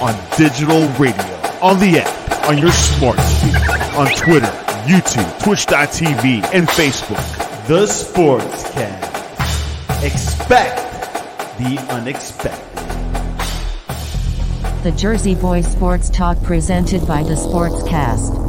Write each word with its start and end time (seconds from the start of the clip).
on 0.00 0.14
digital 0.36 0.88
radio, 0.98 1.36
on 1.60 1.78
the 1.78 1.98
app, 1.98 2.48
on 2.48 2.56
your 2.56 2.72
smart 2.72 3.18
speaker, 3.18 3.72
on 3.96 4.06
Twitter, 4.16 4.46
YouTube, 4.86 5.44
Twitch.tv, 5.44 6.42
and 6.54 6.66
Facebook. 6.68 7.66
The 7.66 7.84
Sportscast. 7.86 9.10
Expect 10.02 10.78
the 11.58 11.78
unexpected. 11.90 12.66
The 14.82 14.92
Jersey 14.92 15.34
Boys 15.34 15.70
Sports 15.70 16.08
Talk 16.08 16.42
presented 16.42 17.06
by 17.06 17.22
the 17.22 17.34
Sportscast. 17.34 18.48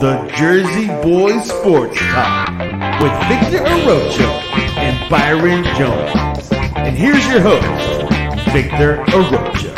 The 0.00 0.34
Jersey 0.36 0.88
Boys 0.88 1.48
Sports 1.48 1.96
Talk 2.00 2.48
with 3.00 3.12
Victor 3.28 3.64
Arocho 3.64 4.28
and 4.76 5.08
Byron 5.08 5.62
Jones. 5.76 6.53
And 6.84 6.94
here's 6.98 7.26
your 7.26 7.40
host, 7.40 7.64
Victor 8.52 8.98
Arocho. 9.06 9.74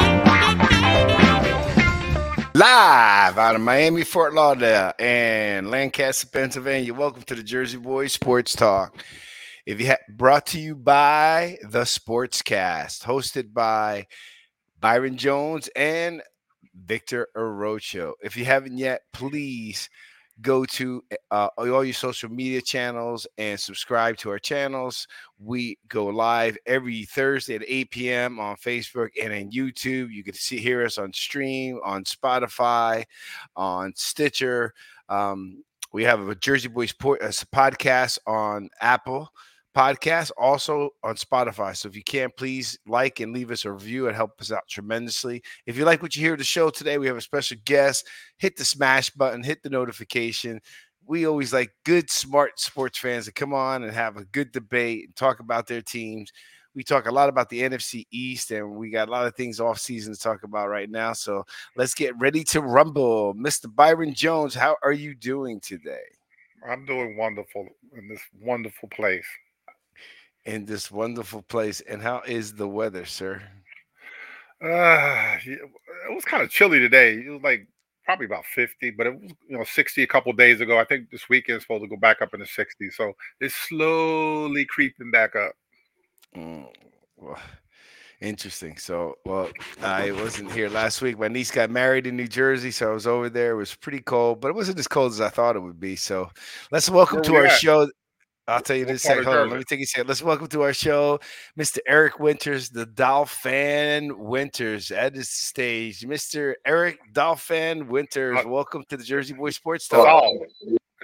Live 2.52 3.38
out 3.38 3.55
of 3.55 3.60
Miami, 3.60 4.02
Fort 4.02 4.34
Lauderdale, 4.34 4.92
and 4.98 5.70
Lancaster, 5.70 6.27
Pennsylvania. 6.27 6.92
Welcome 6.92 7.23
to 7.23 7.37
the 7.37 7.45
Jersey 7.45 7.79
Boys 7.79 8.12
Sports 8.12 8.56
Talk. 8.56 9.05
If 9.65 9.80
you 9.80 9.87
ha- 9.87 9.98
brought 10.09 10.46
to 10.46 10.59
you 10.59 10.74
by 10.74 11.59
the 11.62 11.82
Sportscast, 11.82 13.05
hosted 13.05 13.54
by 13.54 14.09
Byron 14.80 15.16
Jones 15.16 15.68
and 15.77 16.23
Victor 16.74 17.29
Arocho. 17.37 18.15
If 18.20 18.37
you 18.37 18.46
haven't 18.46 18.79
yet, 18.79 19.02
please 19.12 19.88
go 20.42 20.64
to 20.64 21.02
uh, 21.30 21.48
all 21.56 21.84
your 21.84 21.95
social 21.95 22.30
media 22.30 22.60
channels 22.60 23.26
and 23.38 23.58
subscribe 23.58 24.16
to 24.18 24.30
our 24.30 24.38
channels. 24.38 25.06
We 25.38 25.78
go 25.88 26.06
live 26.06 26.59
every 26.66 27.04
Thursday 27.04 27.56
at 27.56 27.62
8 27.66 27.90
p.m. 27.90 28.38
on 28.40 28.56
Facebook 28.56 29.10
and 29.20 29.32
on 29.32 29.50
YouTube. 29.50 30.10
You 30.10 30.22
can 30.22 30.34
see 30.34 30.59
hear 30.59 30.84
us 30.84 30.98
on 30.98 31.12
stream, 31.12 31.80
on 31.84 32.04
Spotify, 32.04 33.04
on 33.56 33.93
Stitcher. 33.96 34.74
Um, 35.09 35.65
we 35.93 36.04
have 36.04 36.28
a 36.28 36.34
Jersey 36.34 36.68
Boys 36.68 36.93
podcast 36.93 38.18
on 38.26 38.68
Apple 38.80 39.30
podcast, 39.77 40.30
also 40.38 40.88
on 41.05 41.16
Spotify. 41.16 41.77
So 41.77 41.87
if 41.87 41.95
you 41.95 42.02
can, 42.02 42.30
please 42.35 42.79
like 42.87 43.21
and 43.21 43.35
leave 43.35 43.51
us 43.51 43.66
a 43.66 43.73
review. 43.73 44.07
It 44.07 44.15
helps 44.15 44.41
us 44.41 44.57
out 44.57 44.66
tremendously. 44.68 45.43
If 45.66 45.77
you 45.77 45.85
like 45.85 46.02
what 46.02 46.16
you 46.16 46.23
hear 46.23 46.37
the 46.37 46.45
show 46.45 46.71
today, 46.71 46.96
we 46.96 47.07
have 47.07 47.18
a 47.18 47.21
special 47.21 47.59
guest. 47.66 48.09
Hit 48.38 48.57
the 48.57 48.65
smash 48.65 49.10
button, 49.10 49.43
hit 49.43 49.63
the 49.63 49.68
notification. 49.68 50.60
We 51.07 51.27
always 51.27 51.52
like 51.52 51.73
good, 51.85 52.10
smart 52.10 52.59
sports 52.59 52.99
fans 52.99 53.27
to 53.27 53.33
come 53.33 53.52
on 53.52 53.85
and 53.85 53.93
have 53.93 54.16
a 54.16 54.24
good 54.24 54.51
debate 54.51 55.05
and 55.05 55.15
talk 55.15 55.41
about 55.41 55.66
their 55.66 55.83
teams. 55.83 56.33
We 56.74 56.83
talk 56.83 57.07
a 57.07 57.13
lot 57.13 57.29
about 57.29 57.51
the 57.51 57.61
NFC 57.61 58.07
East, 58.11 58.51
and 58.51 58.77
we 58.77 58.90
got 58.90 59.09
a 59.09 59.11
lot 59.11 59.27
of 59.27 59.35
things 59.35 59.61
off 59.61 59.79
season 59.79 60.15
to 60.15 60.21
talk 60.21 60.43
about 60.43 60.68
right 60.68 60.90
now. 60.90 61.13
So 61.13 61.45
let's 61.77 61.95
get 61.95 62.18
ready 62.18 62.45
to 62.45 62.63
rumble. 62.63 63.35
Mr. 63.35 63.73
Byron 63.74 64.15
Jones, 64.15 64.55
how 64.55 64.77
are 64.83 64.93
you 64.93 65.15
doing 65.15 65.61
today? 65.61 66.05
I'm 66.66 66.84
doing 66.87 67.16
wonderful 67.16 67.69
in 67.97 68.09
this 68.09 68.21
wonderful 68.41 68.88
place 68.88 69.27
in 70.47 70.65
this 70.65 70.91
wonderful 70.91 71.43
place. 71.43 71.81
And 71.83 72.00
how 72.00 72.22
is 72.27 72.55
the 72.55 72.69
weather, 72.69 73.05
sir? 73.05 73.43
Uh, 74.62 75.37
it 75.44 75.61
was 76.11 76.25
kind 76.25 76.43
of 76.43 76.50
chilly 76.50 76.78
today. 76.78 77.15
It 77.15 77.28
was 77.28 77.43
like 77.43 77.69
probably 78.05 78.27
about 78.27 78.47
50, 78.47 78.93
but 78.93 79.06
it 79.09 79.21
was 79.21 79.33
you 79.49 79.59
know 79.59 79.65
60 79.65 80.03
a 80.03 80.06
couple 80.06 80.33
days 80.33 80.61
ago. 80.61 80.78
I 80.78 80.84
think 80.84 81.11
this 81.11 81.28
weekend 81.28 81.59
is 81.59 81.65
supposed 81.65 81.83
to 81.83 81.89
go 81.89 81.97
back 81.97 82.22
up 82.22 82.33
in 82.33 82.41
the 82.41 82.47
60s. 82.47 82.94
So 82.94 83.12
it's 83.41 83.55
slowly 83.55 84.65
creeping 84.65 85.11
back 85.11 85.37
up. 85.37 85.53
Mm, 86.34 86.69
well, 87.17 87.39
interesting. 88.21 88.78
So, 88.78 89.17
well, 89.27 89.50
I 89.83 90.12
wasn't 90.12 90.53
here 90.53 90.71
last 90.71 91.03
week. 91.03 91.19
My 91.19 91.28
niece 91.28 91.50
got 91.50 91.71
married 91.71 92.06
in 92.06 92.17
New 92.17 92.28
Jersey, 92.28 92.71
so 92.71 92.91
I 92.91 92.94
was 92.94 93.06
over 93.06 93.28
there. 93.28 93.53
It 93.53 93.56
was 93.56 93.75
pretty 93.75 94.00
cold, 94.00 94.41
but 94.41 94.49
it 94.49 94.55
wasn't 94.55 94.79
as 94.79 94.89
cold 94.89 95.12
as 95.12 95.21
I 95.21 95.29
thought 95.29 95.56
it 95.56 95.61
would 95.61 95.81
be. 95.81 95.97
So, 95.97 96.31
let's 96.71 96.89
welcome 96.89 97.23
to 97.23 97.35
our 97.37 97.47
at? 97.47 97.59
show. 97.59 97.89
I'll 98.49 98.61
tell 98.61 98.77
you 98.77 98.84
this 98.84 99.03
second. 99.03 99.25
Hold 99.25 99.37
on, 99.37 99.51
let 99.51 99.59
me 99.59 99.65
take 99.65 99.81
a 99.81 99.87
second. 99.87 100.07
Let's 100.07 100.23
welcome 100.23 100.47
to 100.49 100.62
our 100.62 100.73
show, 100.73 101.19
Mr. 101.59 101.79
Eric 101.84 102.21
Winters, 102.21 102.69
the 102.69 102.87
Dolphin 102.87 104.17
Winters 104.17 104.93
at 104.93 105.15
the 105.15 105.25
stage. 105.25 106.03
Mr. 106.03 106.55
Eric 106.65 107.01
Dolphin 107.12 107.89
Winters, 107.89 108.39
uh, 108.39 108.49
welcome 108.49 108.85
to 108.89 108.97
the 108.97 109.03
Jersey 109.03 109.35
Boy 109.35 109.51
Sports 109.51 109.89
Talk. 109.89 110.06
Saul, 110.06 110.47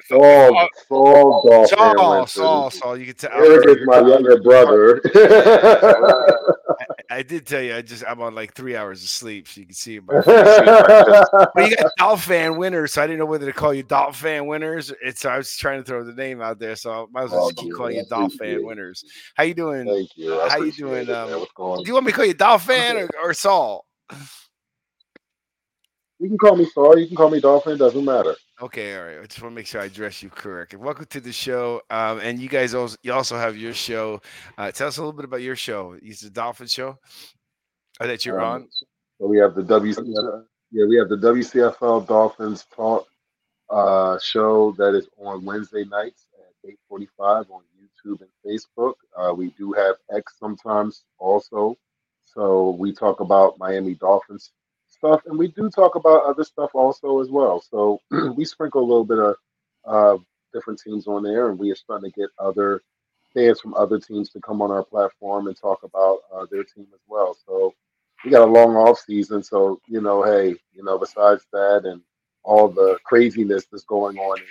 Saul, 0.08 0.68
Saul, 0.88 1.40
Dolphin 1.42 1.68
Saul, 1.68 2.26
Saul, 2.26 2.70
Saul. 2.70 2.96
You 2.96 3.06
can 3.06 3.16
tell. 3.16 3.32
Eric 3.32 3.80
is 3.80 3.86
my 3.86 3.98
younger 3.98 4.40
brother. 4.40 5.00
I 7.12 7.22
did 7.22 7.46
tell 7.46 7.60
you, 7.60 7.76
I 7.76 7.82
just 7.82 8.04
I'm 8.08 8.20
on 8.22 8.34
like 8.34 8.54
three 8.54 8.74
hours 8.74 9.02
of 9.02 9.08
sleep, 9.08 9.46
so 9.46 9.60
you 9.60 9.66
can 9.66 9.74
see 9.74 10.00
my 10.00 10.14
but 10.24 11.70
you 11.70 11.76
got 11.76 11.92
Dolphin 11.98 12.56
winners, 12.56 12.94
so 12.94 13.02
I 13.02 13.06
didn't 13.06 13.18
know 13.18 13.26
whether 13.26 13.44
to 13.44 13.52
call 13.52 13.74
you 13.74 13.82
Dolphin 13.82 14.46
winners. 14.46 14.92
It's 15.02 15.24
I 15.26 15.36
was 15.36 15.54
trying 15.56 15.80
to 15.80 15.84
throw 15.84 16.04
the 16.04 16.14
name 16.14 16.40
out 16.40 16.58
there, 16.58 16.74
so 16.74 16.90
I 16.90 17.06
might 17.12 17.24
as 17.24 17.30
well 17.30 17.50
just 17.50 17.58
keep 17.58 17.74
calling 17.74 17.96
you 17.96 18.04
Dolphin 18.08 18.64
winners. 18.64 19.04
How 19.34 19.44
you 19.44 19.54
doing? 19.54 19.86
Thank 19.86 20.16
you. 20.16 20.40
I 20.40 20.48
How 20.48 20.56
you 20.62 20.72
doing? 20.72 21.10
Um, 21.10 21.28
do 21.28 21.82
you 21.84 21.92
want 21.94 22.06
me 22.06 22.12
to 22.12 22.16
call 22.16 22.24
you 22.24 22.34
Dolphin 22.34 22.96
or, 22.96 23.10
or 23.22 23.34
Saul? 23.34 23.84
You 26.18 26.28
can 26.28 26.38
call 26.38 26.56
me 26.56 26.66
Saul. 26.72 26.98
You 26.98 27.08
can 27.08 27.16
call 27.16 27.30
me 27.30 27.40
Dolphin. 27.40 27.76
Doesn't 27.76 28.04
matter. 28.04 28.34
Okay, 28.62 28.96
all 28.96 29.04
right. 29.04 29.18
I 29.18 29.26
just 29.26 29.42
want 29.42 29.54
to 29.54 29.56
make 29.56 29.66
sure 29.66 29.80
I 29.80 29.86
address 29.86 30.22
you 30.22 30.30
correct. 30.30 30.72
Welcome 30.72 31.06
to 31.06 31.20
the 31.20 31.32
show. 31.32 31.82
Um, 31.90 32.20
and 32.20 32.38
you 32.38 32.48
guys 32.48 32.74
also 32.74 32.96
you 33.02 33.12
also 33.12 33.36
have 33.36 33.56
your 33.56 33.74
show. 33.74 34.22
Uh, 34.56 34.70
tell 34.70 34.86
us 34.86 34.98
a 34.98 35.00
little 35.00 35.12
bit 35.12 35.24
about 35.24 35.42
your 35.42 35.56
show. 35.56 35.96
It's 36.00 36.20
the 36.20 36.30
Dolphin 36.30 36.68
Show 36.68 36.96
uh, 38.00 38.06
that 38.06 38.24
you're 38.24 38.40
um, 38.40 38.52
on. 38.52 38.68
So 39.18 39.26
we 39.26 39.38
have 39.38 39.56
the 39.56 39.62
WCFL, 39.62 40.44
yeah, 40.70 40.86
we 40.86 40.94
have 40.96 41.08
the 41.08 41.16
WCFL 41.16 42.06
Dolphins 42.06 42.64
Talk 42.72 43.08
uh, 43.68 44.16
show 44.22 44.70
that 44.78 44.94
is 44.94 45.08
on 45.18 45.44
Wednesday 45.44 45.84
nights 45.84 46.26
at 46.38 46.70
8:45 46.88 47.50
on 47.50 47.62
YouTube 47.76 48.20
and 48.20 48.30
Facebook. 48.46 48.94
Uh, 49.16 49.34
we 49.34 49.50
do 49.58 49.72
have 49.72 49.96
X 50.14 50.34
sometimes 50.38 51.02
also. 51.18 51.76
So 52.24 52.76
we 52.78 52.92
talk 52.92 53.18
about 53.18 53.58
Miami 53.58 53.94
Dolphins 53.94 54.52
stuff, 55.02 55.22
and 55.26 55.36
we 55.36 55.48
do 55.48 55.68
talk 55.68 55.96
about 55.96 56.24
other 56.24 56.44
stuff 56.44 56.70
also 56.74 57.20
as 57.20 57.28
well. 57.28 57.60
So 57.60 58.00
we 58.36 58.44
sprinkle 58.44 58.82
a 58.82 58.86
little 58.86 59.04
bit 59.04 59.18
of 59.18 59.36
uh, 59.84 60.22
different 60.52 60.80
teams 60.80 61.08
on 61.08 61.24
there, 61.24 61.50
and 61.50 61.58
we 61.58 61.72
are 61.72 61.76
starting 61.76 62.10
to 62.10 62.20
get 62.20 62.30
other 62.38 62.82
fans 63.34 63.60
from 63.60 63.74
other 63.74 63.98
teams 63.98 64.30
to 64.30 64.40
come 64.40 64.62
on 64.62 64.70
our 64.70 64.84
platform 64.84 65.48
and 65.48 65.56
talk 65.56 65.82
about 65.82 66.18
uh, 66.32 66.46
their 66.50 66.62
team 66.62 66.86
as 66.94 67.00
well. 67.08 67.36
So 67.46 67.74
we 68.24 68.30
got 68.30 68.46
a 68.48 68.52
long 68.52 68.76
off 68.76 69.00
season, 69.00 69.42
so 69.42 69.80
you 69.88 70.00
know, 70.00 70.22
hey, 70.22 70.54
you 70.72 70.84
know, 70.84 70.98
besides 70.98 71.44
that 71.52 71.82
and 71.84 72.00
all 72.44 72.68
the 72.68 72.98
craziness 73.04 73.66
that's 73.70 73.84
going 73.84 74.18
on 74.18 74.38
in 74.38 74.44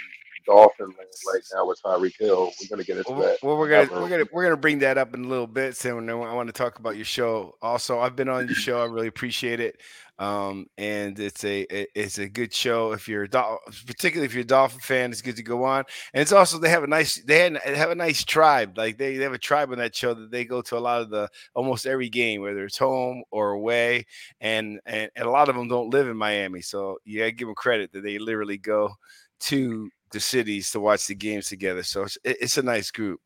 Dolphin 0.46 0.88
land 0.88 1.10
right 1.32 1.42
now 1.54 1.68
with 1.68 1.82
Tyreek 1.82 2.18
Hill. 2.20 2.52
We're 2.60 2.68
gonna 2.70 2.84
get 2.84 2.98
into 2.98 3.12
well, 3.12 3.22
that. 3.22 3.38
Well, 3.44 3.58
we're 3.58 3.70
gonna 3.70 4.02
we're 4.02 4.10
gonna 4.10 4.26
we're 4.32 4.44
gonna 4.44 4.58
bring 4.58 4.80
that 4.80 4.98
up 4.98 5.14
in 5.14 5.26
a 5.26 5.28
little 5.28 5.48
bit. 5.48 5.76
So 5.76 5.98
I 5.98 6.34
want 6.34 6.48
to 6.48 6.54
talk 6.54 6.80
about 6.80 6.96
your 6.96 7.06
show. 7.06 7.56
Also, 7.62 8.00
I've 8.00 8.16
been 8.16 8.30
on 8.30 8.48
your 8.48 8.56
show. 8.56 8.82
I 8.82 8.86
really 8.86 9.08
appreciate 9.08 9.60
it. 9.60 9.82
Um, 10.22 10.68
and 10.78 11.18
it's 11.20 11.44
a 11.44 11.66
it's 12.00 12.20
a 12.20 12.30
good 12.30 12.54
show 12.54 12.92
if 12.92 13.08
you're 13.08 13.24
a 13.24 13.58
particularly 13.88 14.28
if 14.28 14.36
you're 14.36 14.44
a 14.44 14.46
Dolphin 14.46 14.80
fan. 14.80 15.10
It's 15.12 15.24
good 15.24 15.38
to 15.38 15.44
go 15.44 15.64
on, 15.64 15.84
and 16.14 16.22
it's 16.22 16.32
also 16.32 16.60
they 16.60 16.70
have 16.70 16.84
a 16.84 16.88
nice 16.88 17.16
they 17.24 17.40
have 17.66 17.90
a 17.90 17.96
nice 17.96 18.24
tribe. 18.24 18.78
Like 18.78 19.00
they, 19.00 19.18
they 19.18 19.24
have 19.24 19.34
a 19.34 19.40
tribe 19.40 19.72
on 19.72 19.80
that 19.80 19.96
show 19.96 20.14
that 20.14 20.30
they 20.30 20.46
go 20.46 20.62
to 20.62 20.78
a 20.78 20.80
lot 20.80 21.02
of 21.02 21.10
the 21.10 21.28
almost 21.56 21.88
every 21.88 22.10
game, 22.10 22.42
whether 22.42 22.64
it's 22.66 22.78
home 22.78 23.24
or 23.32 23.54
away, 23.54 24.06
and 24.40 24.80
and, 24.86 25.10
and 25.16 25.26
a 25.26 25.32
lot 25.32 25.50
of 25.50 25.56
them 25.56 25.68
don't 25.68 25.90
live 25.90 26.08
in 26.08 26.18
Miami, 26.18 26.62
so 26.62 27.00
you 27.04 27.18
gotta 27.18 27.32
give 27.32 27.48
them 27.48 27.56
credit 27.56 27.92
that 27.94 28.04
they 28.04 28.20
literally 28.20 28.60
go 28.60 28.92
to 29.40 29.90
the 30.12 30.20
cities 30.20 30.72
to 30.72 30.80
watch 30.80 31.08
the 31.08 31.16
games 31.16 31.48
together. 31.48 31.84
So 31.84 32.04
it's, 32.04 32.18
it's 32.24 32.58
a 32.58 32.64
nice 32.64 32.92
group. 32.92 33.22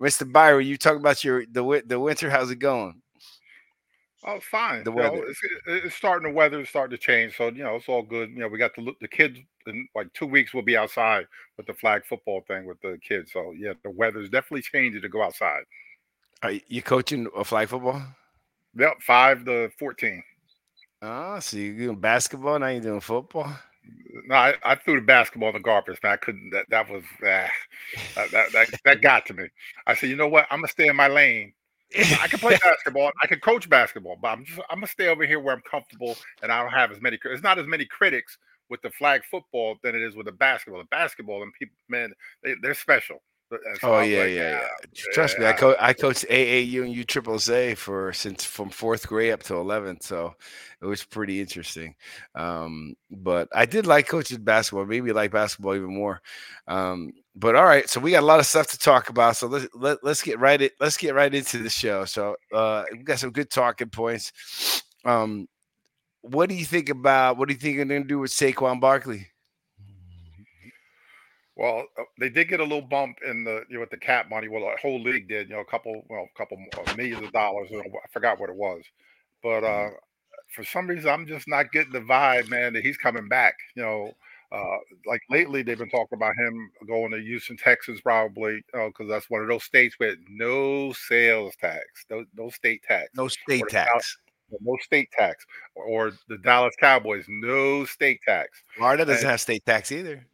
Mr. 0.00 0.30
Byron, 0.30 0.66
you 0.66 0.76
talk 0.76 0.96
about 0.96 1.24
your 1.24 1.44
the 1.46 1.82
the 1.86 1.98
winter. 2.00 2.30
How's 2.30 2.50
it 2.50 2.56
going? 2.56 3.00
Oh, 4.24 4.38
fine. 4.40 4.84
The 4.84 4.92
weather. 4.92 5.16
You 5.16 5.22
know, 5.22 5.28
it's, 5.28 5.86
it's, 5.86 5.94
starting. 5.94 6.30
The 6.30 6.36
weather 6.36 6.60
is 6.60 6.68
starting 6.68 6.96
to 6.96 7.02
change, 7.02 7.36
so 7.36 7.48
you 7.48 7.62
know 7.62 7.76
it's 7.76 7.88
all 7.88 8.02
good. 8.02 8.30
You 8.30 8.40
know, 8.40 8.48
we 8.48 8.58
got 8.58 8.74
the 8.74 8.82
look 8.82 8.98
the 9.00 9.08
kids 9.08 9.38
in 9.66 9.88
like 9.94 10.12
two 10.12 10.26
weeks. 10.26 10.52
We'll 10.52 10.62
be 10.62 10.76
outside 10.76 11.26
with 11.56 11.66
the 11.66 11.74
flag 11.74 12.04
football 12.04 12.42
thing 12.46 12.66
with 12.66 12.80
the 12.82 12.98
kids. 13.06 13.32
So 13.32 13.52
yeah, 13.56 13.72
the 13.82 13.90
weather's 13.90 14.28
definitely 14.28 14.62
changing 14.62 15.00
to 15.02 15.08
go 15.08 15.22
outside. 15.22 15.62
Are 16.42 16.52
you 16.68 16.82
coaching 16.82 17.28
a 17.36 17.44
flag 17.44 17.68
football? 17.68 18.02
Yep, 18.76 19.00
five 19.00 19.44
to 19.46 19.70
fourteen. 19.78 20.22
Oh, 21.02 21.40
so 21.40 21.56
you're 21.56 21.76
doing 21.76 21.98
basketball 21.98 22.58
now? 22.58 22.68
You're 22.68 22.82
doing 22.82 23.00
football? 23.00 23.58
No, 24.26 24.34
I, 24.34 24.54
I, 24.64 24.74
threw 24.74 24.96
the 24.96 25.06
basketball 25.06 25.48
in 25.50 25.54
the 25.54 25.60
garbage, 25.60 25.98
man. 26.02 26.12
I 26.12 26.16
couldn't. 26.16 26.50
That 26.50 26.66
that 26.68 26.90
was 26.90 27.02
uh, 27.22 27.48
that, 28.14 28.30
that, 28.30 28.52
that 28.52 28.68
that 28.84 29.00
got 29.02 29.26
to 29.26 29.34
me. 29.34 29.48
I 29.86 29.94
said, 29.94 30.10
you 30.10 30.16
know 30.16 30.28
what? 30.28 30.46
I'm 30.50 30.58
gonna 30.58 30.68
stay 30.68 30.88
in 30.88 30.96
my 30.96 31.08
lane 31.08 31.52
I 31.96 32.28
can 32.28 32.38
play 32.38 32.56
basketball. 32.62 33.10
I 33.22 33.26
can 33.26 33.40
coach 33.40 33.68
basketball, 33.68 34.16
but 34.20 34.28
I'm 34.28 34.44
just 34.44 34.60
I'm 34.70 34.76
gonna 34.78 34.86
stay 34.86 35.08
over 35.08 35.26
here 35.26 35.40
where 35.40 35.54
I'm 35.54 35.62
comfortable 35.62 36.16
and 36.42 36.52
I 36.52 36.62
don't 36.62 36.72
have 36.72 36.92
as 36.92 37.00
many. 37.00 37.18
It's 37.24 37.42
not 37.42 37.58
as 37.58 37.66
many 37.66 37.84
critics 37.84 38.38
with 38.68 38.82
the 38.82 38.90
flag 38.90 39.22
football 39.28 39.76
than 39.82 39.94
it 39.94 40.02
is 40.02 40.14
with 40.14 40.26
the 40.26 40.32
basketball. 40.32 40.80
The 40.80 40.88
basketball 40.88 41.42
and 41.42 41.52
people, 41.52 41.76
man, 41.88 42.12
they, 42.42 42.54
they're 42.62 42.74
special. 42.74 43.22
So 43.80 43.94
oh 43.94 44.00
yeah, 44.00 44.22
like, 44.22 44.30
yeah, 44.30 44.60
yeah, 44.60 44.68
Trust 45.12 45.36
yeah, 45.38 45.44
me, 45.44 45.46
I, 45.50 45.52
co- 45.54 45.76
I 45.80 45.92
coached 45.92 46.24
AAU 46.30 46.82
and 46.84 46.92
U 46.92 47.04
Triple 47.04 47.38
A 47.50 47.74
for 47.74 48.12
since 48.12 48.44
from 48.44 48.70
fourth 48.70 49.08
grade 49.08 49.32
up 49.32 49.42
to 49.44 49.56
eleventh, 49.56 50.04
so 50.04 50.34
it 50.80 50.86
was 50.86 51.04
pretty 51.04 51.40
interesting. 51.40 51.94
Um, 52.36 52.94
but 53.10 53.48
I 53.54 53.66
did 53.66 53.86
like 53.86 54.06
coaching 54.08 54.42
basketball. 54.44 54.86
Maybe 54.86 55.12
like 55.12 55.32
basketball 55.32 55.74
even 55.74 55.94
more. 55.94 56.20
Um, 56.68 57.12
but 57.34 57.56
all 57.56 57.64
right, 57.64 57.88
so 57.88 57.98
we 58.00 58.12
got 58.12 58.22
a 58.22 58.26
lot 58.26 58.38
of 58.40 58.46
stuff 58.46 58.68
to 58.68 58.78
talk 58.78 59.08
about. 59.08 59.36
So 59.36 59.48
let's 59.48 59.66
let, 59.74 60.02
let 60.04 60.12
us 60.12 60.22
get 60.22 60.38
right 60.38 60.60
it. 60.60 60.72
Let's 60.78 60.96
get 60.96 61.14
right 61.14 61.34
into 61.34 61.58
the 61.58 61.70
show. 61.70 62.04
So 62.04 62.36
uh, 62.54 62.84
we 62.92 62.98
got 62.98 63.18
some 63.18 63.32
good 63.32 63.50
talking 63.50 63.90
points. 63.90 64.82
Um, 65.04 65.48
what 66.22 66.48
do 66.48 66.54
you 66.54 66.64
think 66.66 66.88
about? 66.90 67.36
What 67.38 67.48
do 67.48 67.54
you 67.54 67.60
think 67.60 67.78
they're 67.78 67.86
going 67.86 68.02
to 68.02 68.08
do 68.08 68.20
with 68.20 68.30
Saquon 68.30 68.80
Barkley? 68.80 69.29
Well, 71.60 71.84
uh, 71.98 72.04
they 72.18 72.30
did 72.30 72.48
get 72.48 72.60
a 72.60 72.64
little 72.64 72.80
bump 72.80 73.18
in 73.22 73.44
the 73.44 73.64
you 73.68 73.74
know 73.74 73.80
with 73.80 73.90
the 73.90 73.98
cap 73.98 74.30
money. 74.30 74.48
Well, 74.48 74.62
the 74.62 74.80
whole 74.80 74.98
league 74.98 75.28
did. 75.28 75.50
You 75.50 75.56
know, 75.56 75.60
a 75.60 75.64
couple 75.66 76.02
well, 76.08 76.26
a 76.34 76.38
couple 76.38 76.56
uh, 76.56 76.94
millions 76.96 77.22
of 77.22 77.32
dollars. 77.32 77.68
I 77.70 77.82
forgot 78.10 78.40
what 78.40 78.48
it 78.48 78.56
was, 78.56 78.82
but 79.42 79.60
mm-hmm. 79.60 79.94
uh, 79.94 79.98
for 80.56 80.64
some 80.64 80.86
reason, 80.86 81.10
I'm 81.10 81.26
just 81.26 81.46
not 81.46 81.70
getting 81.70 81.92
the 81.92 82.00
vibe, 82.00 82.48
man, 82.48 82.72
that 82.72 82.82
he's 82.82 82.96
coming 82.96 83.28
back. 83.28 83.56
You 83.76 83.82
know, 83.82 84.12
uh, 84.50 84.78
like 85.04 85.20
lately 85.28 85.62
they've 85.62 85.76
been 85.76 85.90
talking 85.90 86.16
about 86.16 86.34
him 86.38 86.70
going 86.88 87.10
to 87.10 87.20
Houston, 87.20 87.58
Texas, 87.58 88.00
probably 88.00 88.62
because 88.72 88.92
uh, 89.00 89.12
that's 89.12 89.28
one 89.28 89.42
of 89.42 89.48
those 89.48 89.64
states 89.64 89.96
with 90.00 90.16
no 90.30 90.94
sales 90.94 91.56
tax, 91.60 91.84
no, 92.08 92.24
no 92.38 92.48
state 92.48 92.82
tax, 92.84 93.10
no 93.14 93.28
state 93.28 93.64
tax. 93.68 94.16
no 94.62 94.78
state 94.80 95.10
tax, 95.12 95.44
or 95.74 96.12
the 96.26 96.38
Dallas 96.38 96.74
Cowboys, 96.80 97.26
no 97.28 97.84
state 97.84 98.20
tax. 98.26 98.62
Florida 98.78 99.04
doesn't 99.04 99.24
and, 99.24 99.30
have 99.32 99.42
state 99.42 99.66
tax 99.66 99.92
either 99.92 100.24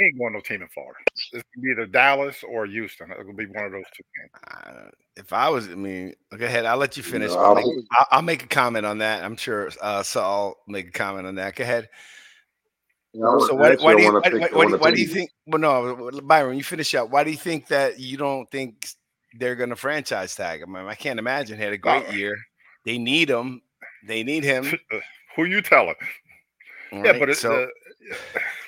ain't 0.00 0.18
going 0.18 0.32
no 0.32 0.40
team 0.40 0.62
in 0.62 0.68
Florida. 0.68 0.98
It's 1.32 1.42
gonna 1.54 1.62
be 1.62 1.70
either 1.70 1.86
Dallas 1.86 2.42
or 2.42 2.66
Houston. 2.66 3.10
It's 3.10 3.22
gonna 3.22 3.32
be 3.34 3.46
one 3.46 3.64
of 3.64 3.72
those 3.72 3.84
two 3.96 4.04
games. 4.16 4.66
Uh, 4.66 4.90
if 5.16 5.32
I 5.32 5.48
was, 5.48 5.68
I 5.68 5.74
mean, 5.74 6.14
go 6.36 6.44
ahead. 6.44 6.64
I'll 6.64 6.76
let 6.76 6.96
you 6.96 7.02
finish. 7.02 7.30
No, 7.30 7.38
I'll, 7.38 7.54
make, 7.54 7.64
I'll, 7.92 8.06
I'll, 8.12 8.22
make, 8.22 8.44
a 8.44 8.46
comment 8.46 8.86
on 8.86 8.98
that. 8.98 9.24
I'm 9.24 9.36
sure 9.36 9.70
uh, 9.80 10.02
Saul 10.02 10.56
make 10.68 10.88
a 10.88 10.92
comment 10.92 11.26
on 11.26 11.34
that. 11.36 11.56
Go 11.56 11.64
ahead. 11.64 11.88
No, 13.14 13.38
so 13.40 13.54
why, 13.54 13.74
why, 13.76 13.96
do 13.96 14.02
you, 14.02 14.12
why, 14.12 14.48
why, 14.52 14.66
why 14.66 14.90
do 14.90 15.00
you 15.00 15.08
think? 15.08 15.30
Well, 15.46 15.60
no, 15.60 16.10
Byron, 16.22 16.56
you 16.56 16.64
finish 16.64 16.94
up. 16.94 17.10
Why 17.10 17.24
do 17.24 17.30
you 17.30 17.36
think 17.36 17.68
that 17.68 17.98
you 17.98 18.16
don't 18.16 18.48
think 18.50 18.86
they're 19.38 19.56
going 19.56 19.70
to 19.70 19.76
franchise 19.76 20.34
tag 20.34 20.60
him? 20.60 20.76
I, 20.76 20.80
mean, 20.80 20.88
I 20.88 20.94
can't 20.94 21.18
imagine. 21.18 21.56
He 21.56 21.64
had 21.64 21.72
a 21.72 21.78
great 21.78 22.12
year. 22.12 22.36
They 22.84 22.98
need 22.98 23.28
him. 23.28 23.62
They 24.06 24.22
need 24.22 24.44
him. 24.44 24.72
Who 25.36 25.44
you 25.44 25.62
telling? 25.62 25.94
Right, 26.92 27.04
yeah, 27.06 27.18
but 27.18 27.30
it's 27.30 27.40
so, 27.40 27.64
uh, 27.64 27.66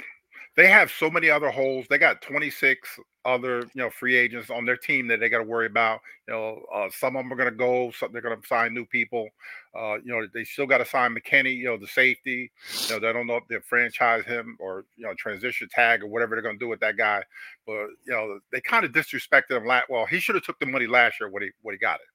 they 0.60 0.68
have 0.68 0.90
so 0.90 1.10
many 1.10 1.30
other 1.30 1.48
holes. 1.48 1.86
They 1.88 1.96
got 1.96 2.20
26 2.20 2.86
other, 3.24 3.60
you 3.60 3.70
know, 3.76 3.88
free 3.88 4.14
agents 4.14 4.50
on 4.50 4.66
their 4.66 4.76
team 4.76 5.08
that 5.08 5.18
they 5.18 5.30
got 5.30 5.38
to 5.38 5.44
worry 5.44 5.64
about. 5.64 6.00
You 6.28 6.34
know, 6.34 6.62
uh, 6.74 6.88
some 6.92 7.16
of 7.16 7.24
them 7.24 7.32
are 7.32 7.36
going 7.36 7.48
to 7.48 7.56
go. 7.56 7.90
Some 7.92 8.12
they're 8.12 8.20
going 8.20 8.38
to 8.38 8.46
sign 8.46 8.74
new 8.74 8.84
people. 8.84 9.30
Uh, 9.74 9.94
you 10.04 10.12
know, 10.12 10.26
they 10.34 10.44
still 10.44 10.66
got 10.66 10.78
to 10.78 10.84
sign 10.84 11.14
McKinney. 11.14 11.56
You 11.56 11.64
know, 11.64 11.78
the 11.78 11.86
safety. 11.86 12.52
You 12.88 12.94
know, 12.94 13.00
they 13.00 13.10
don't 13.10 13.26
know 13.26 13.36
if 13.36 13.48
they 13.48 13.56
franchise 13.66 14.26
him 14.26 14.58
or 14.60 14.84
you 14.98 15.06
know 15.06 15.14
transition 15.14 15.66
tag 15.70 16.02
or 16.02 16.08
whatever 16.08 16.34
they're 16.34 16.42
going 16.42 16.58
to 16.58 16.62
do 16.62 16.68
with 16.68 16.80
that 16.80 16.98
guy. 16.98 17.22
But 17.66 17.86
you 18.04 18.12
know, 18.12 18.38
they 18.52 18.60
kind 18.60 18.84
of 18.84 18.92
disrespected 18.92 19.56
him. 19.56 19.64
Last, 19.64 19.88
well, 19.88 20.04
he 20.04 20.20
should 20.20 20.34
have 20.34 20.44
took 20.44 20.58
the 20.58 20.66
money 20.66 20.86
last 20.86 21.20
year 21.20 21.30
when 21.30 21.42
he 21.42 21.50
when 21.62 21.74
he 21.74 21.78
got 21.78 22.00
it. 22.00 22.06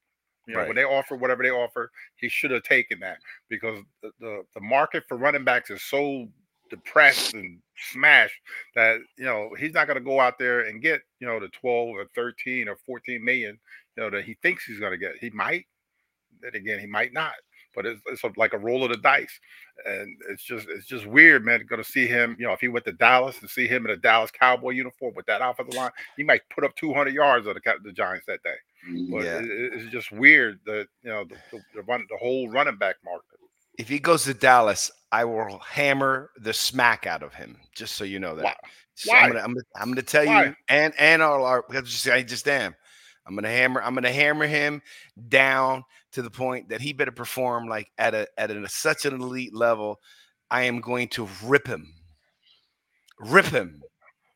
You 0.47 0.53
know, 0.53 0.59
right. 0.59 0.67
when 0.67 0.75
they 0.75 0.83
offer 0.83 1.15
whatever 1.15 1.41
they 1.41 1.49
offer, 1.49 1.89
he 2.15 2.29
should 2.29 2.51
have 2.51 2.61
taken 2.61 2.99
that 2.99 3.17
because 3.49 3.79
the, 4.03 4.11
the, 4.19 4.43
the 4.53 4.61
market 4.61 5.03
for 5.07 5.17
running 5.17 5.43
backs 5.43 5.71
is 5.71 5.81
so 5.81 6.27
depressed 6.69 7.33
and 7.33 7.59
smashed 7.91 8.39
that 8.75 8.99
you 9.17 9.25
know 9.25 9.49
he's 9.59 9.73
not 9.73 9.87
going 9.87 9.97
to 9.97 10.03
go 10.03 10.19
out 10.19 10.39
there 10.39 10.61
and 10.61 10.81
get 10.81 11.01
you 11.19 11.27
know 11.27 11.39
the 11.39 11.49
12 11.49 11.89
or 11.89 12.05
13 12.15 12.67
or 12.67 12.77
14 12.85 13.23
million 13.23 13.57
you 13.95 14.03
know 14.03 14.09
that 14.09 14.23
he 14.23 14.35
thinks 14.41 14.65
he's 14.65 14.79
going 14.79 14.91
to 14.91 14.97
get 14.97 15.17
he 15.19 15.29
might 15.31 15.65
then 16.41 16.55
again 16.55 16.79
he 16.79 16.87
might 16.87 17.13
not 17.13 17.33
but 17.75 17.85
it's, 17.85 18.01
it's 18.07 18.23
like 18.37 18.53
a 18.53 18.57
roll 18.57 18.83
of 18.83 18.89
the 18.89 18.97
dice 18.97 19.39
and 19.85 20.17
it's 20.29 20.43
just 20.43 20.67
it's 20.69 20.87
just 20.87 21.05
weird 21.05 21.43
man 21.43 21.65
going 21.67 21.83
to 21.83 21.89
see 21.89 22.07
him 22.07 22.35
you 22.39 22.45
know 22.45 22.53
if 22.53 22.61
he 22.61 22.67
went 22.67 22.85
to 22.85 22.93
dallas 22.93 23.39
and 23.41 23.49
see 23.49 23.67
him 23.67 23.85
in 23.85 23.91
a 23.91 23.97
dallas 23.97 24.31
cowboy 24.31 24.71
uniform 24.71 25.13
with 25.15 25.25
that 25.25 25.41
off 25.41 25.59
of 25.59 25.69
the 25.69 25.75
line 25.75 25.91
he 26.15 26.23
might 26.23 26.41
put 26.49 26.63
up 26.63 26.73
200 26.75 27.13
yards 27.13 27.47
on 27.47 27.53
the, 27.53 27.73
the 27.83 27.91
giants 27.91 28.25
that 28.25 28.41
day 28.43 28.55
but 29.11 29.23
yeah. 29.23 29.39
it, 29.39 29.45
it's 29.49 29.91
just 29.91 30.11
weird 30.11 30.59
that 30.65 30.87
you 31.03 31.09
know 31.09 31.25
the, 31.25 31.35
the, 31.51 31.61
the, 31.75 31.81
run, 31.83 32.05
the 32.09 32.17
whole 32.17 32.49
running 32.49 32.77
back 32.77 32.95
market 33.03 33.34
if 33.77 33.89
he 33.89 33.99
goes 33.99 34.23
to 34.25 34.33
Dallas, 34.33 34.91
I 35.11 35.25
will 35.25 35.59
hammer 35.59 36.31
the 36.37 36.53
smack 36.53 37.05
out 37.05 37.23
of 37.23 37.33
him. 37.33 37.57
Just 37.75 37.95
so 37.95 38.03
you 38.03 38.19
know 38.19 38.35
that. 38.35 38.43
Why? 38.43 38.55
So 38.95 39.13
I'm, 39.13 39.31
gonna, 39.31 39.43
I'm, 39.43 39.53
gonna, 39.53 39.65
I'm 39.75 39.89
gonna 39.89 40.01
tell 40.01 40.25
Why? 40.25 40.45
you, 40.45 40.55
and 40.69 40.93
and 40.97 41.21
all 41.21 41.45
our 41.45 41.65
just 41.83 42.07
I 42.07 42.23
just 42.23 42.47
am. 42.47 42.75
I'm 43.27 43.35
gonna 43.35 43.49
hammer. 43.49 43.81
I'm 43.81 43.93
gonna 43.93 44.11
hammer 44.11 44.47
him 44.47 44.81
down 45.27 45.83
to 46.13 46.21
the 46.21 46.29
point 46.29 46.69
that 46.69 46.79
he 46.79 46.93
better 46.93 47.11
perform 47.11 47.67
like 47.67 47.91
at 47.97 48.13
a 48.13 48.27
at 48.37 48.51
a, 48.51 48.69
such 48.69 49.05
an 49.05 49.21
elite 49.21 49.53
level. 49.53 49.99
I 50.49 50.63
am 50.63 50.79
going 50.79 51.09
to 51.09 51.27
rip 51.43 51.67
him, 51.67 51.93
rip 53.19 53.47
him. 53.47 53.81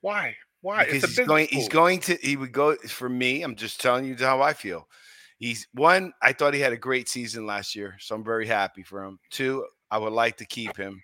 Why? 0.01 0.35
Why? 0.62 0.85
Because 0.85 1.15
he's 1.15 1.25
going. 1.25 1.47
He's 1.50 1.69
going 1.69 2.00
to. 2.01 2.18
He 2.21 2.35
would 2.35 2.51
go 2.51 2.75
for 2.75 3.07
me. 3.07 3.44
I'm 3.44 3.56
just 3.56 3.80
telling 3.80 4.06
you 4.06 4.15
how 4.18 4.42
I 4.42 4.53
feel. 4.53 4.88
He's 5.39 5.68
one, 5.74 6.13
I 6.21 6.33
thought 6.33 6.53
he 6.53 6.59
had 6.59 6.74
a 6.74 6.77
great 6.77 7.07
season 7.07 7.45
last 7.45 7.74
year, 7.74 7.95
so 8.00 8.13
I'm 8.13 8.24
very 8.24 8.45
happy 8.45 8.83
for 8.83 9.03
him. 9.03 9.19
Two, 9.30 9.65
I 9.89 9.97
would 9.97 10.13
like 10.13 10.38
to 10.38 10.45
keep 10.45 10.75
him. 10.75 11.01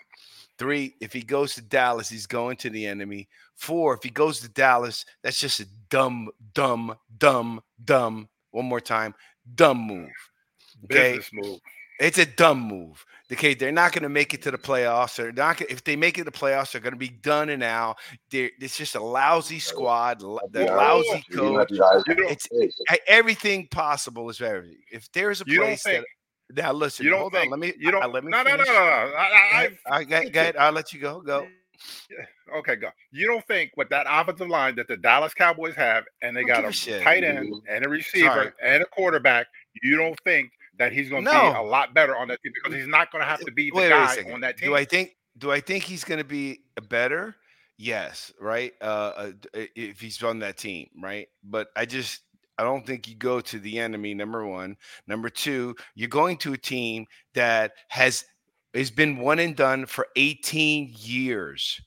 Three, 0.58 0.96
if 1.02 1.12
he 1.14 1.22
goes 1.22 1.56
to 1.56 1.62
Dallas, 1.62 2.10
he's 2.10 2.28
going 2.28 2.58
to 2.58 2.70
the 2.70 2.86
enemy. 2.86 3.28
Four, 3.56 3.94
if 3.94 4.04
he 4.04 4.10
goes 4.10 4.42
to 4.42 4.50
Dallas, 4.50 5.06
that's 5.24 5.40
just 5.40 5.62
a 5.62 5.68
dumb, 5.90 6.30
dumb, 6.54 6.96
dumb, 7.18 7.62
dumb. 7.84 8.30
One 8.52 8.66
more 8.66 8.82
time, 8.82 9.16
dumb 9.56 9.80
move. 9.80 10.12
Okay? 10.86 11.18
Business 11.18 11.30
move. 11.34 11.60
It's 12.00 12.18
a 12.18 12.26
dumb 12.26 12.62
move. 12.62 13.06
Okay, 13.32 13.56
they're 13.56 13.72
not 13.72 13.92
going 13.92 14.04
to 14.04 14.10
make 14.10 14.34
it 14.36 14.44
to 14.44 14.52
the 14.52 14.58
playoffs. 14.58 15.16
They're 15.16 15.32
not. 15.32 15.58
Gonna, 15.58 15.72
if 15.72 15.84
they 15.84 15.96
make 15.96 16.18
it 16.18 16.22
to 16.22 16.26
the 16.26 16.38
playoffs, 16.38 16.72
they're 16.72 16.82
going 16.82 16.94
to 16.94 17.00
be 17.00 17.10
done 17.10 17.50
and 17.50 17.64
out. 17.64 17.98
They're, 18.30 18.52
it's 18.60 18.78
just 18.78 18.94
a 18.96 19.00
lousy 19.04 19.58
squad, 19.58 20.20
the 20.20 20.66
lousy 20.66 21.24
coach. 21.34 21.70
It's 21.72 22.48
everything 23.08 23.68
possible 23.68 24.30
is 24.30 24.38
very. 24.38 24.78
If 24.92 25.12
there's 25.12 25.42
a 25.42 25.46
place 25.46 25.84
that. 25.84 26.04
Now 26.56 26.74
listen. 26.74 27.04
You 27.04 27.10
don't 27.10 27.22
hold 27.22 27.34
think, 27.34 27.46
on. 27.46 27.60
Let 27.60 27.60
me. 27.60 27.74
You 27.80 27.90
don't. 27.90 28.14
let 28.14 28.24
me. 28.24 28.30
No, 28.30 28.44
no, 28.44 28.56
no, 28.56 28.64
no, 28.64 28.72
no. 28.72 28.80
I, 28.80 29.70
I, 29.88 29.98
I, 29.98 30.06
I, 30.36 30.54
I'll 30.60 30.72
let 30.72 30.94
you 30.94 31.00
go. 31.00 31.22
Go. 31.22 31.48
Okay, 32.58 32.76
go. 32.76 32.90
You 33.12 33.28
don't 33.28 33.46
think 33.48 33.72
with 33.76 33.90
that 33.90 34.06
offensive 34.08 34.50
line 34.50 34.76
that 34.76 34.88
the 34.88 34.98
Dallas 34.98 35.34
Cowboys 35.34 35.74
have, 35.76 36.04
and 36.22 36.38
they 36.38 36.44
got 36.44 36.64
a 36.64 36.72
shit. 36.72 37.02
tight 37.02 37.24
end 37.24 37.54
and 37.68 37.86
a 37.86 37.90
receiver 37.90 38.28
Sorry. 38.28 38.52
and 38.62 38.84
a 38.84 38.86
quarterback, 38.86 39.48
you 39.82 39.98
don't 39.98 40.18
think 40.24 40.52
that 40.78 40.92
he's 40.94 41.10
going 41.10 41.26
to 41.26 41.32
no. 41.32 41.52
be 41.52 41.58
a 41.58 41.62
lot 41.62 41.94
better 41.94 42.16
on 42.16 42.28
that 42.28 42.42
team 42.42 42.54
because 42.54 42.78
he's 42.78 42.88
not 42.88 43.12
going 43.12 43.22
to 43.22 43.28
have 43.28 43.40
to 43.42 43.52
be 43.52 43.70
the 43.70 43.78
wait, 43.78 43.90
guy 43.90 44.16
wait 44.18 44.34
on 44.34 44.42
that 44.42 44.58
team. 44.58 44.70
Do 44.70 44.76
I 44.76 44.86
think? 44.86 45.16
Do 45.38 45.52
I 45.52 45.60
think 45.60 45.84
he's 45.84 46.04
going 46.04 46.20
to 46.20 46.26
be 46.26 46.62
better? 46.90 47.36
Yes, 47.78 48.32
right. 48.40 48.72
Uh, 48.82 48.86
uh, 48.86 49.32
if 49.54 50.00
he's 50.00 50.22
on 50.24 50.40
that 50.40 50.58
team, 50.58 50.90
right. 51.02 51.28
But 51.44 51.68
I 51.76 51.86
just 51.86 52.22
I 52.58 52.64
don't 52.64 52.86
think 52.86 53.08
you 53.08 53.16
go 53.16 53.42
to 53.42 53.60
the 53.60 53.80
enemy. 53.80 54.14
Number 54.14 54.46
one. 54.46 54.78
Number 55.08 55.30
two, 55.30 55.76
you're 55.94 56.10
going 56.10 56.38
to 56.38 56.54
a 56.54 56.58
team 56.58 57.06
that 57.34 57.74
has 57.90 58.24
has 58.74 58.92
been 58.92 59.18
one 59.18 59.40
and 59.40 59.56
done 59.56 59.86
for 59.86 60.08
18 60.16 60.94
years. 60.98 61.80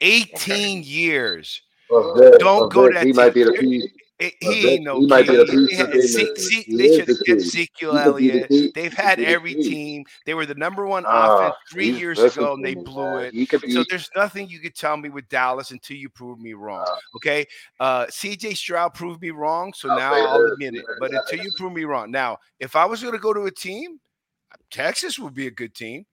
18 0.00 0.34
okay. 0.34 0.72
years. 0.78 1.62
Well, 1.90 2.14
don't 2.38 2.72
go 2.72 2.88
to. 2.88 3.00
He 3.00 3.12
might 3.12 3.34
be 3.34 3.44
the 3.44 3.52
piece 3.52 3.86
he 4.20 4.68
ain't 4.68 4.84
no. 4.84 5.00
He 5.00 5.06
might 5.06 5.26
be 5.26 5.36
a 5.36 5.44
piece 5.44 5.78
they 6.66 6.96
should 6.96 7.08
have 7.08 7.16
kept 7.26 7.40
Ezekiel 7.40 7.96
Elliott. 7.96 8.74
They've 8.74 8.92
had 8.92 9.18
every 9.20 9.54
team. 9.54 10.04
They 10.26 10.34
were 10.34 10.46
the 10.46 10.54
number 10.54 10.86
one 10.86 11.06
uh, 11.06 11.08
offense 11.10 11.54
three 11.70 11.90
years 11.90 12.18
ago, 12.18 12.54
and 12.54 12.64
they 12.64 12.74
blew 12.74 13.18
it. 13.18 13.34
So 13.70 13.84
there's 13.88 14.10
nothing 14.14 14.48
you 14.48 14.60
could 14.60 14.74
tell 14.74 14.96
me 14.96 15.08
with 15.08 15.28
Dallas 15.28 15.70
until 15.70 15.96
you 15.96 16.08
prove 16.10 16.38
me 16.38 16.52
wrong. 16.52 16.84
Uh, 16.86 17.16
okay, 17.16 17.46
uh, 17.80 18.06
C.J. 18.10 18.54
Stroud 18.54 18.94
proved 18.94 19.22
me 19.22 19.30
wrong, 19.30 19.72
so 19.72 19.88
now 19.88 20.12
I'll 20.12 20.52
admit 20.52 20.74
it. 20.74 20.84
But 20.98 21.12
until 21.12 21.44
you 21.44 21.50
prove 21.56 21.72
me 21.72 21.84
wrong, 21.84 22.10
now 22.10 22.38
if 22.58 22.76
I 22.76 22.84
was 22.84 23.00
going 23.02 23.14
to 23.14 23.20
go 23.20 23.32
to 23.32 23.44
a 23.44 23.50
team, 23.50 24.00
Texas 24.70 25.18
would 25.18 25.34
be 25.34 25.46
a 25.46 25.50
good 25.50 25.74
team. 25.74 26.04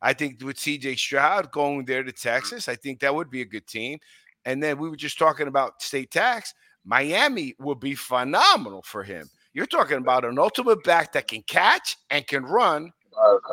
I 0.00 0.12
think 0.12 0.42
with 0.42 0.58
C.J. 0.58 0.96
Stroud 0.96 1.50
going 1.50 1.84
there 1.84 2.04
to 2.04 2.12
Texas, 2.12 2.68
I 2.68 2.76
think 2.76 3.00
that 3.00 3.14
would 3.14 3.30
be 3.30 3.40
a 3.40 3.46
good 3.46 3.66
team. 3.66 3.98
And 4.44 4.62
then 4.62 4.78
we 4.78 4.88
were 4.88 4.96
just 4.96 5.18
talking 5.18 5.48
about 5.48 5.82
state 5.82 6.10
tax. 6.10 6.54
Miami 6.86 7.54
would 7.58 7.80
be 7.80 7.94
phenomenal 7.94 8.82
for 8.82 9.02
him. 9.02 9.28
You're 9.52 9.66
talking 9.66 9.98
about 9.98 10.24
an 10.24 10.38
ultimate 10.38 10.84
back 10.84 11.12
that 11.12 11.28
can 11.28 11.42
catch 11.42 11.96
and 12.10 12.26
can 12.26 12.44
run 12.44 12.92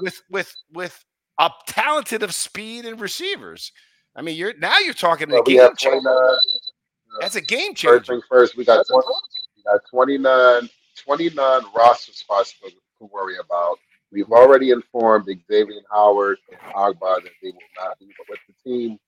with 0.02 0.22
with 0.30 0.54
with 0.72 1.04
a 1.40 1.50
talented 1.68 2.22
of 2.24 2.34
speed 2.36 2.86
and 2.86 3.02
receivers. 3.02 3.72
I 4.16 4.22
mean, 4.22 4.36
you're 4.36 4.54
now 4.58 4.78
you're 4.80 4.94
talking 4.94 5.30
well, 5.30 5.42
a 5.42 5.44
game 5.44 5.76
changer. 5.78 6.08
Uh, 6.08 6.36
That's 7.22 7.36
a 7.36 7.42
game 7.42 7.74
changer. 7.74 8.04
First 8.04 8.26
first, 8.30 8.58
we 8.58 8.66
got 8.66 8.86
20, 8.88 9.08
we 9.58 9.64
got 9.64 9.82
29, 9.90 10.70
29 11.04 11.62
roster 11.76 12.12
spots 12.12 12.54
to, 12.64 12.70
to 12.70 13.10
worry 13.12 13.38
about. 13.44 13.78
We've 14.12 14.32
already 14.32 14.70
informed 14.70 15.26
Xavier 15.26 15.82
Howard 15.92 16.38
and 16.52 16.74
Ogbah 16.76 17.24
that 17.24 17.32
they 17.42 17.50
will 17.50 17.84
not 17.84 17.98
be 17.98 18.08
with 18.30 18.40
the 18.48 18.70
team 18.70 19.00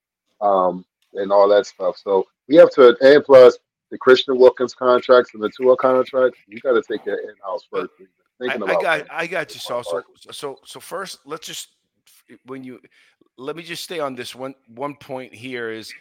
um, 0.42 0.84
and 1.14 1.32
all 1.32 1.48
that 1.50 1.68
stuff. 1.68 1.98
So 2.04 2.26
we 2.48 2.56
have 2.56 2.72
to, 2.72 2.98
and 3.02 3.24
plus, 3.24 3.60
the 3.92 3.98
Christian 3.98 4.38
Wilkins 4.38 4.74
contracts 4.74 5.34
and 5.34 5.44
the 5.44 5.50
Tua 5.50 5.78
contracts, 5.78 6.40
you 6.48 6.60
got 6.60 6.74
to 6.74 6.82
take 6.82 7.06
your 7.06 7.18
in-house 7.18 7.68
first. 7.72 7.92
Thinking 8.40 8.64
I, 8.64 8.66
I, 8.66 8.82
got, 8.82 9.08
I 9.10 9.28
got 9.28 9.54
you, 9.54 9.60
Saul. 9.60 9.84
So, 9.84 10.02
so, 10.32 10.60
so 10.66 10.80
first, 10.80 11.20
let's 11.26 11.48
just 11.48 11.70
when 12.46 12.64
you 12.64 12.82
let 13.38 13.56
me 13.56 13.64
just 13.64 13.84
stay 13.84 14.00
on 14.00 14.16
this 14.16 14.34
one 14.36 14.56
one 14.68 14.96
point 14.96 15.34
here 15.34 15.72
is 15.72 15.94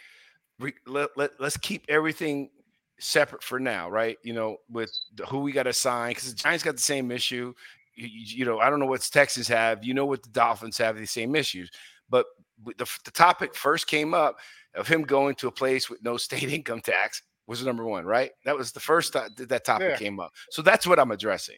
re, 0.58 0.72
let, 0.86 1.10
let 1.16 1.30
let's 1.38 1.56
keep 1.56 1.84
everything 1.88 2.50
separate 2.98 3.42
for 3.42 3.60
now, 3.60 3.90
right? 3.90 4.18
You 4.22 4.32
know, 4.32 4.58
with 4.70 4.92
the, 5.14 5.26
who 5.26 5.40
we 5.40 5.52
got 5.52 5.64
to 5.64 5.72
sign 5.72 6.10
because 6.10 6.32
the 6.32 6.36
Giants 6.36 6.64
got 6.64 6.76
the 6.76 6.82
same 6.82 7.10
issue. 7.10 7.54
You, 7.94 8.08
you, 8.10 8.44
know, 8.44 8.58
I 8.58 8.70
don't 8.70 8.80
know 8.80 8.86
what 8.86 9.02
Texans 9.02 9.48
have. 9.48 9.84
You 9.84 9.94
know 9.94 10.06
what 10.06 10.22
the 10.22 10.30
Dolphins 10.30 10.78
have 10.78 10.96
the 10.96 11.06
same 11.06 11.36
issues. 11.36 11.70
But 12.10 12.26
the, 12.64 12.86
the 13.04 13.10
topic 13.10 13.54
first 13.54 13.86
came 13.86 14.14
up 14.14 14.38
of 14.74 14.88
him 14.88 15.02
going 15.02 15.36
to 15.36 15.48
a 15.48 15.52
place 15.52 15.88
with 15.88 16.02
no 16.02 16.16
state 16.16 16.50
income 16.50 16.80
tax 16.80 17.22
was 17.46 17.64
number 17.64 17.84
one, 17.84 18.04
right? 18.04 18.30
That 18.44 18.56
was 18.56 18.72
the 18.72 18.80
first 18.80 19.12
time 19.12 19.30
that 19.36 19.64
topic 19.64 19.90
yeah. 19.90 19.96
came 19.96 20.20
up. 20.20 20.32
So 20.50 20.62
that's 20.62 20.86
what 20.86 20.98
I'm 20.98 21.10
addressing. 21.10 21.56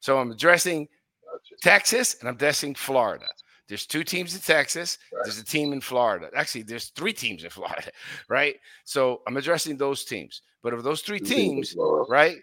So 0.00 0.18
I'm 0.18 0.30
addressing 0.30 0.88
Texas 1.62 2.16
and 2.20 2.28
I'm 2.28 2.36
addressing 2.36 2.74
Florida. 2.74 3.26
There's 3.68 3.86
two 3.86 4.04
teams 4.04 4.34
in 4.34 4.40
Texas. 4.40 4.98
Right. 5.12 5.22
There's 5.24 5.38
a 5.38 5.44
team 5.44 5.72
in 5.72 5.80
Florida. 5.80 6.30
Actually, 6.34 6.62
there's 6.62 6.90
three 6.90 7.12
teams 7.12 7.42
in 7.44 7.50
Florida, 7.50 7.90
right? 8.28 8.56
So 8.84 9.22
I'm 9.26 9.36
addressing 9.36 9.76
those 9.76 10.04
teams. 10.04 10.42
But 10.62 10.72
of 10.72 10.82
those 10.82 11.02
three 11.02 11.20
teams, 11.20 11.76
right? 12.08 12.38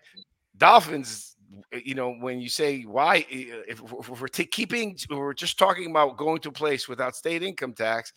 Dolphins, 0.58 1.36
you 1.84 1.94
know, 1.94 2.14
when 2.14 2.40
you 2.40 2.50
say 2.50 2.84
why, 2.84 3.26
if, 3.30 3.82
we're 3.82 4.28
t- 4.28 4.46
keeping, 4.46 4.98
we're 5.10 5.34
just 5.34 5.60
talking 5.60 5.90
about 5.90 6.18
going 6.18 6.40
to 6.42 6.50
a 6.50 6.54
place 6.54 6.88
without 6.88 7.16
state 7.16 7.44
income 7.44 7.74
tax, 7.74 8.14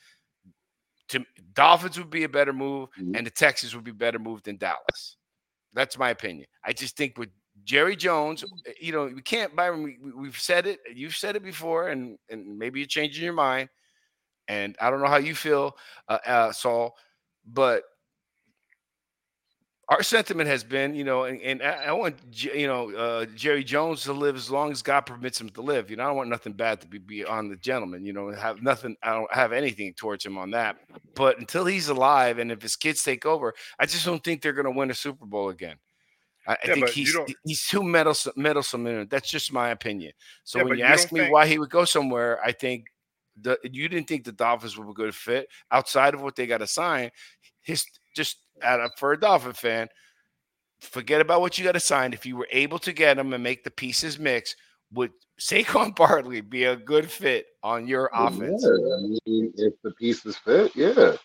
to 1.08 1.24
Dolphins 1.54 1.98
would 1.98 2.10
be 2.10 2.24
a 2.24 2.28
better 2.28 2.52
move, 2.52 2.88
mm-hmm. 2.98 3.14
and 3.14 3.26
the 3.26 3.30
Texans 3.30 3.74
would 3.74 3.84
be 3.84 3.92
better 3.92 4.18
move 4.18 4.42
than 4.42 4.56
Dallas. 4.56 5.16
That's 5.72 5.98
my 5.98 6.10
opinion. 6.10 6.46
I 6.64 6.72
just 6.72 6.96
think 6.96 7.18
with 7.18 7.28
Jerry 7.64 7.96
Jones, 7.96 8.44
eh, 8.66 8.72
you 8.80 8.92
know, 8.92 9.06
we 9.06 9.22
can't 9.22 9.54
buy 9.54 9.70
Byron. 9.70 9.96
We, 10.16 10.26
have 10.26 10.38
said 10.38 10.66
it. 10.66 10.80
You've 10.94 11.16
said 11.16 11.36
it 11.36 11.42
before, 11.42 11.88
and 11.88 12.18
and 12.30 12.58
maybe 12.58 12.80
you're 12.80 12.86
changing 12.86 13.24
your 13.24 13.32
mind. 13.32 13.68
And 14.48 14.76
I 14.80 14.90
don't 14.90 15.00
know 15.00 15.08
how 15.08 15.16
you 15.16 15.34
feel, 15.34 15.76
uh, 16.08 16.18
uh, 16.24 16.52
Saul, 16.52 16.94
but 17.44 17.82
our 19.88 20.02
sentiment 20.02 20.48
has 20.48 20.64
been, 20.64 20.96
you 20.96 21.04
know, 21.04 21.24
and, 21.24 21.40
and 21.40 21.62
I 21.62 21.92
want, 21.92 22.16
you 22.32 22.66
know, 22.66 22.90
uh, 22.92 23.26
Jerry 23.36 23.62
Jones 23.62 24.02
to 24.04 24.12
live 24.12 24.34
as 24.34 24.50
long 24.50 24.72
as 24.72 24.82
God 24.82 25.02
permits 25.02 25.40
him 25.40 25.48
to 25.50 25.62
live. 25.62 25.90
You 25.90 25.96
know, 25.96 26.04
I 26.04 26.06
don't 26.08 26.16
want 26.16 26.28
nothing 26.28 26.54
bad 26.54 26.80
to 26.80 26.88
be, 26.88 26.98
be 26.98 27.24
on 27.24 27.48
the 27.48 27.56
gentleman, 27.56 28.04
you 28.04 28.12
know, 28.12 28.32
have 28.32 28.62
nothing, 28.62 28.96
I 29.02 29.12
don't 29.12 29.32
have 29.32 29.52
anything 29.52 29.94
towards 29.94 30.26
him 30.26 30.38
on 30.38 30.50
that. 30.50 30.78
But 31.14 31.38
until 31.38 31.64
he's 31.64 31.88
alive 31.88 32.38
and 32.38 32.50
if 32.50 32.60
his 32.62 32.74
kids 32.74 33.02
take 33.02 33.24
over, 33.24 33.54
I 33.78 33.86
just 33.86 34.04
don't 34.04 34.24
think 34.24 34.42
they're 34.42 34.52
going 34.52 34.64
to 34.64 34.76
win 34.76 34.90
a 34.90 34.94
Super 34.94 35.24
Bowl 35.24 35.50
again. 35.50 35.76
I, 36.48 36.56
yeah, 36.64 36.72
I 36.72 36.74
think 36.74 36.88
he's 36.90 37.16
he's 37.44 37.66
too 37.66 37.82
meddlesome, 37.82 38.32
meddlesome 38.36 38.86
in 38.86 39.00
it. 39.00 39.10
That's 39.10 39.28
just 39.28 39.52
my 39.52 39.70
opinion. 39.70 40.12
So 40.44 40.58
yeah, 40.58 40.64
when 40.64 40.78
you, 40.78 40.84
you 40.84 40.90
ask 40.90 41.10
me 41.10 41.20
think... 41.20 41.32
why 41.32 41.46
he 41.46 41.58
would 41.58 41.70
go 41.70 41.84
somewhere, 41.84 42.40
I 42.44 42.52
think 42.52 42.86
the 43.40 43.58
you 43.64 43.88
didn't 43.88 44.06
think 44.06 44.24
the 44.24 44.32
Dolphins 44.32 44.76
were 44.76 44.88
a 44.88 44.94
good 44.94 45.14
fit 45.14 45.48
outside 45.72 46.14
of 46.14 46.22
what 46.22 46.36
they 46.36 46.46
got 46.46 46.58
to 46.58 46.66
sign. 46.68 47.10
His 47.62 47.84
just 48.14 48.38
for 48.96 49.12
a 49.12 49.20
Dolphin 49.20 49.52
fan, 49.52 49.88
forget 50.80 51.20
about 51.20 51.40
what 51.40 51.58
you 51.58 51.64
got 51.64 51.72
to 51.72 51.80
sign. 51.80 52.12
If 52.12 52.26
you 52.26 52.36
were 52.36 52.48
able 52.50 52.78
to 52.80 52.92
get 52.92 53.18
him 53.18 53.32
and 53.32 53.42
make 53.42 53.64
the 53.64 53.70
pieces 53.70 54.18
mix, 54.18 54.54
would 54.92 55.12
Saquon 55.40 55.94
Barkley 55.96 56.40
be 56.40 56.64
a 56.64 56.76
good 56.76 57.10
fit 57.10 57.46
on 57.62 57.86
your 57.86 58.10
oh, 58.14 58.26
offense? 58.26 58.64
Yeah, 58.64 58.70
I 58.70 59.00
mean, 59.26 59.52
if 59.56 59.74
the 59.82 59.90
pieces 59.92 60.36
fit, 60.36 60.74
yeah, 60.74 61.16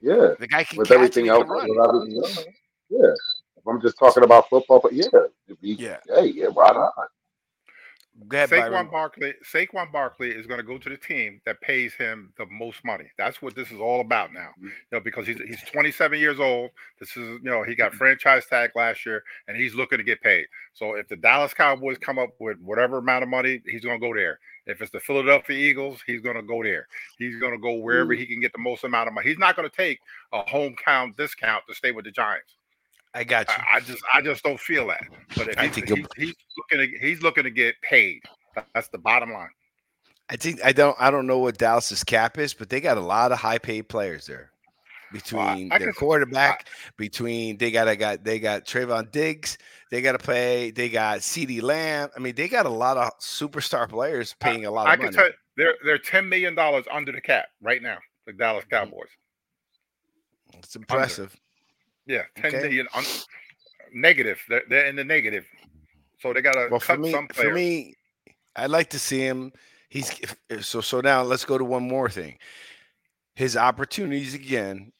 yeah. 0.00 0.34
The 0.38 0.48
guy 0.48 0.64
can 0.64 0.78
with 0.78 0.90
everything 0.90 1.28
else, 1.28 1.44
with 1.48 2.46
yeah. 2.88 3.12
If 3.56 3.66
I'm 3.66 3.80
just 3.80 3.98
talking 3.98 4.24
about 4.24 4.48
football, 4.48 4.80
but 4.80 4.94
yeah, 4.94 5.04
be, 5.60 5.72
yeah, 5.72 5.98
hey, 6.08 6.26
yeah, 6.26 6.48
why 6.48 6.70
not? 6.70 6.92
Ahead, 8.30 8.50
Saquon 8.50 8.70
Byron. 8.70 8.90
Barkley, 8.90 9.34
Saquon 9.44 9.92
Barkley 9.92 10.30
is 10.30 10.46
going 10.46 10.58
to 10.58 10.66
go 10.66 10.78
to 10.78 10.88
the 10.88 10.96
team 10.96 11.40
that 11.46 11.60
pays 11.60 11.94
him 11.94 12.32
the 12.38 12.46
most 12.46 12.84
money. 12.84 13.10
That's 13.18 13.40
what 13.40 13.54
this 13.54 13.70
is 13.70 13.80
all 13.80 14.00
about 14.00 14.32
now. 14.32 14.50
Mm-hmm. 14.58 14.66
You 14.66 14.72
know, 14.92 15.00
because 15.00 15.26
he's 15.26 15.40
he's 15.40 15.62
27 15.72 16.18
years 16.18 16.40
old. 16.40 16.70
This 16.98 17.10
is 17.10 17.40
you 17.42 17.50
know 17.50 17.62
he 17.62 17.74
got 17.74 17.94
franchise 17.94 18.44
tag 18.46 18.70
last 18.74 19.04
year, 19.06 19.22
and 19.48 19.56
he's 19.56 19.74
looking 19.74 19.98
to 19.98 20.04
get 20.04 20.20
paid. 20.20 20.46
So 20.72 20.94
if 20.94 21.08
the 21.08 21.16
Dallas 21.16 21.54
Cowboys 21.54 21.98
come 21.98 22.18
up 22.18 22.30
with 22.38 22.58
whatever 22.60 22.98
amount 22.98 23.22
of 23.22 23.28
money, 23.28 23.62
he's 23.66 23.82
going 23.82 24.00
to 24.00 24.06
go 24.06 24.14
there. 24.14 24.38
If 24.66 24.82
it's 24.82 24.92
the 24.92 25.00
Philadelphia 25.00 25.56
Eagles, 25.56 26.00
he's 26.06 26.20
going 26.20 26.36
to 26.36 26.42
go 26.42 26.62
there. 26.62 26.86
He's 27.18 27.40
going 27.40 27.52
to 27.52 27.58
go 27.58 27.74
wherever 27.74 28.12
mm-hmm. 28.12 28.20
he 28.20 28.26
can 28.26 28.40
get 28.40 28.52
the 28.52 28.58
most 28.58 28.84
amount 28.84 29.08
of 29.08 29.14
money. 29.14 29.28
He's 29.28 29.38
not 29.38 29.56
going 29.56 29.68
to 29.68 29.76
take 29.76 30.00
a 30.32 30.42
hometown 30.42 31.16
discount 31.16 31.64
to 31.68 31.74
stay 31.74 31.92
with 31.92 32.04
the 32.04 32.10
Giants. 32.10 32.56
I 33.14 33.24
got 33.24 33.48
you. 33.48 33.54
I, 33.58 33.76
I, 33.76 33.80
just 33.80 34.02
I 34.14 34.20
just 34.20 34.42
don't 34.44 34.60
feel 34.60 34.86
that. 34.88 35.02
But 35.36 35.48
if 35.48 35.58
I 35.58 35.66
he's, 35.66 35.74
think 35.74 35.88
he's, 35.88 36.06
he's 36.16 36.34
looking 36.56 36.78
to 36.78 36.98
he's 36.98 37.22
looking 37.22 37.44
to 37.44 37.50
get 37.50 37.74
paid. 37.82 38.22
That's 38.74 38.88
the 38.88 38.98
bottom 38.98 39.32
line. 39.32 39.50
I 40.28 40.36
think 40.36 40.64
I 40.64 40.72
don't 40.72 40.96
I 41.00 41.10
don't 41.10 41.26
know 41.26 41.38
what 41.38 41.58
Dallas's 41.58 42.04
cap 42.04 42.38
is, 42.38 42.54
but 42.54 42.68
they 42.68 42.80
got 42.80 42.98
a 42.98 43.00
lot 43.00 43.32
of 43.32 43.38
high 43.38 43.58
paid 43.58 43.82
players 43.88 44.26
there. 44.26 44.52
Between 45.12 45.70
well, 45.70 45.78
their 45.80 45.92
quarterback, 45.92 46.68
I, 46.68 46.90
between 46.96 47.56
they 47.56 47.72
got 47.72 47.88
a 47.88 47.96
got 47.96 48.22
they 48.22 48.38
got 48.38 48.64
Trevon 48.64 49.10
Diggs, 49.10 49.58
they 49.90 50.02
got 50.02 50.12
to 50.12 50.18
play, 50.18 50.70
they 50.70 50.88
got 50.88 51.18
CeeDee 51.18 51.60
Lamb. 51.60 52.10
I 52.16 52.20
mean, 52.20 52.36
they 52.36 52.46
got 52.46 52.64
a 52.64 52.70
lot 52.70 52.96
of 52.96 53.10
superstar 53.18 53.88
players 53.88 54.36
paying 54.38 54.66
a 54.66 54.70
lot 54.70 54.86
of 54.86 54.92
I 54.92 54.96
money. 54.96 55.08
Can 55.08 55.18
tell 55.18 55.30
they're 55.56 55.74
they're 55.84 55.98
ten 55.98 56.28
million 56.28 56.54
dollars 56.54 56.84
under 56.92 57.10
the 57.10 57.20
cap 57.20 57.46
right 57.60 57.82
now. 57.82 57.98
The 58.26 58.34
Dallas 58.34 58.64
mm-hmm. 58.66 58.84
Cowboys. 58.84 59.08
It's 60.58 60.76
impressive. 60.76 61.32
Under. 61.32 61.49
Yeah, 62.10 62.22
ten 62.34 62.46
okay. 62.46 62.62
million 62.62 62.88
un- 62.92 63.04
negative. 63.92 64.42
They're, 64.48 64.64
they're 64.68 64.86
in 64.86 64.96
the 64.96 65.04
negative, 65.04 65.46
so 66.18 66.32
they 66.32 66.42
got 66.42 66.54
to 66.54 66.66
well, 66.68 66.80
cut 66.80 66.96
for 66.96 66.98
me, 66.98 67.12
some 67.12 67.28
players. 67.28 67.48
For 67.48 67.54
me, 67.54 67.94
I'd 68.56 68.70
like 68.70 68.90
to 68.90 68.98
see 68.98 69.20
him. 69.20 69.52
He's 69.88 70.10
so 70.60 70.80
so. 70.80 71.00
Now 71.00 71.22
let's 71.22 71.44
go 71.44 71.56
to 71.56 71.64
one 71.64 71.86
more 71.86 72.10
thing. 72.10 72.36
His 73.36 73.56
opportunities 73.56 74.34
again. 74.34 74.90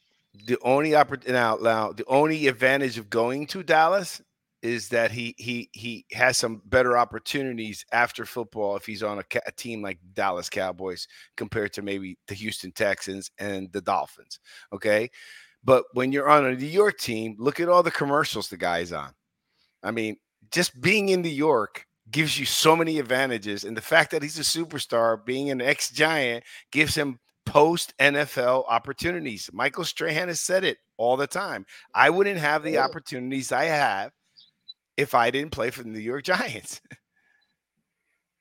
The 0.46 0.56
only 0.62 0.94
opportunity 0.94 1.32
now, 1.32 1.58
now 1.60 1.92
the 1.92 2.04
only 2.06 2.46
advantage 2.46 2.96
of 2.96 3.10
going 3.10 3.48
to 3.48 3.64
Dallas 3.64 4.22
is 4.62 4.88
that 4.90 5.10
he 5.10 5.34
he 5.36 5.68
he 5.72 6.06
has 6.12 6.36
some 6.36 6.62
better 6.66 6.96
opportunities 6.96 7.84
after 7.90 8.24
football 8.24 8.76
if 8.76 8.86
he's 8.86 9.02
on 9.02 9.18
a, 9.18 9.24
a, 9.46 9.52
team 9.52 9.82
like 9.82 9.98
Dallas 10.14 10.48
Cowboys 10.48 11.08
compared 11.36 11.72
to 11.72 11.82
maybe 11.82 12.16
the 12.28 12.34
Houston 12.34 12.70
Texans 12.70 13.32
and 13.38 13.72
the 13.72 13.80
Dolphins. 13.80 14.38
Okay, 14.72 15.10
but 15.62 15.84
when 15.92 16.12
you're 16.12 16.28
on 16.28 16.46
a 16.46 16.54
New 16.54 16.66
York 16.66 16.98
team, 16.98 17.36
look 17.38 17.60
at 17.60 17.68
all 17.68 17.82
the 17.82 17.90
commercials 17.90 18.48
the 18.48 18.56
guy's 18.56 18.92
on. 18.92 19.12
I 19.82 19.90
mean, 19.90 20.16
just 20.50 20.80
being 20.80 21.10
in 21.10 21.22
New 21.22 21.28
York 21.28 21.86
gives 22.10 22.38
you 22.38 22.46
so 22.46 22.74
many 22.74 22.98
advantages. 22.98 23.64
And 23.64 23.76
the 23.76 23.82
fact 23.82 24.10
that 24.10 24.22
he's 24.22 24.38
a 24.38 24.42
superstar, 24.42 25.24
being 25.24 25.50
an 25.50 25.60
ex 25.60 25.90
giant, 25.90 26.44
gives 26.72 26.94
him 26.94 27.18
post 27.46 27.94
NFL 27.98 28.64
opportunities. 28.68 29.50
Michael 29.52 29.84
Strahan 29.84 30.28
has 30.28 30.40
said 30.40 30.64
it 30.64 30.78
all 30.96 31.16
the 31.16 31.26
time. 31.26 31.66
I 31.94 32.10
wouldn't 32.10 32.38
have 32.38 32.62
the 32.62 32.78
opportunities 32.78 33.52
I 33.52 33.64
have 33.64 34.12
if 34.96 35.14
I 35.14 35.30
didn't 35.30 35.52
play 35.52 35.70
for 35.70 35.82
the 35.82 35.88
New 35.88 35.98
York 35.98 36.24
Giants. 36.24 36.80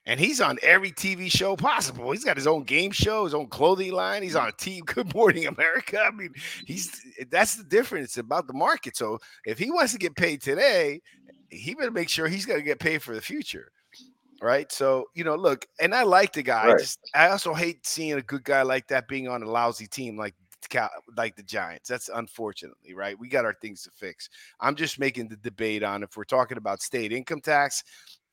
and 0.05 0.19
he's 0.19 0.41
on 0.41 0.57
every 0.63 0.91
TV 0.91 1.31
show 1.31 1.55
possible. 1.55 2.11
He's 2.11 2.23
got 2.23 2.37
his 2.37 2.47
own 2.47 2.63
game 2.63 2.91
show, 2.91 3.25
his 3.25 3.33
own 3.33 3.47
clothing 3.47 3.91
line. 3.91 4.23
He's 4.23 4.35
on 4.35 4.47
a 4.47 4.51
team. 4.51 4.83
Good 4.85 5.13
Morning 5.13 5.47
America. 5.47 6.01
I 6.01 6.11
mean, 6.11 6.33
he's 6.65 7.01
that's 7.29 7.55
the 7.55 7.63
difference 7.63 8.05
It's 8.05 8.17
about 8.17 8.47
the 8.47 8.53
market. 8.53 8.97
So 8.97 9.19
if 9.45 9.59
he 9.59 9.71
wants 9.71 9.93
to 9.93 9.99
get 9.99 10.15
paid 10.15 10.41
today, 10.41 11.01
he 11.49 11.75
better 11.75 11.91
make 11.91 12.09
sure 12.09 12.27
he's 12.27 12.45
going 12.45 12.59
to 12.59 12.65
get 12.65 12.79
paid 12.79 13.01
for 13.01 13.13
the 13.13 13.21
future. 13.21 13.71
Right. 14.41 14.71
So, 14.71 15.05
you 15.15 15.25
know, 15.25 15.35
look, 15.35 15.67
and 15.81 15.93
I 15.93 16.03
like 16.03 16.31
the 16.31 16.43
guy. 16.43 16.67
Right. 16.67 16.75
I 16.75 16.77
just 16.77 16.99
I 17.13 17.27
also 17.29 17.53
hate 17.53 17.85
seeing 17.85 18.13
a 18.13 18.21
good 18.21 18.43
guy 18.45 18.61
like 18.61 18.87
that 18.87 19.07
being 19.09 19.27
on 19.27 19.43
a 19.43 19.49
lousy 19.49 19.85
team 19.85 20.17
like 20.17 20.33
like 21.17 21.35
the 21.35 21.43
Giants. 21.43 21.89
That's 21.89 22.09
unfortunately, 22.09 22.93
right? 22.93 23.19
We 23.19 23.27
got 23.27 23.45
our 23.45 23.55
things 23.61 23.83
to 23.83 23.91
fix. 23.91 24.29
I'm 24.59 24.75
just 24.75 24.97
making 24.97 25.27
the 25.27 25.37
debate 25.37 25.83
on 25.83 26.03
if 26.03 26.15
we're 26.15 26.23
talking 26.23 26.57
about 26.57 26.81
state 26.81 27.11
income 27.11 27.41
tax 27.41 27.83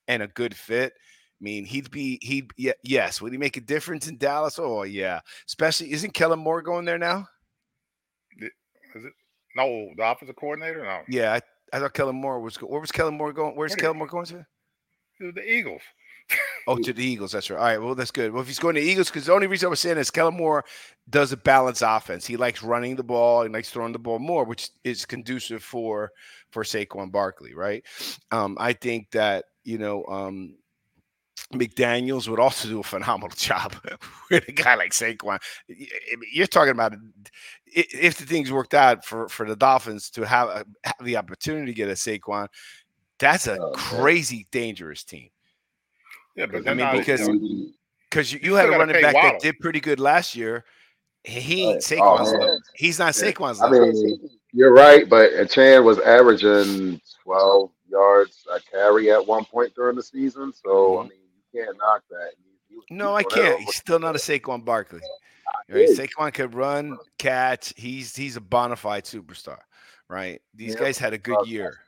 and 0.09 0.23
a 0.23 0.29
good 0.29 0.55
fit 0.55 0.93
I 1.41 1.45
mean, 1.45 1.65
he'd 1.67 1.91
be 1.91 2.19
he'd 2.23 2.51
yeah, 2.57 2.73
yes. 2.83 3.21
Would 3.21 3.33
he 3.33 3.39
make 3.39 3.57
a 3.57 3.61
difference 3.61 4.09
in 4.09 4.17
Dallas? 4.17 4.59
Oh 4.59 4.85
yeah, 4.85 5.21
especially 5.47 5.93
isn't 5.93 6.15
Kellen 6.15 6.39
Moore 6.39 6.63
going 6.63 6.87
there 6.87 6.99
now? 6.99 7.29
Is 8.41 9.05
it 9.05 9.13
no 9.55 9.91
the 9.97 10.11
offensive 10.11 10.37
coordinator? 10.37 10.83
No. 10.83 11.01
Yeah, 11.09 11.35
I, 11.35 11.77
I 11.77 11.81
thought 11.81 11.93
Kellen 11.93 12.17
Moore 12.17 12.41
was. 12.41 12.57
Where 12.57 12.81
was 12.81 12.93
Kellen 12.93 13.17
Moore 13.19 13.33
going? 13.33 13.55
Where's 13.55 13.75
Kellen 13.75 13.99
Moore 13.99 14.07
going 14.07 14.25
to? 14.27 14.47
To 15.21 15.33
the 15.33 15.43
Eagles. 15.43 15.83
oh, 16.67 16.77
to 16.77 16.93
the 16.93 17.05
Eagles. 17.05 17.33
That's 17.33 17.51
right. 17.51 17.59
All 17.59 17.65
right. 17.65 17.83
Well, 17.83 17.95
that's 17.95 18.11
good. 18.11 18.33
Well, 18.33 18.43
if 18.43 18.49
he's 18.49 18.59
going 18.59 18.75
to 18.75 18.81
Eagles, 18.81 19.09
because 19.09 19.27
the 19.27 19.33
only 19.33 19.47
reason 19.47 19.67
I 19.67 19.71
was 19.71 19.81
saying 19.81 19.99
is 19.99 20.11
Kellen 20.11 20.37
Moore 20.37 20.65
does 21.09 21.33
a 21.33 21.37
balanced 21.37 21.83
offense. 21.87 22.27
He 22.27 22.37
likes 22.37 22.63
running 22.63 22.97
the 22.97 23.05
ball 23.05 23.43
and 23.43 23.53
likes 23.53 23.71
throwing 23.71 23.93
the 23.93 23.99
ball 23.99 24.19
more, 24.19 24.45
which 24.45 24.71
is 24.85 25.05
conducive 25.05 25.63
for 25.63 26.11
for 26.51 26.63
Saquon 26.63 27.13
Barkley, 27.13 27.55
right? 27.55 27.85
Um, 28.31 28.57
I 28.59 28.73
think 28.73 29.11
that 29.13 29.45
you 29.65 29.79
know 29.79 30.05
um, 30.07 30.57
McDaniels 31.53 32.29
would 32.29 32.41
also 32.41 32.69
do 32.69 32.81
a 32.81 32.85
phenomenal 32.85 33.29
job 33.37 33.75
with 34.31 34.49
a 34.49 34.53
guy 34.53 34.75
like 34.75 34.93
Saquon. 34.93 35.39
You're 36.33 36.47
talking 36.47 36.73
about 36.73 36.95
if 37.67 38.19
the 38.19 38.27
things 38.27 38.51
worked 38.51 38.75
out 38.75 39.05
for 39.05 39.29
for 39.29 39.47
the 39.47 39.57
Dolphins 39.57 40.11
to 40.11 40.27
have, 40.27 40.49
a, 40.49 40.65
have 40.85 40.97
the 41.03 41.17
opportunity 41.17 41.67
to 41.67 41.77
get 41.77 41.89
a 41.89 41.93
Saquon, 41.93 42.49
that's 43.19 43.47
a 43.47 43.59
oh, 43.59 43.73
crazy 43.73 44.37
man. 44.37 44.45
dangerous 44.51 45.05
team. 45.05 45.29
Yeah, 46.35 46.47
but 46.47 46.69
I 46.69 46.75
mean 46.75 46.97
because 46.97 47.29
because 48.11 48.33
you, 48.33 48.41
you, 48.43 48.55
had 48.55 48.69
a 48.69 48.73
running 48.73 49.01
back 49.01 49.15
Waddle. 49.15 49.33
that 49.33 49.41
did 49.41 49.59
pretty 49.59 49.81
good 49.81 50.01
last 50.01 50.35
year. 50.35 50.65
He 51.25 51.65
ain't 51.65 51.81
Saquon's 51.83 52.31
oh, 52.31 52.39
level. 52.39 52.61
He's 52.75 52.99
not 52.99 53.15
Saquon's 53.15 53.61
I 53.61 53.69
mean, 53.71 54.21
you're 54.53 54.73
right, 54.73 55.09
but 55.09 55.51
Chan 55.51 55.85
was 55.85 55.99
averaging 56.01 57.01
12 57.25 57.71
yards 57.89 58.47
a 58.53 58.61
carry 58.61 59.11
at 59.11 59.27
one 59.27 59.45
point 59.45 59.75
during 59.75 59.97
the 59.97 60.03
season. 60.03 60.53
So 60.53 60.69
mm-hmm. 60.69 60.99
I 61.01 61.03
mean, 61.03 61.19
you 61.19 61.26
can't 61.65 61.77
knock 61.79 62.03
that. 62.11 62.33
No, 62.91 63.17
I 63.17 63.23
can't. 63.23 63.61
He's 63.61 63.77
still 63.77 63.99
not 63.99 64.15
a 64.15 64.19
Saquon 64.19 64.65
Barkley. 64.65 65.01
Right? 65.69 65.89
Saquon 65.89 66.33
could 66.33 66.55
run, 66.55 66.99
catch. 67.19 67.73
He's 67.77 68.15
he's 68.15 68.37
a 68.37 68.41
bona 68.41 68.77
fide 68.77 69.05
superstar, 69.05 69.59
right? 70.09 70.41
These 70.55 70.75
yeah. 70.75 70.81
guys 70.81 70.99
had 70.99 71.13
a 71.13 71.19
good 71.19 71.47
year. 71.47 71.81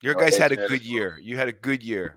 Your 0.00 0.14
guys 0.14 0.36
had 0.36 0.52
a 0.52 0.56
good 0.56 0.82
year. 0.82 1.18
You 1.22 1.36
had 1.36 1.48
a 1.48 1.52
good 1.52 1.82
year. 1.82 2.16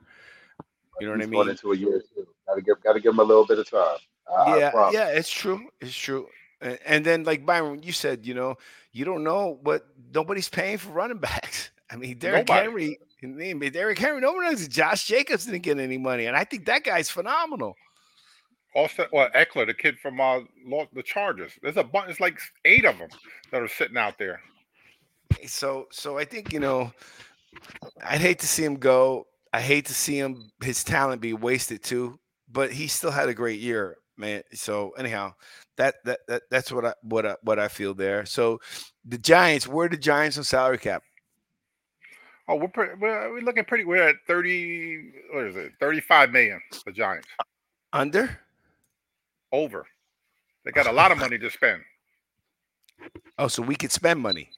You 0.99 1.07
know 1.07 1.13
what 1.13 1.23
I 1.23 1.25
mean? 1.25 1.49
Into 1.49 1.71
a 1.71 1.75
year 1.75 2.01
too. 2.15 2.27
Gotta 2.47 2.61
give, 2.61 2.81
gotta 2.83 2.99
give 2.99 3.13
him 3.13 3.19
a 3.19 3.23
little 3.23 3.45
bit 3.45 3.59
of 3.59 3.69
time. 3.69 3.97
I, 4.35 4.57
yeah, 4.57 4.71
I 4.75 4.91
yeah, 4.91 5.07
it's 5.07 5.29
true. 5.29 5.69
It's 5.79 5.95
true. 5.95 6.27
And, 6.59 6.79
and 6.85 7.05
then, 7.05 7.23
like 7.23 7.45
Byron, 7.45 7.83
you 7.83 7.91
said, 7.91 8.25
you 8.25 8.33
know, 8.33 8.57
you 8.91 9.05
don't 9.05 9.23
know 9.23 9.59
what 9.61 9.85
nobody's 10.13 10.49
paying 10.49 10.77
for 10.77 10.91
running 10.91 11.19
backs. 11.19 11.71
I 11.89 11.95
mean, 11.95 12.17
Derrick 12.17 12.49
Henry, 12.49 12.99
Derrick 13.21 13.97
Henry, 13.97 14.21
no 14.21 14.33
one 14.33 14.45
knows 14.45 14.67
Josh 14.67 15.07
Jacobs 15.07 15.45
didn't 15.45 15.63
get 15.63 15.79
any 15.79 15.97
money, 15.97 16.27
and 16.27 16.37
I 16.37 16.43
think 16.43 16.65
that 16.65 16.83
guy's 16.83 17.09
phenomenal. 17.09 17.75
Also, 18.75 19.07
well, 19.11 19.29
Ekeler, 19.35 19.65
the 19.65 19.73
kid 19.73 19.97
from 19.97 20.21
uh, 20.21 20.41
the 20.93 21.01
Chargers. 21.01 21.51
There's 21.63 21.77
a 21.77 21.83
bunch. 21.83 22.11
It's 22.11 22.19
like 22.19 22.39
eight 22.63 22.85
of 22.85 22.97
them 22.99 23.09
that 23.51 23.61
are 23.61 23.67
sitting 23.67 23.97
out 23.97 24.19
there. 24.19 24.39
So, 25.47 25.87
so 25.91 26.17
I 26.19 26.25
think 26.25 26.53
you 26.53 26.59
know, 26.59 26.91
I'd 28.05 28.21
hate 28.21 28.39
to 28.39 28.47
see 28.47 28.63
him 28.63 28.75
go. 28.75 29.25
I 29.51 29.61
hate 29.61 29.85
to 29.87 29.93
see 29.95 30.19
him 30.19 30.51
his 30.61 30.83
talent 30.83 31.21
be 31.21 31.33
wasted 31.33 31.81
too. 31.81 32.19
But 32.51 32.71
he 32.71 32.87
still 32.87 33.11
had 33.11 33.29
a 33.29 33.33
great 33.33 33.59
year, 33.59 33.97
man. 34.15 34.43
So 34.53 34.91
anyhow, 34.91 35.33
that 35.77 35.95
that, 36.05 36.19
that 36.27 36.43
that's 36.51 36.71
what 36.71 36.85
I 36.85 36.93
what 37.01 37.25
I, 37.25 37.35
what 37.41 37.57
I 37.59 37.67
feel 37.69 37.93
there. 37.93 38.25
So 38.25 38.59
the 39.05 39.17
Giants, 39.17 39.67
where 39.67 39.89
the 39.89 39.97
Giants 39.97 40.37
on 40.37 40.43
salary 40.43 40.77
cap? 40.77 41.01
Oh, 42.49 42.55
we're 42.55 42.69
pretty, 42.69 42.93
we're, 42.99 43.33
we're 43.33 43.41
looking 43.41 43.65
pretty. 43.65 43.83
We're 43.83 44.07
at 44.07 44.15
thirty. 44.25 45.11
What 45.33 45.45
is 45.45 45.55
it? 45.55 45.73
Thirty-five 45.79 46.31
million. 46.31 46.61
The 46.85 46.91
Giants 46.91 47.27
uh, 47.39 47.43
under, 47.93 48.39
over. 49.51 49.85
They 50.63 50.71
got 50.71 50.87
a 50.87 50.91
lot 50.91 51.11
of 51.11 51.17
money 51.17 51.37
to 51.37 51.49
spend. 51.49 51.81
Oh, 53.39 53.47
so 53.47 53.61
we 53.61 53.75
could 53.75 53.91
spend 53.91 54.19
money. 54.19 54.49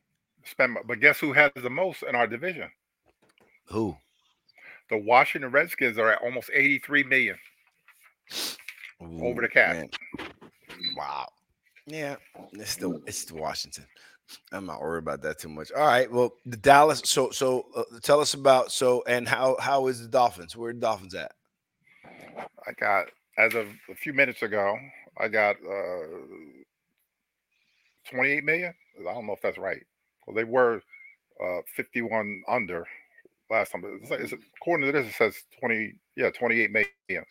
Spend, 0.46 0.78
but 0.88 1.02
guess 1.02 1.20
who 1.20 1.34
has 1.34 1.52
the 1.54 1.70
most 1.70 2.02
in 2.04 2.16
our 2.16 2.26
division? 2.26 2.70
Who? 3.66 3.98
The 4.90 4.98
Washington 4.98 5.52
Redskins 5.52 5.98
are 5.98 6.14
at 6.14 6.22
almost 6.22 6.50
eighty-three 6.54 7.04
million 7.04 7.36
Ooh, 9.04 9.26
over 9.26 9.42
the 9.42 9.50
cap. 9.50 9.76
Man. 9.76 9.90
Wow. 10.96 11.28
Yeah, 11.86 12.16
it's 12.54 12.78
the 12.78 13.02
it's 13.06 13.26
the 13.26 13.36
Washington. 13.36 13.86
I'm 14.52 14.66
not 14.66 14.82
worried 14.82 15.00
about 15.00 15.22
that 15.24 15.40
too 15.40 15.50
much. 15.50 15.72
All 15.72 15.86
right. 15.86 16.12
Well, 16.12 16.34
the 16.46 16.58
Dallas. 16.58 17.02
So 17.06 17.32
so 17.32 17.66
uh, 17.76 17.84
tell 18.02 18.20
us 18.20 18.34
about 18.34 18.72
so 18.72 19.04
and 19.08 19.28
how 19.28 19.58
how 19.60 19.88
is 19.88 20.02
the 20.02 20.08
Dolphins? 20.08 20.56
Where 20.56 20.74
the 20.74 20.80
Dolphins 20.80 21.16
at? 21.16 21.34
I 22.38 22.72
got 22.80 23.08
as 23.38 23.56
of 23.56 23.68
a 23.90 23.96
few 23.96 24.14
minutes 24.14 24.42
ago. 24.42 24.78
I 25.18 25.28
got 25.28 25.56
uh 25.58 26.08
28 28.12 28.44
million. 28.44 28.74
I 29.00 29.14
don't 29.14 29.28
know 29.28 29.34
if 29.34 29.42
that's 29.42 29.58
right. 29.58 29.84
Well, 30.26 30.36
they 30.36 30.44
were 30.44 30.82
uh 31.44 31.62
51 31.76 32.44
under 32.48 32.86
last 33.50 33.72
time. 33.72 33.84
It's 34.02 34.12
like, 34.12 34.22
it's, 34.22 34.34
according 34.62 34.86
to 34.88 34.92
this, 34.92 35.08
it 35.08 35.16
says 35.16 35.36
20. 35.60 35.94
Yeah, 36.16 36.30
28 36.32 36.72
million. 36.72 37.26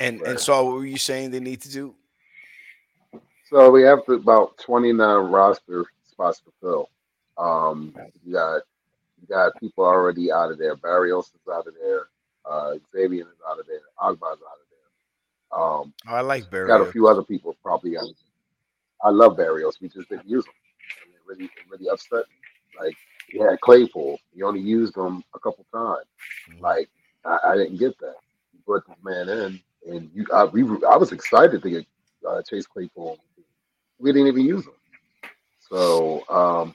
And 0.00 0.20
right. 0.20 0.30
and 0.30 0.40
so, 0.40 0.64
what 0.64 0.74
were 0.74 0.86
you 0.86 0.98
saying 0.98 1.30
they 1.30 1.40
need 1.40 1.60
to 1.62 1.70
do? 1.70 1.94
So 3.48 3.70
we 3.70 3.82
have 3.82 4.00
about 4.08 4.58
29 4.58 4.98
roster 5.30 5.84
spots 6.08 6.40
to 6.40 6.52
fill. 6.60 6.88
Um, 7.38 7.94
you 8.24 8.32
got 8.32 8.62
you 9.20 9.28
got 9.28 9.58
people 9.60 9.84
already 9.84 10.32
out 10.32 10.50
of 10.50 10.58
there. 10.58 10.76
Berrios 10.76 11.26
is 11.26 11.52
out 11.52 11.66
of 11.66 11.74
there. 11.80 12.08
Uh, 12.44 12.74
Xavier 12.92 13.22
is 13.22 13.38
out 13.48 13.58
of 13.58 13.66
there. 13.66 13.80
Ogbah's 14.00 14.22
out 14.22 14.58
of 14.60 14.66
there. 14.70 15.60
Um, 15.60 15.92
oh, 16.08 16.14
I 16.14 16.20
like 16.22 16.50
Berrios. 16.50 16.66
Got 16.68 16.80
a 16.80 16.92
few 16.92 17.08
other 17.08 17.22
people 17.22 17.56
probably. 17.62 17.96
Out 17.96 18.04
I 19.02 19.10
love 19.10 19.36
Berrios. 19.36 19.80
We 19.80 19.88
just 19.88 20.08
didn't 20.08 20.28
use 20.28 20.44
it 20.44 20.52
really, 21.26 21.44
it 21.44 21.50
really 21.70 21.88
upset 21.88 22.24
me. 22.28 22.84
Like 22.86 22.96
he 23.28 23.38
had 23.38 23.60
Claypool. 23.60 24.18
He 24.34 24.42
only 24.42 24.60
used 24.60 24.96
him 24.96 25.22
a 25.34 25.38
couple 25.38 25.64
times. 25.72 26.06
Mm-hmm. 26.50 26.62
Like 26.62 26.88
I, 27.24 27.38
I, 27.48 27.56
didn't 27.56 27.78
get 27.78 27.98
that. 27.98 28.14
You 28.52 28.60
brought 28.64 28.86
this 28.86 28.96
man 29.02 29.28
in, 29.28 29.60
and 29.88 30.10
you, 30.14 30.26
I, 30.32 30.44
we, 30.44 30.62
I 30.88 30.96
was 30.96 31.12
excited 31.12 31.62
to 31.62 31.70
get 31.70 31.86
uh, 32.28 32.42
Chase 32.42 32.66
Claypool 32.66 33.18
we 33.98 34.12
didn't 34.12 34.28
even 34.28 34.44
use 34.44 34.64
them. 34.64 34.74
So 35.68 36.28
um, 36.28 36.74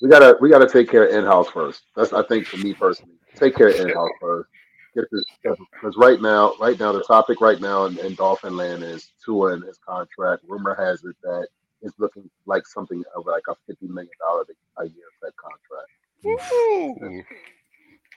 we 0.00 0.08
gotta 0.08 0.36
we 0.40 0.48
gotta 0.50 0.68
take 0.68 0.90
care 0.90 1.06
of 1.06 1.14
in 1.14 1.24
house 1.24 1.48
first. 1.48 1.82
That's 1.96 2.12
I 2.12 2.22
think 2.22 2.46
for 2.46 2.56
me 2.58 2.74
personally, 2.74 3.14
take 3.34 3.54
care 3.54 3.68
of 3.68 3.76
in 3.76 3.90
house 3.90 4.10
first. 4.20 4.48
Get 4.94 5.04
this 5.12 5.24
because 5.42 5.96
right 5.96 6.20
now, 6.20 6.54
right 6.60 6.78
now, 6.78 6.90
the 6.90 7.02
topic 7.04 7.40
right 7.40 7.60
now 7.60 7.84
in, 7.84 7.96
in 7.98 8.14
Dolphin 8.16 8.56
Land 8.56 8.82
is 8.82 9.12
Tua 9.24 9.52
and 9.52 9.62
his 9.62 9.78
contract. 9.78 10.42
Rumor 10.48 10.74
has 10.74 11.04
it 11.04 11.14
that 11.22 11.46
it's 11.82 11.98
looking 11.98 12.28
like 12.46 12.66
something 12.66 13.02
of 13.14 13.26
like 13.26 13.44
a 13.48 13.54
fifty 13.66 13.86
million 13.86 14.10
dollar 14.18 14.44
a 14.78 14.84
year 14.84 15.06
type 15.22 15.34
contract. 15.36 15.88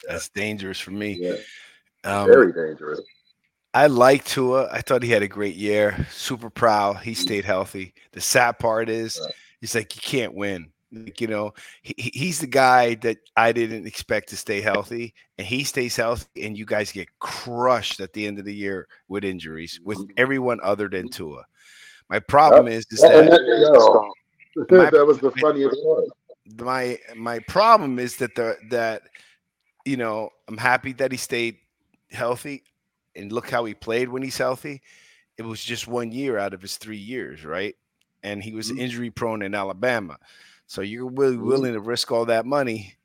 That's 0.07 0.29
dangerous 0.29 0.79
for 0.79 0.91
me. 0.91 1.13
Yeah. 1.13 1.35
Um, 2.03 2.27
Very 2.27 2.51
dangerous. 2.51 3.01
I 3.73 3.87
like 3.87 4.23
Tua. 4.23 4.69
I 4.71 4.81
thought 4.81 5.03
he 5.03 5.09
had 5.09 5.23
a 5.23 5.27
great 5.27 5.55
year. 5.55 6.05
Super 6.11 6.49
proud. 6.49 6.97
He 6.97 7.11
mm-hmm. 7.11 7.21
stayed 7.21 7.45
healthy. 7.45 7.93
The 8.11 8.21
sad 8.21 8.59
part 8.59 8.89
is, 8.89 9.19
he's 9.61 9.75
like 9.75 9.95
you 9.95 10.01
can't 10.01 10.33
win. 10.33 10.69
Like, 10.91 11.19
you 11.19 11.27
know, 11.27 11.53
he, 11.81 12.11
he's 12.13 12.39
the 12.39 12.47
guy 12.47 12.93
that 12.95 13.17
I 13.35 13.51
didn't 13.51 13.87
expect 13.87 14.29
to 14.29 14.37
stay 14.37 14.61
healthy, 14.61 15.15
and 15.39 15.47
he 15.47 15.63
stays 15.63 15.95
healthy, 15.95 16.45
and 16.45 16.55
you 16.55 16.65
guys 16.65 16.91
get 16.91 17.07
crushed 17.17 17.99
at 17.99 18.13
the 18.13 18.27
end 18.27 18.37
of 18.37 18.45
the 18.45 18.53
year 18.53 18.87
with 19.07 19.23
injuries 19.23 19.79
with 19.83 19.97
mm-hmm. 19.97 20.11
everyone 20.17 20.59
other 20.61 20.87
than 20.87 21.09
Tua. 21.09 21.43
My 22.09 22.19
problem 22.19 22.67
is, 22.67 22.85
is 22.91 23.01
that, 23.01 23.09
that, 23.09 24.67
my, 24.69 24.89
that 24.91 25.05
was 25.05 25.17
the 25.17 25.31
funniest 25.31 25.75
part. 25.83 26.03
My 26.59 26.99
my 27.15 27.39
problem 27.39 27.97
is 27.97 28.17
that 28.17 28.35
the 28.35 28.57
that 28.69 29.01
you 29.85 29.97
know 29.97 30.29
I'm 30.47 30.57
happy 30.57 30.93
that 30.93 31.11
he 31.11 31.17
stayed 31.17 31.57
healthy 32.11 32.63
and 33.15 33.31
look 33.31 33.49
how 33.49 33.65
he 33.65 33.73
played 33.73 34.09
when 34.09 34.23
he's 34.23 34.37
healthy. 34.37 34.81
It 35.37 35.43
was 35.43 35.63
just 35.63 35.87
one 35.87 36.11
year 36.11 36.37
out 36.37 36.53
of 36.53 36.61
his 36.61 36.77
three 36.77 36.97
years, 36.97 37.43
right? 37.43 37.75
And 38.23 38.43
he 38.43 38.53
was 38.53 38.69
mm-hmm. 38.69 38.79
injury 38.79 39.09
prone 39.09 39.41
in 39.41 39.55
Alabama. 39.55 40.17
So 40.67 40.81
you're 40.81 41.09
really 41.09 41.35
mm-hmm. 41.35 41.47
willing 41.47 41.73
to 41.73 41.79
risk 41.79 42.11
all 42.11 42.25
that 42.25 42.45
money 42.45 42.95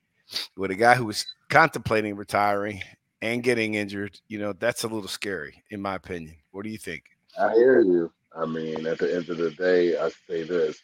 with 0.56 0.70
a 0.70 0.74
guy 0.74 0.94
who 0.94 1.06
was 1.06 1.26
contemplating 1.48 2.16
retiring 2.16 2.82
and 3.22 3.42
getting 3.42 3.74
injured. 3.74 4.20
You 4.28 4.38
know, 4.38 4.52
that's 4.52 4.84
a 4.84 4.88
little 4.88 5.08
scary, 5.08 5.62
in 5.70 5.80
my 5.80 5.94
opinion. 5.94 6.36
What 6.50 6.64
do 6.64 6.70
you 6.70 6.78
think? 6.78 7.04
I 7.40 7.52
hear 7.54 7.80
you. 7.80 8.12
I 8.36 8.46
mean, 8.46 8.86
at 8.86 8.98
the 8.98 9.14
end 9.14 9.28
of 9.30 9.38
the 9.38 9.50
day, 9.50 9.98
I 9.98 10.10
say 10.28 10.44
this 10.44 10.80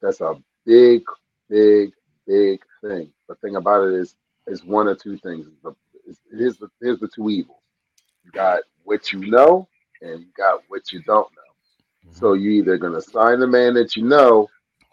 that's 0.00 0.20
a 0.20 0.34
big, 0.64 1.02
big, 1.48 1.92
big 2.26 2.60
thing. 2.82 3.12
The 3.28 3.34
thing 3.36 3.56
about 3.56 3.88
it 3.88 3.94
is, 3.94 4.14
is 4.46 4.64
one 4.64 4.88
or 4.88 4.94
two 4.94 5.18
things. 5.18 5.46
Here's 6.30 6.56
the 6.56 6.68
here's 6.80 7.00
the 7.00 7.08
two 7.08 7.28
evils. 7.28 7.57
You 8.28 8.32
got 8.32 8.60
what 8.84 9.10
you 9.10 9.20
know, 9.20 9.66
and 10.02 10.20
you 10.20 10.26
got 10.36 10.60
what 10.68 10.92
you 10.92 11.00
don't 11.02 11.28
know. 11.32 12.12
So 12.12 12.26
mm-hmm. 12.26 12.42
you're 12.42 12.52
either 12.52 12.76
gonna 12.76 13.00
sign 13.00 13.40
the 13.40 13.46
man 13.46 13.72
that 13.74 13.96
you 13.96 14.04
know 14.04 14.48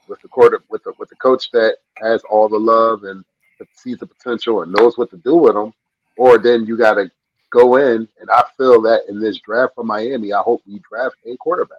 with 0.08 0.22
the 0.22 0.30
quarter 0.30 0.62
with 0.70 0.84
the 0.86 0.94
with 0.98 1.10
the 1.10 1.16
coach 1.18 1.52
that 1.52 1.78
has 1.98 2.22
all 2.30 2.48
the 2.48 2.58
love 2.58 3.04
and 3.04 3.26
sees 3.74 3.98
the 3.98 4.06
potential 4.06 4.62
and 4.62 4.72
knows 4.72 4.98
what 4.98 5.10
to 5.10 5.18
do 5.18 5.36
with 5.36 5.54
them, 5.54 5.74
or 6.18 6.38
then 6.38 6.66
you 6.66 6.78
gotta 6.78 7.12
go 7.52 7.76
in. 7.76 8.08
And 8.22 8.30
I 8.32 8.44
feel 8.58 8.82
that 8.84 9.02
in 9.10 9.20
this 9.20 9.40
draft 9.40 9.76
for 9.76 9.84
Miami, 9.84 10.32
I 10.32 10.42
hope 10.42 10.62
we 10.66 10.80
draft 10.90 11.18
a 11.26 11.36
quarterback, 11.36 11.78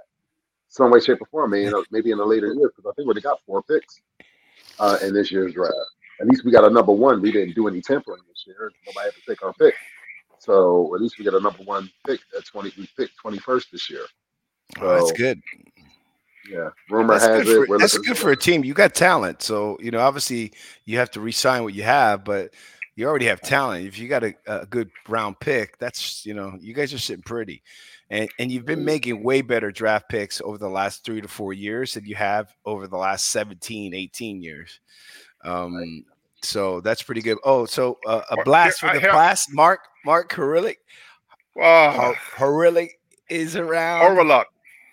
some 0.68 0.90
way, 0.90 1.00
shape, 1.00 1.22
or 1.22 1.26
form. 1.26 1.52
Maybe, 1.52 1.72
maybe 1.90 2.10
in 2.10 2.18
the 2.18 2.24
later 2.24 2.52
years, 2.52 2.72
because 2.76 2.90
I 2.90 2.92
think 2.94 3.06
we 3.06 3.12
already 3.12 3.22
got 3.22 3.40
four 3.46 3.62
picks 3.62 4.02
uh, 4.78 4.98
in 5.02 5.14
this 5.14 5.32
year's 5.32 5.54
draft. 5.54 5.74
At 6.20 6.26
least 6.26 6.44
we 6.44 6.50
got 6.50 6.64
a 6.64 6.70
number 6.70 6.92
one. 6.92 7.22
We 7.22 7.32
didn't 7.32 7.54
do 7.54 7.66
any 7.66 7.80
tampering 7.80 8.22
this 8.28 8.44
year. 8.46 8.72
Nobody 8.86 9.06
had 9.06 9.14
to 9.14 9.20
take 9.26 9.42
our 9.42 9.54
pick. 9.54 9.74
So 10.38 10.94
at 10.94 11.00
least 11.00 11.18
we 11.18 11.24
get 11.24 11.34
a 11.34 11.40
number 11.40 11.62
one 11.64 11.90
pick 12.06 12.20
at 12.36 12.44
20. 12.44 12.72
We 12.78 12.88
picked 12.96 13.12
21st 13.24 13.70
this 13.70 13.90
year. 13.90 14.04
So, 14.78 14.82
oh, 14.82 14.94
that's 14.96 15.12
good. 15.12 15.40
Yeah, 16.50 16.70
rumor 16.90 17.14
that's 17.14 17.26
has 17.26 17.48
it. 17.48 17.66
For, 17.66 17.78
that's 17.78 17.98
good 17.98 18.16
for 18.16 18.30
a 18.30 18.36
team. 18.36 18.64
You 18.64 18.72
got 18.72 18.94
talent, 18.94 19.42
so 19.42 19.76
you 19.80 19.90
know 19.90 19.98
obviously 19.98 20.52
you 20.84 20.96
have 20.98 21.10
to 21.12 21.20
resign 21.20 21.64
what 21.64 21.74
you 21.74 21.82
have, 21.82 22.24
but 22.24 22.54
you 22.94 23.06
already 23.06 23.26
have 23.26 23.40
talent. 23.40 23.86
If 23.86 23.98
you 23.98 24.08
got 24.08 24.24
a, 24.24 24.34
a 24.46 24.64
good 24.66 24.90
round 25.08 25.38
pick, 25.40 25.78
that's 25.78 26.24
you 26.24 26.34
know, 26.34 26.56
you 26.60 26.72
guys 26.72 26.94
are 26.94 26.98
sitting 26.98 27.22
pretty. 27.22 27.62
And 28.10 28.28
and 28.38 28.50
you've 28.50 28.64
been 28.64 28.84
making 28.84 29.22
way 29.22 29.42
better 29.42 29.70
draft 29.70 30.08
picks 30.08 30.40
over 30.40 30.56
the 30.56 30.68
last 30.68 31.04
three 31.04 31.20
to 31.20 31.28
four 31.28 31.52
years 31.52 31.94
than 31.94 32.04
you 32.06 32.14
have 32.14 32.54
over 32.64 32.86
the 32.86 32.96
last 32.96 33.26
17, 33.26 33.92
18 33.94 34.40
years. 34.40 34.80
Um, 35.44 36.04
so 36.42 36.80
that's 36.80 37.02
pretty 37.02 37.20
good. 37.20 37.38
Oh, 37.44 37.66
so 37.66 37.98
uh, 38.06 38.22
a 38.30 38.42
blast 38.44 38.80
here- 38.80 38.90
for 38.90 38.94
the 38.94 39.00
have- 39.00 39.10
class. 39.10 39.46
Mark 39.50 39.80
Mark 40.06 40.32
Hurlick. 40.32 40.76
Oh, 41.60 42.14
Hurlick 42.36 42.90
is 43.28 43.56
around. 43.56 44.16
Harluck 44.16 44.44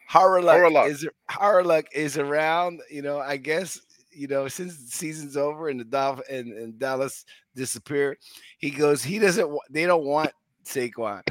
Harluck. 0.10 0.89
is 0.89 1.08
Harluck 1.30 1.86
is 1.93 2.17
around. 2.17 2.82
You 2.89 3.04
know, 3.04 3.19
I 3.19 3.38
guess 3.38 3.80
you 4.12 4.28
know 4.28 4.47
since 4.47 4.76
the 4.76 4.89
season's 4.89 5.38
over 5.38 5.69
and 5.69 5.80
the 5.80 5.86
Dolph 5.86 6.21
and, 6.30 6.52
and 6.52 6.80
Dallas 6.80 7.26
disappeared, 7.56 8.17
he 8.58 8.71
goes. 8.71 9.04
He 9.04 9.19
doesn't. 9.19 9.56
They 9.69 9.86
don't 9.86 10.04
want 10.04 10.32
Saquon. 10.65 11.21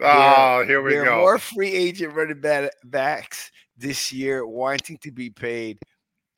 Oh, 0.00 0.64
here 0.64 0.80
we 0.80 0.92
there 0.92 1.04
go. 1.04 1.14
are 1.14 1.20
more 1.20 1.38
free 1.38 1.72
agent 1.72 2.14
running 2.14 2.40
back, 2.40 2.70
backs 2.84 3.50
this 3.76 4.12
year 4.12 4.46
wanting 4.46 4.98
to 4.98 5.10
be 5.10 5.30
paid. 5.30 5.78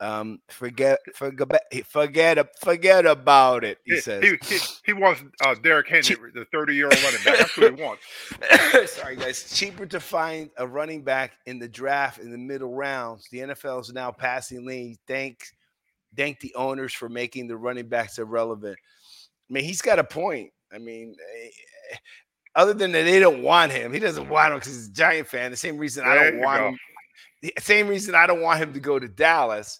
Um, 0.05 0.39
forget, 0.49 0.99
forget, 1.15 1.49
forget, 1.87 2.59
forget 2.59 3.05
about 3.07 3.63
it. 3.63 3.79
He, 3.85 3.99
says. 3.99 4.23
he, 4.23 4.37
he, 4.47 4.59
he 4.85 4.93
wants 4.93 5.23
uh, 5.43 5.55
Derrick 5.55 5.87
Henry, 5.87 6.31
the 6.31 6.45
30 6.51 6.75
year 6.75 6.85
old 6.85 7.03
running 7.03 7.23
back. 7.25 7.39
That's 7.39 7.57
what 7.57 7.75
he 7.75 7.83
wants. 7.83 8.03
Sorry, 8.93 9.15
guys. 9.15 9.51
Cheaper 9.51 9.87
to 9.87 9.99
find 9.99 10.51
a 10.57 10.67
running 10.67 11.01
back 11.01 11.31
in 11.47 11.57
the 11.57 11.67
draft 11.67 12.19
in 12.19 12.31
the 12.31 12.37
middle 12.37 12.75
rounds. 12.75 13.27
The 13.31 13.39
NFL 13.39 13.81
is 13.81 13.93
now 13.93 14.11
passing 14.11 14.63
league. 14.63 14.99
Thanks, 15.07 15.51
thank 16.15 16.39
the 16.39 16.53
owners 16.53 16.93
for 16.93 17.09
making 17.09 17.47
the 17.47 17.57
running 17.57 17.87
backs 17.87 18.19
irrelevant. 18.19 18.77
I 19.49 19.53
mean, 19.53 19.63
he's 19.63 19.81
got 19.81 19.97
a 19.97 20.03
point. 20.03 20.51
I 20.71 20.77
mean, 20.77 21.15
eh, 21.35 21.95
other 22.55 22.75
than 22.75 22.91
that, 22.91 23.05
they 23.05 23.19
don't 23.19 23.41
want 23.41 23.71
him. 23.71 23.91
He 23.91 23.99
doesn't 23.99 24.29
want 24.29 24.53
him 24.53 24.59
because 24.59 24.75
he's 24.75 24.89
a 24.89 24.93
Giant 24.93 25.27
fan. 25.27 25.49
The 25.49 25.57
same 25.57 25.79
reason 25.79 26.05
I 26.05 26.15
don't 26.15 26.41
want 26.41 26.59
go. 26.59 26.67
him. 26.69 26.79
The 27.41 27.53
same 27.59 27.87
reason 27.87 28.13
I 28.13 28.27
don't 28.27 28.41
want 28.41 28.59
him 28.59 28.71
to 28.73 28.79
go 28.79 28.99
to 28.99 29.07
Dallas. 29.07 29.79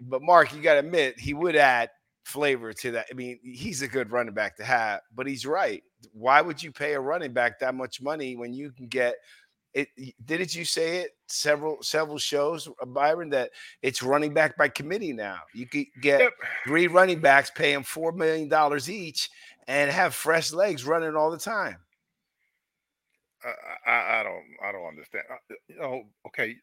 But 0.00 0.22
Mark, 0.22 0.54
you 0.54 0.60
got 0.62 0.74
to 0.74 0.80
admit, 0.80 1.18
he 1.18 1.34
would 1.34 1.56
add 1.56 1.90
flavor 2.24 2.72
to 2.72 2.90
that. 2.92 3.06
I 3.10 3.14
mean, 3.14 3.38
he's 3.42 3.82
a 3.82 3.88
good 3.88 4.10
running 4.10 4.34
back 4.34 4.56
to 4.56 4.64
have, 4.64 5.00
but 5.14 5.26
he's 5.26 5.46
right. 5.46 5.82
Why 6.12 6.40
would 6.40 6.62
you 6.62 6.72
pay 6.72 6.94
a 6.94 7.00
running 7.00 7.32
back 7.32 7.58
that 7.60 7.74
much 7.74 8.02
money 8.02 8.36
when 8.36 8.52
you 8.52 8.72
can 8.72 8.88
get 8.88 9.14
it? 9.74 9.88
Didn't 10.24 10.54
you 10.54 10.64
say 10.64 10.98
it 10.98 11.10
several 11.28 11.82
several 11.82 12.18
shows, 12.18 12.68
uh, 12.80 12.86
Byron, 12.86 13.30
that 13.30 13.50
it's 13.82 14.02
running 14.02 14.34
back 14.34 14.56
by 14.56 14.68
committee 14.68 15.12
now? 15.12 15.38
You 15.54 15.66
could 15.66 15.86
get 16.02 16.20
Yep. 16.20 16.32
three 16.66 16.86
running 16.88 17.20
backs, 17.20 17.50
pay 17.50 17.72
them 17.72 17.82
four 17.82 18.12
million 18.12 18.48
dollars 18.48 18.90
each, 18.90 19.30
and 19.66 19.90
have 19.90 20.14
fresh 20.14 20.52
legs 20.52 20.84
running 20.84 21.14
all 21.16 21.30
the 21.30 21.38
time. 21.38 21.78
I, 23.44 23.90
I, 23.90 24.20
I 24.20 24.22
don't 24.22 24.44
I 24.64 24.72
don't 24.72 24.86
understand. 24.86 25.24
Uh, 25.30 25.54
You 25.68 25.76
know, 25.78 26.02
okay, 26.28 26.56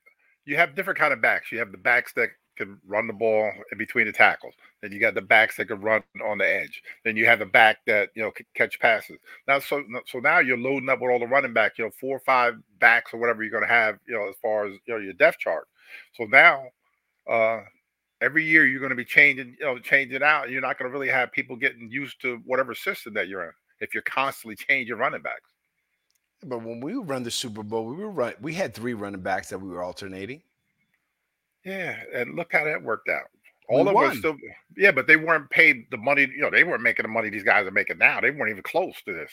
you 0.46 0.58
have 0.58 0.76
different 0.76 1.00
kind 1.00 1.14
of 1.14 1.22
backs. 1.22 1.52
You 1.52 1.60
have 1.60 1.72
the 1.72 1.78
backs 1.78 2.14
that 2.14 2.30
can 2.56 2.80
run 2.88 3.08
the 3.08 3.14
ball 3.14 3.52
in 3.72 3.78
between 3.78 4.06
the 4.06 4.12
tackles. 4.12 4.54
Then 4.82 4.92
you 4.92 5.00
got 5.00 5.14
the 5.14 5.22
backs 5.22 5.58
that 5.58 5.66
can 5.66 5.82
run 5.82 6.04
on 6.24 6.38
the 6.38 6.48
edge. 6.48 6.84
Then 7.04 7.16
you 7.16 7.26
have 7.26 7.40
the 7.40 7.46
back 7.46 7.78
that 7.88 8.10
you 8.16 8.22
know 8.22 8.32
can 8.32 8.46
catch 8.54 8.80
passes. 8.80 9.18
Now, 9.48 9.60
so 9.60 9.84
so 10.08 10.20
now 10.20 10.40
you're 10.40 10.58
loading 10.58 10.90
up 10.90 11.02
with 11.02 11.12
all 11.12 11.20
the 11.20 11.28
running 11.28 11.54
back. 11.54 11.78
You 11.78 11.86
know, 11.86 11.92
four 11.92 12.16
or 12.18 12.22
five 12.22 12.56
backs 12.80 13.14
or 13.14 13.18
whatever 13.18 13.44
you're 13.44 13.52
going 13.52 13.64
to 13.64 13.70
have. 13.70 13.98
You 14.08 14.16
know, 14.16 14.30
as 14.30 14.36
far 14.42 14.66
as 14.66 14.74
you 14.86 14.94
know 14.94 15.00
your 15.00 15.14
depth 15.14 15.40
chart. 15.40 15.68
So 16.14 16.26
now, 16.26 16.66
uh, 17.30 17.62
every 18.22 18.46
year 18.46 18.66
you're 18.66 18.80
going 18.80 18.90
to 18.90 18.96
be 18.96 19.06
changing. 19.06 19.56
You 19.60 19.66
know, 19.66 19.80
changing 19.80 20.24
out. 20.24 20.50
You're 20.50 20.62
not 20.62 20.78
going 20.78 20.90
to 20.92 20.94
really 20.94 21.12
have 21.12 21.32
people 21.32 21.56
getting 21.56 21.90
used 21.90 22.22
to 22.22 22.42
whatever 22.46 22.76
system 22.76 23.14
that 23.16 23.28
you're 23.28 23.44
in 23.44 23.52
if 23.80 23.94
you're 23.94 24.04
constantly 24.04 24.56
changing 24.56 24.98
running 24.98 25.22
backs. 25.22 25.52
But 26.46 26.60
when 26.60 26.82
we 26.82 26.94
run 26.96 27.24
the 27.24 27.32
Super 27.32 27.64
Bowl, 27.64 27.86
we 27.86 27.96
were 27.96 28.10
run. 28.10 28.34
We 28.42 28.54
had 28.54 28.74
three 28.74 28.94
running 28.94 29.22
backs 29.22 29.50
that 29.50 29.60
we 29.60 29.70
were 29.70 29.84
alternating. 29.84 30.42
Yeah, 31.66 31.96
and 32.14 32.36
look 32.36 32.52
how 32.52 32.64
that 32.66 32.82
worked 32.84 33.10
out. 33.10 33.26
We 33.70 33.76
All 33.76 33.82
of 33.82 33.86
them 33.88 33.96
won. 33.96 34.12
are 34.12 34.16
still, 34.16 34.36
yeah, 34.76 34.92
but 34.92 35.08
they 35.08 35.16
weren't 35.16 35.50
paid 35.50 35.86
the 35.92 35.98
money. 35.98 36.24
You 36.24 36.42
know, 36.42 36.50
they 36.50 36.64
weren't 36.64 36.84
making 36.84 37.04
the 37.04 37.10
money 37.10 37.30
these 37.30 37.44
guys 37.44 37.66
are 37.66 37.72
making 37.72 37.98
now. 37.98 38.20
They 38.20 38.32
weren't 38.32 38.52
even 38.52 38.64
close 38.64 38.96
to 39.06 39.14
this. 39.14 39.32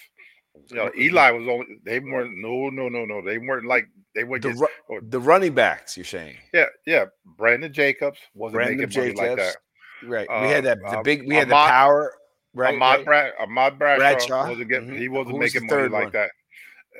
You 0.68 0.76
know, 0.76 0.90
Eli 0.96 1.30
was 1.32 1.48
only. 1.48 1.66
They 1.84 1.98
weren't. 2.00 2.36
No, 2.38 2.70
no, 2.70 2.88
no, 2.88 3.04
no. 3.04 3.22
They 3.24 3.38
weren't 3.38 3.66
like 3.66 3.86
they 4.14 4.24
were. 4.24 4.38
The, 4.38 4.50
ru- 4.50 4.66
or- 4.88 5.00
the 5.00 5.20
running 5.20 5.54
backs, 5.54 5.96
you're 5.96 6.04
saying? 6.04 6.36
yeah, 6.54 6.66
yeah. 6.86 7.06
Brandon 7.36 7.72
Jacobs 7.72 8.18
wasn't 8.34 8.54
Brandon 8.56 8.78
making 8.88 9.16
money 9.16 9.28
like 9.30 9.36
that. 9.38 9.56
Right. 10.04 10.28
we 10.28 10.34
Uh, 10.34 10.48
had 10.48 10.64
that 10.64 10.78
the 10.80 10.98
uh, 10.98 11.02
big. 11.02 11.26
We 11.26 11.34
had 11.34 11.48
the 11.48 11.54
power. 11.54 12.14
Right. 12.52 12.74
Ahmad, 12.74 12.98
right? 12.98 13.04
Brad, 13.04 13.32
Ahmad 13.38 13.78
Bradshaw, 13.78 13.98
Bradshaw, 13.98 14.48
wasn't 14.48 14.68
getting. 14.68 14.88
mhm. 14.90 14.98
He 14.98 15.08
wasn't 15.08 15.32
Who 15.32 15.38
was 15.38 15.54
making 15.54 15.68
money 15.68 15.82
third 15.82 15.92
like 15.92 16.12
that. 16.12 16.30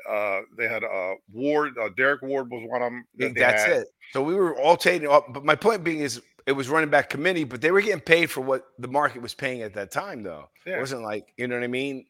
Uh, 0.09 0.41
they 0.57 0.67
had 0.67 0.83
uh 0.83 1.13
Ward. 1.31 1.73
Uh, 1.79 1.89
Derrick 1.95 2.21
Ward 2.21 2.49
was 2.49 2.63
one 2.67 2.81
of 2.81 2.91
them. 2.91 3.05
Think 3.17 3.37
that's 3.37 3.63
it. 3.81 3.87
So 4.13 4.21
we 4.21 4.35
were 4.35 4.59
alternating. 4.59 5.09
up- 5.09 5.33
But 5.33 5.45
my 5.45 5.55
point 5.55 5.83
being 5.83 5.99
is, 5.99 6.21
it 6.45 6.51
was 6.53 6.69
running 6.69 6.89
back 6.89 7.09
committee, 7.09 7.43
but 7.43 7.61
they 7.61 7.71
were 7.71 7.81
getting 7.81 8.01
paid 8.01 8.29
for 8.29 8.41
what 8.41 8.63
the 8.79 8.87
market 8.87 9.21
was 9.21 9.33
paying 9.33 9.61
at 9.61 9.73
that 9.75 9.91
time, 9.91 10.23
though. 10.23 10.49
It 10.77 10.79
wasn't 10.79 11.03
like 11.03 11.33
you 11.37 11.47
know 11.47 11.55
what 11.55 11.63
I 11.63 11.67
mean. 11.67 12.05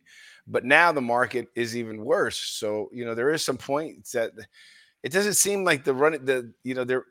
But 0.48 0.66
now 0.66 0.92
the 0.92 1.02
market 1.02 1.48
is 1.56 1.78
even 1.78 2.04
worse. 2.04 2.38
So 2.38 2.90
you 2.92 3.06
know 3.06 3.14
there 3.16 3.30
is 3.32 3.44
some 3.46 3.58
points 3.58 4.12
that 4.14 4.32
it 5.04 5.12
doesn't 5.12 5.36
seem 5.36 5.64
like 5.64 5.84
the 5.84 5.94
running 5.94 6.26
the 6.26 6.54
you 6.64 6.74
know 6.76 6.84
there. 6.84 7.06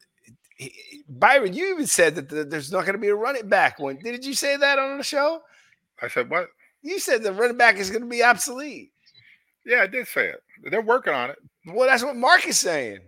Byron, 1.09 1.55
you 1.55 1.73
even 1.73 1.87
said 1.87 2.15
that 2.17 2.29
the, 2.29 2.45
there's 2.45 2.71
not 2.73 2.83
going 2.83 2.93
to 2.95 2.99
be 3.01 3.09
a 3.09 3.15
running 3.15 3.49
back 3.49 3.79
one. 3.79 3.99
Didn't 4.03 4.25
you 4.27 4.35
say 4.35 4.57
that 4.57 4.79
on 4.79 4.99
the 4.99 5.05
show? 5.05 5.41
I 6.03 6.09
said 6.09 6.29
what? 6.31 6.49
You 6.83 6.99
said 6.99 7.23
the 7.23 7.33
running 7.33 7.57
back 7.57 7.77
is 7.77 7.91
going 7.91 8.03
to 8.03 8.09
be 8.09 8.23
obsolete. 8.23 8.93
Yeah, 9.65 9.83
I 9.83 9.87
did 9.87 10.07
say 10.09 10.29
it. 10.29 10.43
They're 10.71 10.81
working 10.81 11.13
on 11.15 11.31
it. 11.31 11.39
Well, 11.67 11.87
that's 11.89 12.03
what 12.03 12.17
Mark 12.17 12.47
is 12.47 12.59
saying. 12.59 13.01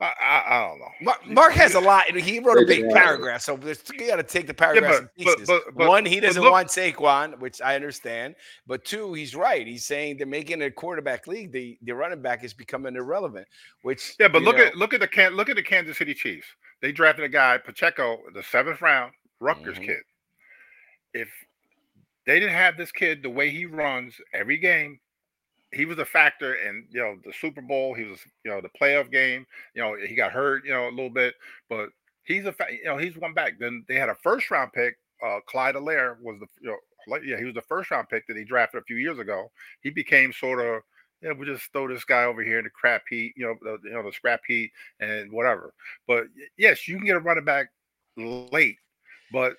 I, 0.00 0.12
I, 0.20 0.44
I 0.56 0.68
don't 0.68 0.80
know. 0.80 0.88
Mark, 1.02 1.26
Mark 1.28 1.52
has 1.52 1.74
a 1.74 1.80
lot. 1.80 2.10
He 2.10 2.40
wrote 2.40 2.60
a 2.60 2.66
big 2.66 2.90
paragraph, 2.90 3.42
so 3.42 3.56
there's, 3.56 3.80
you 3.92 4.08
got 4.08 4.16
to 4.16 4.24
take 4.24 4.48
the 4.48 4.52
paragraphs 4.52 5.00
but- 5.00 5.10
in 5.16 5.24
pieces. 5.24 5.46
but- 5.46 5.62
but- 5.76 5.88
One, 5.88 6.04
he 6.04 6.18
doesn't 6.18 6.42
look- 6.42 6.50
want 6.50 6.68
Saquon, 6.68 7.38
which 7.38 7.62
I 7.62 7.76
understand. 7.76 8.34
But 8.66 8.84
two, 8.84 9.14
he's 9.14 9.36
right. 9.36 9.64
He's 9.64 9.84
saying 9.84 10.16
they're 10.18 10.26
making 10.26 10.62
a 10.62 10.70
quarterback 10.70 11.28
league. 11.28 11.52
The 11.52 11.78
the 11.82 11.94
running 11.94 12.20
back 12.20 12.42
is 12.42 12.52
becoming 12.52 12.96
irrelevant. 12.96 13.46
Which 13.82 14.16
Yeah, 14.18 14.28
but 14.28 14.42
look 14.42 14.56
know, 14.56 14.64
at 14.64 14.76
look 14.76 14.94
at 14.94 15.00
the 15.00 15.08
can 15.08 15.34
look 15.34 15.48
at 15.48 15.54
the 15.56 15.62
Kansas 15.62 15.96
City 15.96 16.12
Chiefs. 16.12 16.48
They 16.82 16.90
drafted 16.90 17.24
a 17.24 17.28
guy 17.28 17.56
Pacheco, 17.58 18.18
the 18.34 18.42
seventh 18.42 18.82
round, 18.82 19.12
Rutgers 19.38 19.78
Mhm. 19.78 19.86
kid. 19.86 20.02
If 21.14 21.28
they 22.26 22.40
didn't 22.40 22.56
have 22.56 22.76
this 22.76 22.90
kid 22.90 23.22
the 23.22 23.30
way 23.30 23.50
he 23.50 23.64
runs 23.64 24.20
every 24.34 24.56
game, 24.58 24.98
he 25.74 25.84
was 25.84 25.98
a 25.98 26.04
factor 26.04 26.54
in 26.54 26.86
you 26.90 27.00
know 27.00 27.16
the 27.24 27.32
Super 27.32 27.60
Bowl. 27.60 27.94
He 27.94 28.04
was 28.04 28.18
you 28.44 28.50
know 28.50 28.60
the 28.60 28.70
playoff 28.80 29.10
game. 29.10 29.46
You 29.74 29.82
know 29.82 29.96
he 29.96 30.14
got 30.14 30.32
hurt 30.32 30.64
you 30.64 30.72
know 30.72 30.88
a 30.88 30.90
little 30.90 31.10
bit, 31.10 31.34
but 31.68 31.90
he's 32.24 32.46
a 32.46 32.52
fa- 32.52 32.66
you 32.70 32.84
know 32.84 32.96
he's 32.96 33.16
one 33.16 33.34
back. 33.34 33.54
Then 33.58 33.84
they 33.88 33.96
had 33.96 34.08
a 34.08 34.14
first 34.16 34.50
round 34.50 34.72
pick. 34.72 34.96
Uh, 35.24 35.40
Clyde 35.46 35.74
Helaire 35.74 36.20
was 36.20 36.38
the 36.40 36.46
you 36.60 36.70
know 36.70 37.16
yeah 37.24 37.38
he 37.38 37.44
was 37.44 37.54
the 37.54 37.62
first 37.62 37.90
round 37.90 38.08
pick 38.08 38.26
that 38.26 38.36
he 38.36 38.44
drafted 38.44 38.80
a 38.80 38.84
few 38.84 38.96
years 38.96 39.18
ago. 39.18 39.50
He 39.80 39.90
became 39.90 40.32
sort 40.32 40.60
of 40.60 40.82
yeah, 41.24 41.32
we'll 41.32 41.46
just 41.46 41.72
throw 41.72 41.88
this 41.88 42.04
guy 42.04 42.24
over 42.24 42.42
here 42.42 42.58
in 42.58 42.64
the 42.64 42.70
crap 42.70 43.02
heat, 43.08 43.32
you 43.34 43.46
know, 43.46 43.54
the, 43.62 43.88
you 43.88 43.94
know, 43.94 44.02
the 44.02 44.12
scrap 44.12 44.42
heat 44.46 44.70
and 45.00 45.32
whatever. 45.32 45.72
But 46.06 46.24
yes, 46.58 46.86
you 46.86 46.96
can 46.96 47.06
get 47.06 47.16
a 47.16 47.20
running 47.20 47.46
back 47.46 47.68
late, 48.16 48.76
but 49.32 49.54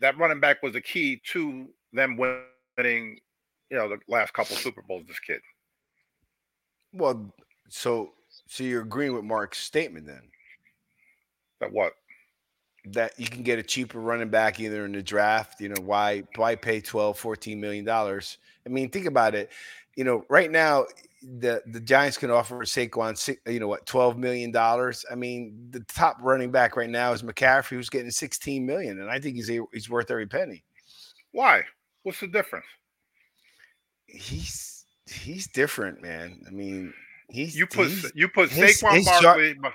that 0.00 0.18
running 0.18 0.38
back 0.38 0.62
was 0.62 0.74
the 0.74 0.82
key 0.82 1.20
to 1.32 1.66
them 1.94 2.18
winning, 2.18 3.18
you 3.70 3.76
know, 3.76 3.88
the 3.88 3.98
last 4.08 4.32
couple 4.32 4.56
Super 4.56 4.82
Bowls. 4.82 5.04
This 5.06 5.20
kid, 5.20 5.40
well, 6.92 7.32
so 7.68 8.12
so 8.46 8.64
you're 8.64 8.82
agreeing 8.82 9.14
with 9.14 9.24
Mark's 9.24 9.58
statement 9.58 10.06
then 10.06 10.22
that 11.60 11.72
what? 11.72 11.92
that 12.92 13.12
you 13.18 13.26
can 13.26 13.42
get 13.42 13.58
a 13.58 13.62
cheaper 13.62 14.00
running 14.00 14.28
back 14.28 14.60
either 14.60 14.84
in 14.84 14.92
the 14.92 15.02
draft. 15.02 15.60
You 15.60 15.68
know 15.70 15.82
why 15.82 16.22
why 16.36 16.54
pay 16.54 16.80
12, 16.80 17.18
14 17.18 17.60
million 17.60 17.84
dollars? 17.84 18.38
I 18.66 18.70
mean, 18.70 18.90
think 18.90 19.06
about 19.06 19.34
it. 19.34 19.50
You 19.96 20.04
know, 20.04 20.24
right 20.28 20.50
now 20.50 20.86
the 21.22 21.62
the 21.66 21.80
Giants 21.80 22.16
can 22.16 22.30
offer 22.30 22.60
Saquon, 22.60 23.36
you 23.46 23.60
know 23.60 23.68
what, 23.68 23.86
twelve 23.86 24.16
million 24.16 24.50
dollars. 24.50 25.04
I 25.10 25.14
mean, 25.14 25.68
the 25.70 25.80
top 25.80 26.18
running 26.20 26.50
back 26.50 26.76
right 26.76 26.90
now 26.90 27.12
is 27.12 27.22
McCaffrey, 27.22 27.70
who's 27.70 27.90
getting 27.90 28.10
sixteen 28.10 28.64
million, 28.64 29.00
and 29.00 29.10
I 29.10 29.18
think 29.18 29.36
he's 29.36 29.50
he's 29.72 29.90
worth 29.90 30.10
every 30.10 30.26
penny. 30.26 30.64
Why? 31.32 31.62
What's 32.04 32.20
the 32.20 32.28
difference? 32.28 32.66
He's 34.08 34.84
he's 35.06 35.46
different, 35.46 36.02
man. 36.02 36.40
I 36.46 36.50
mean, 36.50 36.92
he's 37.28 37.56
You 37.56 37.66
put 37.66 37.88
he's- 37.88 38.10
you 38.14 38.28
put 38.28 38.50
his- 38.50 38.80
Saquon 38.82 38.96
his 38.96 39.06
jar- 39.06 39.22
Barkley. 39.22 39.54
beh- 39.54 39.72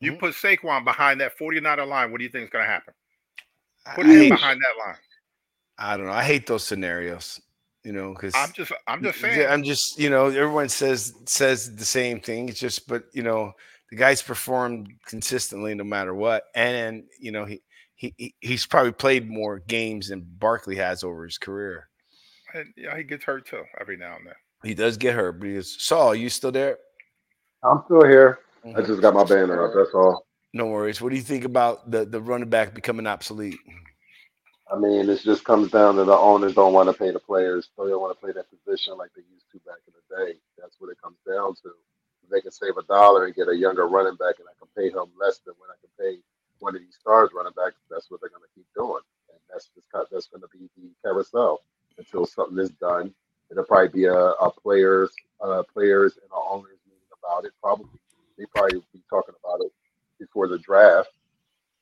You 0.00 0.12
Mhm. 0.12 0.18
put 0.18 0.34
Saquon 0.34 0.84
behind 0.84 1.20
that 1.20 1.36
49er 1.38 1.86
line. 1.86 2.10
What 2.10 2.18
do 2.18 2.24
you 2.24 2.30
think 2.30 2.44
is 2.44 2.50
going 2.50 2.64
to 2.64 2.70
happen? 2.70 2.92
Put 3.94 4.04
I 4.06 4.08
him 4.08 4.18
hate, 4.18 4.28
behind 4.30 4.60
that 4.60 4.84
line. 4.84 4.98
I 5.78 5.96
don't 5.96 6.06
know. 6.06 6.12
I 6.12 6.24
hate 6.24 6.46
those 6.46 6.64
scenarios. 6.64 7.40
You 7.84 7.92
know, 7.92 8.14
because 8.14 8.34
I'm 8.34 8.52
just 8.52 8.72
I'm 8.86 9.02
just 9.02 9.20
saying. 9.20 9.46
I'm 9.46 9.62
just, 9.62 9.98
you 9.98 10.08
know, 10.08 10.26
everyone 10.26 10.70
says 10.70 11.14
says 11.26 11.74
the 11.76 11.84
same 11.84 12.18
thing. 12.20 12.48
It's 12.48 12.58
just, 12.58 12.88
but 12.88 13.04
you 13.12 13.22
know, 13.22 13.52
the 13.90 13.96
guy's 13.96 14.22
performed 14.22 14.88
consistently 15.06 15.74
no 15.74 15.84
matter 15.84 16.14
what, 16.14 16.44
and, 16.54 17.04
you 17.20 17.30
know, 17.30 17.44
he, 17.44 17.62
he 17.94 18.14
he- 18.16 18.34
he's 18.40 18.64
probably 18.64 18.92
played 18.92 19.28
more 19.28 19.58
games 19.60 20.08
than 20.08 20.22
Barkley 20.26 20.76
has 20.76 21.04
over 21.04 21.24
his 21.26 21.36
career. 21.36 21.88
And 22.54 22.72
yeah, 22.76 22.96
he 22.96 23.02
gets 23.02 23.24
hurt 23.24 23.46
too 23.46 23.62
every 23.80 23.96
now 23.96 24.16
and 24.16 24.26
then. 24.26 24.34
He 24.62 24.74
does 24.74 24.96
get 24.96 25.14
hurt, 25.14 25.38
but 25.40 25.48
he's. 25.48 25.76
Saul, 25.82 26.08
are 26.08 26.14
you 26.14 26.30
still 26.30 26.52
there? 26.52 26.78
I'm 27.62 27.82
still 27.84 28.04
here. 28.04 28.38
I 28.64 28.68
Mhm. 28.68 28.86
just 28.86 29.02
got 29.02 29.14
my 29.14 29.24
banner 29.24 29.66
up. 29.66 29.74
That's 29.74 29.94
all. 29.94 30.26
No 30.54 30.66
worries. 30.68 31.02
What 31.02 31.10
do 31.10 31.16
you 31.16 31.22
think 31.22 31.44
about 31.44 31.90
the 31.90 32.04
the 32.04 32.20
running 32.20 32.48
back 32.48 32.74
becoming 32.74 33.06
obsolete? 33.06 33.58
I 34.72 34.78
mean, 34.78 35.10
it 35.10 35.20
just 35.20 35.44
comes 35.44 35.70
down 35.70 35.96
to 35.96 36.04
the 36.04 36.16
owners 36.16 36.54
don't 36.54 36.72
want 36.72 36.88
to 36.88 36.94
pay 36.96 37.10
the 37.10 37.20
players, 37.20 37.68
so 37.76 37.84
they 37.84 37.90
don't 37.90 38.00
want 38.00 38.16
to 38.16 38.20
play 38.20 38.32
that 38.32 38.48
position 38.48 38.96
like 38.96 39.10
they 39.14 39.22
used 39.30 39.50
to 39.52 39.58
back 39.60 39.76
in 39.86 39.92
the 39.92 40.16
day. 40.24 40.40
That's 40.56 40.76
what 40.80 40.90
it 40.90 41.00
comes 41.02 41.18
down 41.28 41.54
to. 41.62 41.68
If 42.22 42.30
they 42.30 42.40
can 42.40 42.50
save 42.50 42.78
a 42.78 42.82
dollar 42.84 43.26
and 43.26 43.34
get 43.34 43.48
a 43.48 43.56
younger 43.56 43.86
running 43.86 44.16
back, 44.16 44.36
and 44.40 44.48
I 44.48 44.56
can 44.58 44.68
pay 44.74 44.88
him 44.88 45.12
less 45.20 45.38
than 45.44 45.54
what 45.58 45.68
I 45.68 45.76
can 45.84 45.90
pay 46.00 46.22
one 46.60 46.74
of 46.74 46.80
these 46.80 46.96
stars 46.96 47.30
running 47.34 47.52
backs, 47.52 47.76
that's 47.90 48.10
what 48.10 48.20
they're 48.22 48.30
going 48.30 48.42
to 48.48 48.54
keep 48.54 48.66
doing, 48.74 49.02
and 49.28 49.38
that's 49.52 49.68
just 49.76 49.86
that's 50.10 50.28
going 50.28 50.40
to 50.40 50.48
be 50.48 50.70
the 50.80 50.88
carousel 51.04 51.60
until 51.98 52.26
something 52.26 52.58
is 52.58 52.70
done. 52.70 53.14
It'll 53.50 53.64
probably 53.64 53.88
be 53.88 54.04
a, 54.06 54.14
a 54.14 54.50
players, 54.50 55.10
uh, 55.40 55.62
players 55.72 56.18
and 56.20 56.30
owners 56.32 56.78
meeting 56.86 57.02
about 57.22 57.44
it. 57.44 57.52
Probably 57.62 57.86
they 58.38 58.46
probably 58.54 58.82
be 58.92 59.02
talking 59.08 59.34
about 59.42 59.64
it 59.64 59.72
before 60.18 60.48
the 60.48 60.58
draft. 60.58 61.10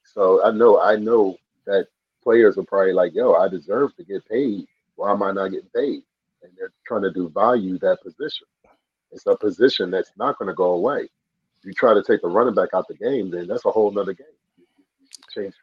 So 0.05 0.45
I 0.45 0.51
know, 0.51 0.81
I 0.81 0.97
know 0.97 1.37
that 1.67 1.87
players 2.23 2.59
are 2.59 2.65
probably 2.65 2.93
like, 2.93 3.15
yo, 3.15 3.35
I 3.35 3.49
deserve 3.49 3.97
to 3.97 4.05
get 4.05 4.29
paid. 4.29 4.67
Why 4.97 5.13
am 5.13 5.23
I 5.23 5.33
not 5.33 5.49
getting 5.49 5.71
paid? 5.75 6.03
And 6.43 6.53
they're 6.57 6.73
trying 6.87 7.03
to 7.03 7.13
do 7.13 7.29
value 7.29 7.79
that 7.79 8.03
position. 8.03 8.47
It's 9.11 9.27
a 9.27 9.37
position 9.37 9.91
that's 9.91 10.13
not 10.17 10.39
going 10.39 10.49
to 10.49 10.55
go 10.55 10.73
away. 10.73 11.09
You 11.65 11.73
try 11.73 11.95
to 11.95 12.03
take 12.03 12.23
the 12.23 12.29
running 12.29 12.55
back 12.55 12.71
out 12.75 12.89
the 12.89 12.95
game, 12.95 13.31
then 13.31 13.47
that's 13.47 13.65
a 13.65 13.71
whole 13.71 13.91
nother 13.91 14.15
game. 14.15 14.27
You 14.59 14.65
change 15.33 15.55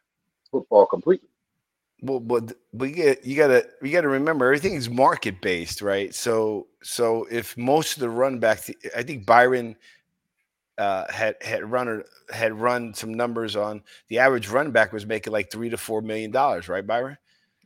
football 0.49 0.85
completely. 0.85 1.27
Well, 2.01 2.19
but 2.19 2.53
but 2.73 2.89
you 2.89 2.95
get 2.95 3.25
you 3.25 3.35
gotta 3.35 3.67
you 3.81 3.91
gotta 3.91 4.07
remember 4.07 4.45
everything 4.45 4.75
is 4.75 4.89
market 4.89 5.41
based, 5.41 5.81
right? 5.81 6.13
So 6.15 6.67
so 6.81 7.25
if 7.29 7.57
most 7.57 7.97
of 7.97 8.01
the 8.01 8.09
run 8.09 8.39
backs, 8.39 8.69
I 8.95 9.03
think 9.03 9.25
Byron 9.25 9.75
uh, 10.77 11.11
had 11.11 11.35
had 11.41 11.69
run 11.69 11.87
or, 11.89 12.05
had 12.31 12.53
run 12.53 12.93
some 12.93 13.13
numbers 13.13 13.55
on 13.55 13.83
the 14.07 14.19
average 14.19 14.47
run 14.47 14.71
back 14.71 14.93
was 14.93 15.05
making 15.05 15.33
like 15.33 15.51
three 15.51 15.69
to 15.69 15.77
four 15.77 16.01
million 16.01 16.31
dollars, 16.31 16.69
right, 16.69 16.85
Byron? 16.87 17.17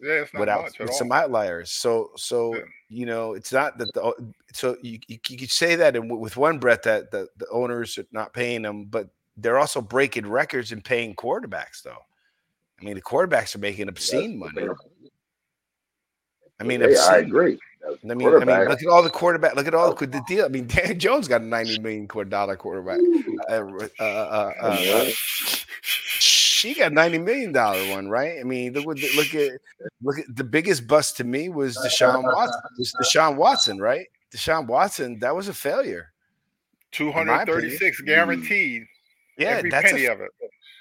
Yeah, 0.01 0.13
it's 0.23 0.33
not 0.33 0.39
Without 0.41 0.61
much 0.63 0.73
at 0.75 0.79
with 0.81 0.89
all. 0.89 0.97
some 0.97 1.11
outliers. 1.11 1.71
So 1.71 2.09
so 2.15 2.55
Yeah. 2.55 2.61
you 2.89 3.05
know 3.05 3.33
it's 3.33 3.53
not 3.53 3.77
that 3.77 3.93
the 3.93 4.33
so 4.51 4.77
you 4.81 4.99
you, 5.07 5.19
you 5.29 5.37
could 5.37 5.51
say 5.51 5.75
that 5.75 5.95
in, 5.95 6.07
with 6.07 6.37
one 6.37 6.57
breath 6.57 6.81
that 6.83 7.11
the, 7.11 7.27
the 7.37 7.47
owners 7.49 7.97
are 7.99 8.05
not 8.11 8.33
paying 8.33 8.63
them, 8.63 8.85
but 8.85 9.09
they're 9.37 9.59
also 9.59 9.81
breaking 9.81 10.27
records 10.27 10.71
and 10.71 10.83
paying 10.83 11.15
quarterbacks 11.15 11.83
though. 11.83 12.03
I 12.83 12.85
mean, 12.85 12.95
the 12.95 13.01
quarterbacks 13.01 13.55
are 13.55 13.59
making 13.59 13.87
obscene 13.87 14.39
That's- 14.39 14.55
money. 14.55 14.73
I 16.59 16.63
mean, 16.65 16.81
Hey, 16.81 16.95
I 16.95 17.17
agree. 17.17 17.57
As 17.85 17.97
I 18.09 18.13
a 18.13 18.15
mean, 18.15 18.27
I 18.27 18.45
mean, 18.45 18.69
look 18.69 18.81
at 18.81 18.87
all 18.87 19.03
the 19.03 19.09
quarterback. 19.09 19.55
Look 19.55 19.67
at 19.67 19.73
all 19.73 19.93
the, 19.93 20.07
the 20.07 20.21
deal. 20.27 20.45
I 20.45 20.47
mean, 20.47 20.67
Dan 20.67 20.99
Jones 20.99 21.27
got 21.27 21.41
a 21.41 21.45
ninety 21.45 21.79
million 21.79 22.07
dollar 22.29 22.55
quarterback. 22.55 22.99
Uh, 23.49 23.53
uh, 23.53 23.87
uh, 23.99 24.03
uh, 24.03 24.53
uh, 24.61 25.09
she 25.81 26.73
got 26.73 26.93
ninety 26.93 27.17
million 27.17 27.51
dollar 27.51 27.89
one, 27.89 28.07
right? 28.07 28.39
I 28.39 28.43
mean, 28.43 28.73
look 28.73 28.85
what 28.85 28.99
look 29.15 29.35
at 29.35 29.51
look 30.01 30.19
at 30.19 30.33
the 30.33 30.45
biggest 30.45 30.87
bust 30.87 31.17
to 31.17 31.25
me 31.25 31.49
was 31.49 31.75
Deshaun 31.77 32.23
Watson. 32.23 32.61
Was 32.77 32.93
Deshaun 33.01 33.35
Watson, 33.35 33.79
right? 33.79 34.05
Deshaun 34.33 34.67
Watson, 34.67 35.19
that 35.19 35.35
was 35.35 35.49
a 35.49 35.53
failure. 35.53 36.13
Two 36.91 37.07
my 37.07 37.25
hundred 37.25 37.45
thirty-six 37.47 37.99
guaranteed. 38.01 38.85
Yeah, 39.37 39.57
every 39.57 39.71
that's 39.71 39.91
penny 39.91 40.05
a, 40.05 40.13
of 40.13 40.21
it. 40.21 40.29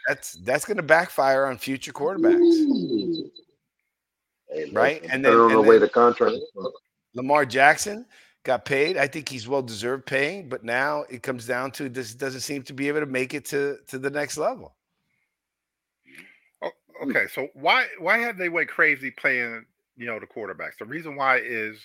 That's 0.07 0.33
that's 0.33 0.65
going 0.65 0.77
to 0.77 0.83
backfire 0.83 1.47
on 1.47 1.59
future 1.59 1.93
quarterbacks, 1.93 3.31
Hey, 4.49 4.71
right? 4.73 5.03
And 5.03 5.23
depending 5.23 5.23
then, 5.23 5.33
on 5.35 5.49
the 5.53 5.59
and 5.59 5.69
way 5.69 5.75
then 5.77 5.83
the 5.83 5.89
contract. 5.89 6.37
Lamar 7.15 7.45
Jackson 7.47 8.07
got 8.45 8.65
paid. 8.65 8.97
I 8.97 9.07
think 9.07 9.29
he's 9.29 9.47
well 9.49 9.63
deserved 9.63 10.07
paying, 10.07 10.49
but 10.49 10.65
now 10.65 11.05
it 11.09 11.23
comes 11.23 11.47
down 11.47 11.71
to 11.73 11.89
this 11.89 12.15
doesn't 12.15 12.41
seem 12.41 12.63
to 12.65 12.73
be 12.73 12.89
able 12.89 13.01
to 13.01 13.07
make 13.07 13.35
it 13.35 13.45
to 13.47 13.79
to 13.89 13.99
the 13.99 14.11
next 14.11 14.37
level. 14.37 14.75
Oh, 16.63 16.71
okay, 17.05 17.27
so 17.33 17.49
why 17.55 17.87
why 17.99 18.19
have 18.19 18.37
they 18.37 18.49
went 18.49 18.69
crazy 18.69 19.11
playing 19.11 19.65
you 19.97 20.07
know 20.07 20.19
the 20.19 20.27
quarterbacks? 20.27 20.79
The 20.79 20.85
reason 20.85 21.17
why 21.17 21.39
is 21.39 21.79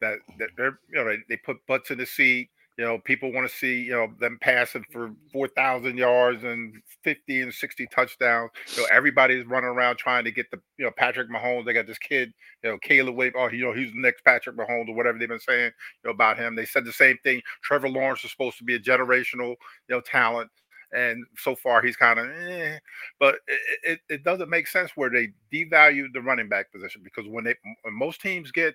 that 0.00 0.18
that 0.38 0.50
they're 0.56 0.78
you 0.90 0.96
know 0.96 1.04
they, 1.04 1.18
they 1.28 1.36
put 1.36 1.64
butts 1.66 1.90
in 1.90 1.98
the 1.98 2.06
seat. 2.06 2.50
You 2.78 2.84
know, 2.84 2.98
people 2.98 3.32
want 3.32 3.48
to 3.48 3.54
see 3.54 3.82
you 3.82 3.92
know 3.92 4.08
them 4.18 4.38
passing 4.40 4.84
for 4.90 5.12
four 5.32 5.48
thousand 5.48 5.98
yards 5.98 6.42
and 6.44 6.74
fifty 7.04 7.40
and 7.42 7.52
sixty 7.52 7.86
touchdowns. 7.88 8.50
You 8.74 8.82
know, 8.82 8.88
everybody's 8.92 9.44
running 9.46 9.68
around 9.70 9.96
trying 9.96 10.24
to 10.24 10.30
get 10.30 10.50
the 10.50 10.58
you 10.78 10.84
know 10.86 10.90
Patrick 10.96 11.30
Mahomes. 11.30 11.66
They 11.66 11.74
got 11.74 11.86
this 11.86 11.98
kid, 11.98 12.32
you 12.62 12.70
know, 12.70 12.78
Caleb 12.78 13.14
Wade. 13.16 13.34
Oh, 13.36 13.48
you 13.48 13.64
know, 13.64 13.72
he's 13.72 13.92
the 13.92 14.00
next 14.00 14.24
Patrick 14.24 14.56
Mahomes 14.56 14.88
or 14.88 14.94
whatever 14.94 15.18
they've 15.18 15.28
been 15.28 15.38
saying 15.40 15.66
you 15.66 16.08
know, 16.08 16.10
about 16.12 16.38
him. 16.38 16.54
They 16.56 16.64
said 16.64 16.84
the 16.84 16.92
same 16.92 17.18
thing. 17.22 17.42
Trevor 17.62 17.88
Lawrence 17.90 18.24
is 18.24 18.30
supposed 18.30 18.58
to 18.58 18.64
be 18.64 18.74
a 18.76 18.80
generational 18.80 19.50
you 19.88 19.96
know 19.96 20.00
talent, 20.00 20.50
and 20.92 21.24
so 21.36 21.54
far 21.54 21.82
he's 21.82 21.96
kind 21.96 22.18
of. 22.18 22.26
Eh 22.30 22.78
but 23.18 23.36
it, 23.46 23.60
it, 23.84 24.00
it 24.08 24.24
doesn't 24.24 24.50
make 24.50 24.66
sense 24.66 24.92
where 24.94 25.10
they 25.10 25.28
devalue 25.52 26.06
the 26.12 26.20
running 26.20 26.48
back 26.48 26.72
position 26.72 27.02
because 27.04 27.26
when 27.28 27.44
they 27.44 27.54
when 27.82 27.94
most 27.94 28.20
teams 28.20 28.50
get 28.50 28.74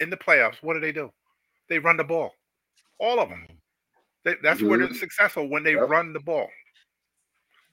in 0.00 0.10
the 0.10 0.16
playoffs, 0.16 0.56
what 0.62 0.74
do 0.74 0.80
they 0.80 0.92
do? 0.92 1.10
They 1.68 1.78
run 1.78 1.96
the 1.96 2.04
ball, 2.04 2.32
all 3.00 3.18
of 3.20 3.28
them. 3.28 3.46
They, 4.24 4.36
that's 4.42 4.62
where 4.62 4.78
they're 4.78 4.88
Mhm. 4.88 4.96
successful 4.96 5.48
when 5.48 5.62
they 5.62 5.74
Yep. 5.74 5.88
run 5.88 6.12
the 6.12 6.20
ball. 6.20 6.50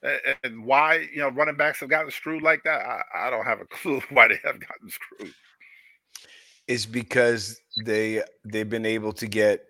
A- 0.02 0.36
And 0.44 0.64
why 0.64 1.08
you 1.12 1.18
know 1.18 1.28
running 1.30 1.56
backs 1.56 1.80
have 1.80 1.88
gotten 1.90 2.10
screwed 2.10 2.42
like 2.42 2.62
that, 2.64 2.86
I, 2.86 3.02
I 3.26 3.30
don't 3.30 3.44
have 3.44 3.60
a 3.60 3.66
clue 3.66 4.00
why 4.10 4.28
they 4.28 4.38
have 4.44 4.58
gotten 4.60 4.88
screwed. 4.90 5.34
It's 6.66 6.86
because 6.86 7.60
they 7.84 8.22
they've 8.44 8.68
been 8.68 8.86
able 8.86 9.12
to 9.14 9.26
get 9.26 9.64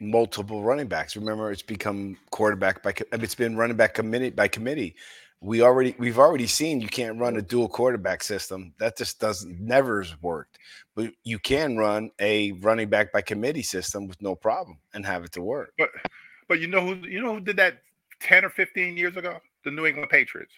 multiple 0.00 0.62
running 0.62 0.86
backs. 0.86 1.16
Remember, 1.16 1.50
it's 1.50 1.62
become 1.62 2.16
quarterback 2.30 2.82
by 2.82 2.94
it's 3.12 3.34
been 3.34 3.56
running 3.56 3.76
back 3.76 3.94
committee 3.94 4.30
by 4.30 4.48
committee. 4.48 4.94
We 5.40 5.62
already 5.62 5.94
we've 5.98 6.18
already 6.18 6.48
seen 6.48 6.80
you 6.80 6.88
can't 6.88 7.18
run 7.18 7.36
a 7.36 7.42
dual 7.42 7.68
quarterback 7.68 8.24
system. 8.24 8.74
That 8.78 8.96
just 8.96 9.20
doesn't 9.20 9.60
never 9.60 10.02
has 10.02 10.20
worked. 10.20 10.58
But 10.96 11.12
you 11.22 11.38
can 11.38 11.76
run 11.76 12.10
a 12.18 12.52
running 12.52 12.88
back 12.88 13.12
by 13.12 13.22
committee 13.22 13.62
system 13.62 14.08
with 14.08 14.20
no 14.20 14.34
problem 14.34 14.78
and 14.94 15.06
have 15.06 15.24
it 15.24 15.32
to 15.32 15.42
work. 15.42 15.72
But 15.78 15.90
but 16.48 16.60
you 16.60 16.66
know 16.66 16.80
who 16.80 17.06
you 17.06 17.22
know 17.22 17.34
who 17.34 17.40
did 17.40 17.56
that 17.58 17.82
ten 18.20 18.44
or 18.44 18.50
fifteen 18.50 18.96
years 18.96 19.16
ago? 19.16 19.38
The 19.64 19.70
New 19.70 19.86
England 19.86 20.10
Patriots. 20.10 20.54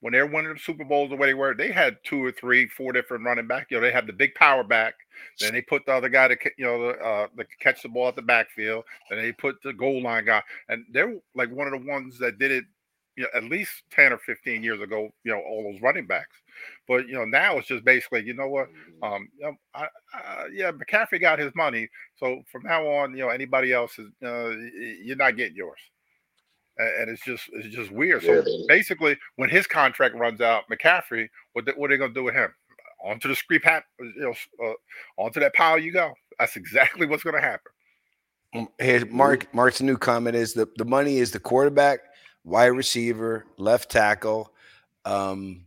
When 0.00 0.12
they're 0.12 0.26
winning 0.26 0.52
the 0.52 0.58
Super 0.58 0.84
Bowls 0.84 1.10
the 1.10 1.16
way 1.16 1.28
they 1.28 1.34
were, 1.34 1.54
they 1.54 1.70
had 1.70 1.96
two 2.02 2.24
or 2.24 2.32
three, 2.32 2.66
four 2.66 2.92
different 2.92 3.24
running 3.24 3.46
back. 3.46 3.68
You 3.70 3.76
know, 3.76 3.82
they 3.82 3.92
had 3.92 4.08
the 4.08 4.12
big 4.12 4.34
power 4.34 4.64
back. 4.64 4.94
Then 5.38 5.52
they 5.52 5.62
put 5.62 5.86
the 5.86 5.92
other 5.92 6.08
guy 6.08 6.26
to 6.26 6.36
you 6.58 6.64
know 6.64 6.88
the, 6.88 6.98
uh, 6.98 7.26
the 7.36 7.46
catch 7.60 7.82
the 7.82 7.88
ball 7.88 8.08
at 8.08 8.16
the 8.16 8.22
backfield. 8.22 8.84
Then 9.08 9.20
they 9.20 9.30
put 9.30 9.62
the 9.62 9.72
goal 9.72 10.02
line 10.02 10.24
guy, 10.24 10.42
and 10.68 10.84
they're 10.90 11.14
like 11.34 11.50
one 11.52 11.68
of 11.68 11.72
the 11.72 11.88
ones 11.88 12.18
that 12.18 12.38
did 12.38 12.50
it. 12.50 12.64
You 13.16 13.24
know, 13.24 13.28
at 13.34 13.44
least 13.44 13.70
ten 13.90 14.12
or 14.12 14.18
fifteen 14.18 14.62
years 14.62 14.80
ago. 14.80 15.10
You 15.24 15.32
know, 15.32 15.40
all 15.40 15.70
those 15.70 15.82
running 15.82 16.06
backs. 16.06 16.36
But 16.86 17.08
you 17.08 17.14
know, 17.14 17.24
now 17.24 17.58
it's 17.58 17.68
just 17.68 17.84
basically, 17.84 18.24
you 18.24 18.34
know 18.34 18.48
what? 18.48 18.68
Um, 19.02 19.28
you 19.38 19.46
know, 19.46 19.54
I, 19.74 19.86
I, 20.14 20.46
yeah, 20.52 20.70
McCaffrey 20.70 21.20
got 21.20 21.38
his 21.38 21.52
money, 21.54 21.88
so 22.16 22.42
from 22.50 22.62
now 22.64 22.86
on, 22.86 23.12
you 23.12 23.18
know, 23.24 23.30
anybody 23.30 23.72
else 23.72 23.98
is, 23.98 24.08
uh, 24.24 24.50
you're 25.02 25.16
not 25.16 25.36
getting 25.36 25.56
yours. 25.56 25.78
A- 26.78 27.00
And 27.00 27.10
it's 27.10 27.24
just, 27.24 27.44
it's 27.54 27.74
just 27.74 27.90
weird. 27.90 28.22
So 28.22 28.34
Yeah, 28.46 28.64
basically, 28.68 29.16
when 29.36 29.48
his 29.48 29.66
contract 29.66 30.14
runs 30.14 30.40
out, 30.40 30.64
McCaffrey, 30.70 31.28
what, 31.54 31.64
they, 31.64 31.72
what 31.72 31.90
are 31.90 31.94
they 31.94 31.98
gonna 31.98 32.12
do 32.12 32.24
with 32.24 32.34
him? 32.34 32.52
Onto 33.02 33.28
the 33.28 33.34
screen 33.34 33.60
hat, 33.62 33.84
you 33.98 34.12
know, 34.16 34.34
uh, 34.64 34.74
onto 35.16 35.40
that 35.40 35.54
pile 35.54 35.78
you 35.78 35.92
go. 35.92 36.12
That's 36.38 36.56
exactly 36.56 37.06
what's 37.06 37.24
gonna 37.24 37.40
happen. 37.40 37.72
Um, 38.54 38.68
Here, 38.78 39.04
Mark. 39.06 39.52
Mark's 39.54 39.80
new 39.80 39.96
comment 39.96 40.36
is 40.36 40.52
the 40.52 40.68
the 40.76 40.84
money 40.84 41.16
is 41.16 41.30
the 41.30 41.40
quarterback, 41.40 42.00
wide 42.44 42.66
receiver, 42.66 43.46
left 43.56 43.90
tackle. 43.90 44.52
Um, 45.04 45.66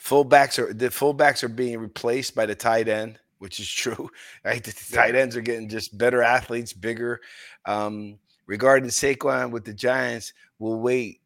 fullbacks 0.00 0.58
are 0.58 0.72
the 0.72 0.88
fullbacks 0.88 1.42
are 1.42 1.48
being 1.48 1.78
replaced 1.78 2.34
by 2.34 2.46
the 2.46 2.54
tight 2.54 2.88
end, 2.88 3.18
which 3.38 3.60
is 3.60 3.70
true. 3.72 4.10
Right, 4.44 4.62
the 4.62 4.72
tight 4.72 5.14
ends 5.14 5.36
are 5.36 5.42
getting 5.42 5.68
just 5.68 5.96
better 5.96 6.22
athletes, 6.22 6.72
bigger. 6.72 7.20
Um, 7.66 8.18
regarding 8.46 8.90
Saquon 8.90 9.50
with 9.50 9.64
the 9.64 9.74
Giants, 9.74 10.32
we'll 10.58 10.80
wait. 10.80 11.20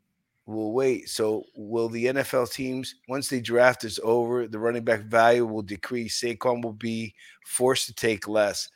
We'll 0.46 0.72
wait. 0.72 1.10
So, 1.10 1.44
will 1.56 1.90
the 1.90 2.06
NFL 2.06 2.50
teams, 2.50 2.94
once 3.06 3.28
the 3.28 3.38
draft 3.38 3.84
is 3.84 4.00
over, 4.02 4.48
the 4.48 4.58
running 4.58 4.82
back 4.82 5.02
value 5.02 5.44
will 5.44 5.60
decrease? 5.60 6.18
Saquon 6.18 6.64
will 6.64 6.72
be 6.72 7.14
forced 7.44 7.84
to 7.88 7.92
take 7.92 8.26
less. 8.26 8.70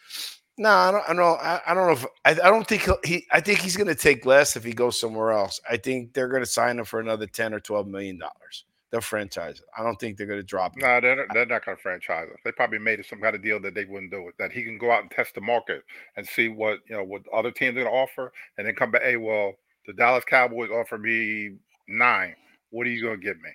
No, 0.59 0.69
I 0.69 0.91
don't. 0.91 1.05
I 1.09 1.13
don't. 1.15 1.41
I, 1.41 1.61
I 1.67 1.75
don't 1.75 1.87
know 1.87 1.93
if 1.93 2.07
I, 2.25 2.31
I 2.31 2.51
don't 2.51 2.67
think 2.67 2.83
he'll, 2.83 2.99
he. 3.05 3.27
I 3.31 3.41
think 3.41 3.61
he's 3.61 3.77
going 3.77 3.89
to 3.89 3.95
take 3.95 4.27
less 4.27 4.55
if 4.55 4.63
he 4.63 4.73
goes 4.73 5.01
somewhere 5.01 5.33
else. 5.33 5.61
I 5.69 5.77
think 5.77 6.13
they're 6.13 6.29
going 6.29 6.43
to 6.43 6.47
sign 6.47 6.79
him 6.79 6.85
for 6.85 7.01
another 7.01 7.27
ten 7.27 7.55
or 7.55 7.61
twelve 7.61 7.87
million 7.87 8.19
dollars. 8.19 8.65
They'll 8.91 9.01
franchise. 9.01 9.63
I 9.77 9.83
don't 9.83 9.99
think 9.99 10.19
they're 10.19 10.27
going 10.27 10.39
to 10.39 10.47
drop 10.47 10.77
him. 10.77 10.83
No, 10.83 11.01
they're 11.01 11.17
not, 11.17 11.27
they're 11.33 11.47
not 11.47 11.65
gonna 11.65 11.79
franchise 11.79 12.29
him. 12.29 12.37
They 12.45 12.53
probably 12.53 12.79
made 12.79 13.01
it 13.01 13.07
some 13.07 13.23
kind 13.23 13.35
of 13.35 13.43
deal 13.43 13.59
that 13.61 13.75
they 13.75 13.87
wouldn't 13.87 14.11
do 14.13 14.29
it. 14.29 14.35
That 14.39 14.53
he 14.53 14.63
can 14.63 14.77
go 14.77 14.93
out 14.93 15.01
and 15.01 15.11
test 15.11 15.35
the 15.35 15.41
market 15.41 15.83
and 16.19 16.27
see 16.29 16.49
what 16.49 16.81
you 16.87 16.97
know 16.97 17.03
what 17.03 17.23
other 17.33 17.51
teams 17.51 17.79
are 17.79 17.85
gonna 17.85 17.97
offer, 17.97 18.31
and 18.59 18.67
then 18.67 18.75
come 18.75 18.91
back. 18.91 19.03
Hey, 19.03 19.17
well, 19.17 19.55
the 19.87 19.95
Dallas 19.95 20.25
Cowboys 20.27 20.69
offer 20.71 20.99
me 20.99 21.53
nine. 21.89 22.35
What 22.69 22.87
are 22.87 22.91
you 22.91 23.03
gonna 23.03 23.17
give 23.17 23.41
me? 23.41 23.51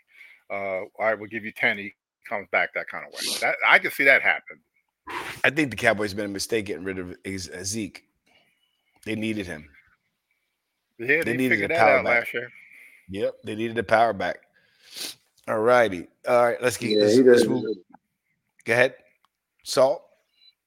Uh, 0.49 0.79
all 0.79 0.89
right, 1.01 1.19
we'll 1.19 1.29
give 1.29 1.45
you 1.45 1.51
ten. 1.51 1.77
He 1.77 1.93
comes 2.27 2.47
back 2.51 2.73
that 2.73 2.88
kind 2.89 3.05
of 3.05 3.13
way. 3.13 3.19
That 3.39 3.57
I 3.67 3.77
can 3.77 3.91
see 3.91 4.05
that 4.05 4.23
happen. 4.23 4.60
I 5.43 5.50
think 5.50 5.72
the 5.72 5.78
Cowboys 5.78 6.13
made 6.15 6.26
a 6.26 6.30
mistake 6.30 6.65
getting 6.65 6.84
rid 6.84 7.00
of 7.00 7.15
Zeke. 7.63 8.04
They 9.06 9.15
needed 9.15 9.46
him. 9.46 9.70
Yeah, 11.00 11.08
they, 11.08 11.22
they 11.22 11.38
needed 11.38 11.56
figured 11.56 11.72
that 11.72 11.80
out 11.80 12.04
back. 12.04 12.20
last 12.22 12.34
year. 12.34 12.50
Yep, 13.10 13.36
they 13.43 13.56
needed 13.56 13.78
a 13.78 13.84
power 13.84 14.13
back. 14.13 14.39
All 15.48 15.60
righty. 15.60 16.08
All 16.28 16.43
right, 16.43 16.62
let's 16.62 16.76
get 16.76 16.89
yeah, 16.89 17.06
this, 17.06 17.17
let's 17.20 17.46
move. 17.46 17.63
Go 18.65 18.74
ahead. 18.74 18.96
Saul. 19.63 20.04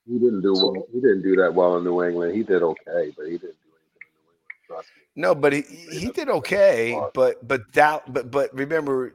He 0.07 0.19
didn't 0.19 0.41
do 0.41 0.55
well. 0.55 0.75
He 0.93 1.01
didn't 1.01 1.23
do 1.23 1.37
that 1.37 1.55
well 1.55 1.77
in 1.77 1.85
New 1.85 2.03
England. 2.03 2.35
He 2.35 2.43
did 2.43 2.63
okay, 2.63 3.13
but 3.17 3.27
he 3.27 3.33
didn't 3.33 3.41
do 3.43 3.71
anything 3.77 4.01
in 4.01 4.13
New 4.15 4.31
England. 4.31 4.67
Trust 4.67 4.89
me. 4.97 5.03
No, 5.17 5.35
but 5.35 5.53
he, 5.53 5.63
he 5.93 6.11
did 6.11 6.29
okay. 6.31 6.99
But 7.13 7.47
but 7.47 7.73
that 7.75 8.11
but 8.13 8.31
but 8.31 8.55
remember, 8.55 9.15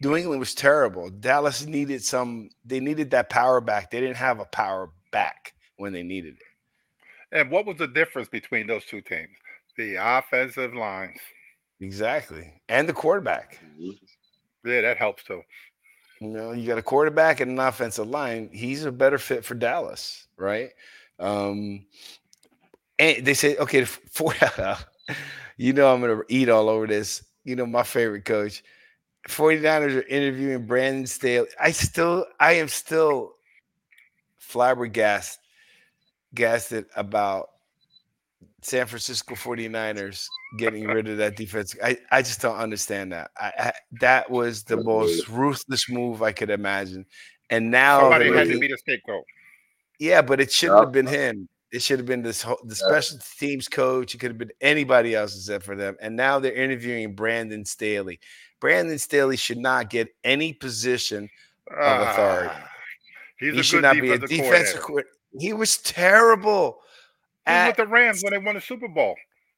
New 0.00 0.16
England 0.16 0.40
was 0.40 0.54
terrible. 0.54 1.08
Dallas 1.08 1.64
needed 1.64 2.04
some. 2.04 2.50
They 2.64 2.80
needed 2.80 3.10
that 3.12 3.30
power 3.30 3.60
back. 3.60 3.90
They 3.90 4.00
didn't 4.00 4.16
have 4.16 4.40
a 4.40 4.44
power 4.44 4.90
back 5.10 5.54
when 5.78 5.92
they 5.92 6.02
needed 6.02 6.36
it. 6.36 7.38
And 7.38 7.50
what 7.50 7.66
was 7.66 7.76
the 7.78 7.88
difference 7.88 8.28
between 8.28 8.66
those 8.66 8.84
two 8.84 9.00
teams? 9.00 9.36
The 9.76 9.96
offensive 9.96 10.74
lines. 10.74 11.18
Exactly, 11.80 12.60
and 12.68 12.88
the 12.88 12.92
quarterback. 12.92 13.58
Yeah, 14.64 14.80
that 14.82 14.96
helps 14.96 15.24
too. 15.24 15.42
You 16.20 16.28
know, 16.28 16.52
you 16.52 16.66
got 16.66 16.78
a 16.78 16.82
quarterback 16.82 17.40
and 17.40 17.50
an 17.52 17.58
offensive 17.58 18.08
line. 18.08 18.48
He's 18.52 18.84
a 18.84 18.92
better 18.92 19.18
fit 19.18 19.44
for 19.44 19.54
Dallas, 19.54 20.26
right? 20.36 20.70
Um, 21.18 21.84
and 22.98 23.24
they 23.24 23.34
say, 23.34 23.56
okay, 23.56 23.84
for 23.84 24.32
you 25.56 25.72
know, 25.72 25.92
I'm 25.92 26.00
gonna 26.00 26.20
eat 26.28 26.48
all 26.48 26.68
over 26.68 26.86
this. 26.86 27.22
You 27.44 27.56
know, 27.56 27.66
my 27.66 27.82
favorite 27.82 28.24
coach. 28.24 28.62
49ers 29.28 29.96
are 29.96 30.06
interviewing 30.08 30.66
Brandon 30.66 31.06
Staley. 31.06 31.48
I 31.60 31.72
still, 31.72 32.26
I 32.40 32.52
am 32.54 32.68
still 32.68 33.34
flabbergasted 34.38 35.42
gasted 36.36 36.86
about 36.94 37.48
San 38.62 38.86
Francisco 38.86 39.34
49ers 39.34 40.26
getting 40.58 40.84
rid 40.86 41.08
of 41.08 41.16
that 41.18 41.34
defense. 41.34 41.74
I, 41.82 41.98
I 42.12 42.22
just 42.22 42.40
don't 42.40 42.56
understand 42.56 43.12
that. 43.12 43.30
I, 43.36 43.52
I, 43.58 43.72
that 44.00 44.30
was 44.30 44.62
the 44.62 44.76
most 44.76 45.28
ruthless 45.28 45.88
move 45.90 46.22
I 46.22 46.30
could 46.30 46.50
imagine. 46.50 47.06
And 47.50 47.70
now 47.70 48.00
somebody 48.00 48.32
had 48.32 48.48
to 48.48 48.58
be 48.58 48.68
the 48.68 48.78
scapegoat. 48.78 49.24
Yeah, 49.98 50.22
but 50.22 50.40
it 50.40 50.52
shouldn't 50.52 50.80
have 50.80 50.92
been 50.92 51.06
him. 51.06 51.48
It 51.72 51.82
should 51.82 51.98
have 51.98 52.06
been 52.06 52.22
this 52.22 52.42
whole, 52.42 52.60
the 52.64 52.74
special 52.74 53.18
teams 53.38 53.66
coach. 53.66 54.14
It 54.14 54.18
could 54.18 54.30
have 54.30 54.38
been 54.38 54.52
anybody 54.60 55.14
else 55.14 55.36
except 55.36 55.64
for 55.64 55.74
them. 55.74 55.96
And 56.00 56.14
now 56.14 56.38
they're 56.38 56.52
interviewing 56.52 57.14
Brandon 57.14 57.64
Staley. 57.64 58.20
Brandon 58.60 58.98
Staley 58.98 59.36
should 59.36 59.58
not 59.58 59.90
get 59.90 60.08
any 60.24 60.52
position 60.52 61.28
of 61.70 62.08
authority. 62.08 62.54
Uh, 62.54 62.66
he 63.38 63.62
should 63.62 63.82
not 63.82 64.00
be 64.00 64.10
a 64.10 64.18
defensive 64.18 64.80
coordinator. 64.80 65.16
He 65.38 65.52
was 65.52 65.78
terrible. 65.78 66.78
He 67.46 67.52
was 67.52 67.66
with 67.68 67.76
the 67.76 67.86
Rams 67.86 68.22
when 68.22 68.32
they 68.32 68.38
won 68.38 68.54
the 68.54 68.60
Super 68.60 68.88
Bowl. 68.88 69.14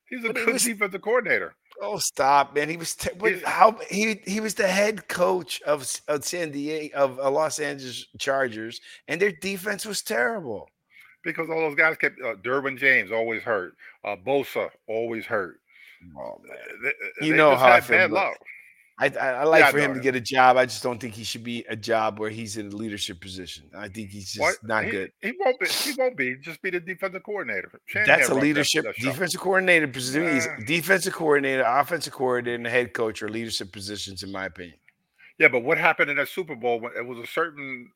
He's 0.09 0.25
a 0.25 0.33
good 0.33 0.53
was, 0.53 0.65
defensive 0.65 1.03
coordinator. 1.03 1.55
Oh, 1.81 1.99
stop, 1.99 2.55
man! 2.55 2.69
He 2.69 2.77
was 2.77 2.95
te- 2.95 3.41
how 3.45 3.79
he 3.89 4.21
he 4.27 4.41
was 4.41 4.55
the 4.55 4.67
head 4.67 5.07
coach 5.07 5.63
of, 5.63 5.89
of 6.09 6.25
San 6.25 6.51
Diego 6.51 6.97
of 6.97 7.19
uh, 7.21 7.31
Los 7.31 7.61
Angeles 7.61 8.07
Chargers, 8.19 8.81
and 9.07 9.21
their 9.21 9.33
defense 9.33 9.87
was 9.87 10.03
terrible 10.03 10.69
because 11.23 11.49
all 11.49 11.61
those 11.61 11.77
guys 11.77 11.97
kept 11.97 12.21
uh, 12.21 12.35
Derwin 12.37 12.77
James 12.79 13.13
always 13.13 13.43
hurt, 13.43 13.75
uh, 14.05 14.17
Bosa 14.17 14.71
always 14.89 15.25
hurt. 15.25 15.61
Oh, 16.19 16.41
they, 16.83 17.27
you 17.27 17.33
they 17.33 17.39
know 17.39 17.55
how 17.55 17.71
I 17.73 17.81
feel. 17.81 18.09
I, 19.01 19.07
I, 19.09 19.29
I 19.29 19.45
like 19.45 19.61
yeah, 19.61 19.71
for 19.71 19.79
him 19.79 19.95
to 19.95 20.01
get 20.01 20.17
a 20.17 20.21
job. 20.21 20.57
I 20.57 20.67
just 20.67 20.83
don't 20.83 21.01
think 21.01 21.15
he 21.15 21.23
should 21.23 21.45
be 21.45 21.65
a 21.69 21.77
job 21.77 22.19
where 22.19 22.31
he's 22.31 22.57
in 22.57 22.67
a 22.67 22.77
leadership 22.77 23.21
position. 23.21 23.71
I 23.77 23.89
think 23.89 24.11
he's 24.11 24.33
just 24.33 24.41
what? 24.41 24.57
not 24.65 24.85
he, 24.85 24.91
good. 24.91 25.13
He 25.23 25.33
won't 25.39 25.61
be. 25.61 25.69
He 25.69 25.93
won't 25.97 26.17
be. 26.17 26.37
Just 26.37 26.61
be 26.63 26.71
the 26.71 26.81
defensive 26.81 27.23
coordinator. 27.23 27.71
Shanahan 27.87 28.19
That's 28.19 28.31
a 28.31 28.35
leadership 28.35 28.85
that, 28.85 28.97
defensive 28.97 29.41
coordinator 29.41 29.87
position. 29.87 30.29
Uh, 30.29 30.35
he's 30.35 30.49
defensive 30.67 31.13
coordinator, 31.13 31.63
offensive 31.63 32.13
coordinator, 32.13 32.57
and 32.57 32.67
head 32.67 32.93
coach 32.93 33.23
or 33.23 33.29
leadership 33.29 33.73
positions, 33.73 34.25
in 34.25 34.33
my 34.33 34.47
opinion. 34.47 34.79
Yeah, 35.39 35.49
but 35.49 35.61
what 35.61 35.79
happened 35.79 36.11
in 36.11 36.17
that 36.17 36.29
Super 36.29 36.57
Bowl? 36.57 36.81
When 36.81 36.93
it 36.97 37.07
was 37.07 37.19
a 37.19 37.27
certain 37.27 37.93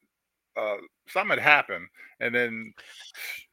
uh, 0.57 0.77
something 1.09 1.39
had 1.39 1.43
happened, 1.45 1.89
and 2.21 2.35
then 2.35 2.73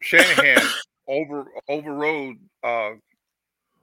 Shanahan 0.01 0.61
over 1.07 1.45
overrode 1.67 2.37
uh, 2.63 2.91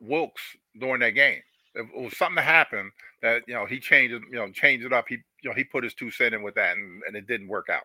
Wilks 0.00 0.42
during 0.78 1.00
that 1.00 1.10
game. 1.10 1.40
It 1.76 1.86
was 1.94 2.16
something 2.16 2.36
that 2.36 2.44
happened 2.44 2.90
that 3.22 3.42
you 3.46 3.54
know 3.54 3.66
he 3.66 3.78
changed 3.78 4.14
it, 4.14 4.22
you 4.30 4.38
know, 4.38 4.50
changed 4.50 4.84
it 4.86 4.92
up. 4.92 5.06
He 5.08 5.16
you 5.42 5.50
know 5.50 5.54
he 5.54 5.64
put 5.64 5.84
his 5.84 5.94
two 5.94 6.10
cent 6.10 6.34
in 6.34 6.42
with 6.42 6.54
that, 6.54 6.76
and, 6.76 7.02
and 7.06 7.16
it 7.16 7.26
didn't 7.26 7.48
work 7.48 7.68
out. 7.70 7.84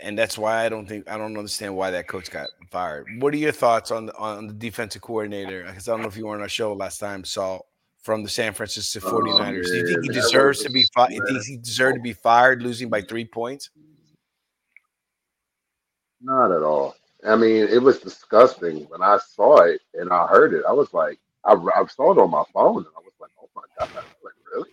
And 0.00 0.16
that's 0.16 0.38
why 0.38 0.64
I 0.64 0.68
don't 0.70 0.86
think 0.86 1.08
I 1.10 1.18
don't 1.18 1.36
understand 1.36 1.76
why 1.76 1.90
that 1.90 2.08
coach 2.08 2.30
got 2.30 2.48
fired. 2.70 3.06
What 3.18 3.34
are 3.34 3.38
your 3.38 3.52
thoughts 3.52 3.90
on 3.90 4.06
the, 4.06 4.16
on 4.16 4.46
the 4.46 4.54
defensive 4.54 5.02
coordinator? 5.02 5.64
Because 5.66 5.86
I 5.86 5.92
don't 5.92 6.00
know 6.00 6.08
if 6.08 6.16
you 6.16 6.26
were 6.26 6.34
on 6.34 6.40
our 6.40 6.48
show 6.48 6.72
last 6.72 6.98
time, 6.98 7.24
Saul 7.24 7.66
from 8.02 8.22
the 8.22 8.28
San 8.28 8.52
Francisco 8.52 9.00
49ers. 9.00 9.58
Oh, 9.58 9.62
Do 9.62 9.76
you 9.76 9.86
think 9.86 10.02
he 10.04 10.08
deserves 10.08 10.62
to 10.62 10.70
be 10.70 10.84
fired? 10.94 11.12
You 11.12 11.24
think 11.26 11.44
he 11.44 11.56
deserved 11.56 11.96
to 11.96 12.02
be 12.02 12.12
fired 12.12 12.62
losing 12.62 12.88
by 12.88 13.00
three 13.00 13.24
points? 13.24 13.70
Not 16.20 16.52
at 16.52 16.62
all. 16.62 16.96
I 17.26 17.36
mean, 17.36 17.68
it 17.68 17.80
was 17.80 18.00
disgusting 18.00 18.84
when 18.88 19.02
I 19.02 19.18
saw 19.24 19.62
it 19.62 19.80
and 19.94 20.10
I 20.10 20.26
heard 20.26 20.54
it. 20.54 20.64
I 20.68 20.72
was 20.72 20.92
like, 20.92 21.18
I, 21.44 21.54
I 21.54 21.86
saw 21.86 22.12
it 22.12 22.18
on 22.18 22.30
my 22.30 22.44
phone 22.52 22.78
and 22.78 22.86
I 22.96 23.00
was 23.00 23.12
like, 23.20 23.30
oh 23.40 23.48
my 23.54 23.62
god, 23.78 23.90
like 23.94 24.34
really? 24.52 24.70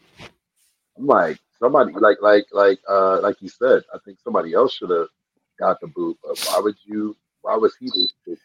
I'm 0.98 1.08
like 1.08 1.40
somebody 1.60 1.94
like 1.94 2.18
like 2.22 2.48
like 2.52 2.80
uh 2.88 3.22
like 3.22 3.42
you 3.42 3.50
said, 3.50 3.84
I 3.94 3.98
think 4.06 4.20
somebody 4.24 4.54
else 4.54 4.74
should 4.74 4.90
have 4.90 5.08
got 5.60 5.80
the 5.82 5.88
boot. 5.88 6.18
But 6.24 6.40
why 6.48 6.60
would 6.60 6.76
you? 6.86 7.16
Why 7.42 7.56
was 7.56 7.76
he 7.80 7.88
the 8.26 8.38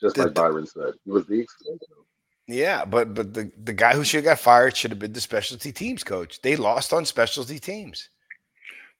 Just 0.00 0.16
like 0.16 0.34
Byron 0.34 0.66
said, 0.66 0.94
he 1.04 1.10
was 1.10 1.26
the 1.26 1.40
exclusive. 1.40 1.88
Yeah, 2.46 2.84
but 2.84 3.14
but 3.14 3.32
the, 3.32 3.50
the 3.62 3.72
guy 3.72 3.94
who 3.94 4.04
should 4.04 4.18
have 4.18 4.36
got 4.36 4.40
fired 4.40 4.76
should 4.76 4.90
have 4.90 4.98
been 4.98 5.12
the 5.12 5.20
specialty 5.20 5.72
teams 5.72 6.04
coach. 6.04 6.42
They 6.42 6.56
lost 6.56 6.92
on 6.92 7.06
specialty 7.06 7.58
teams. 7.58 8.10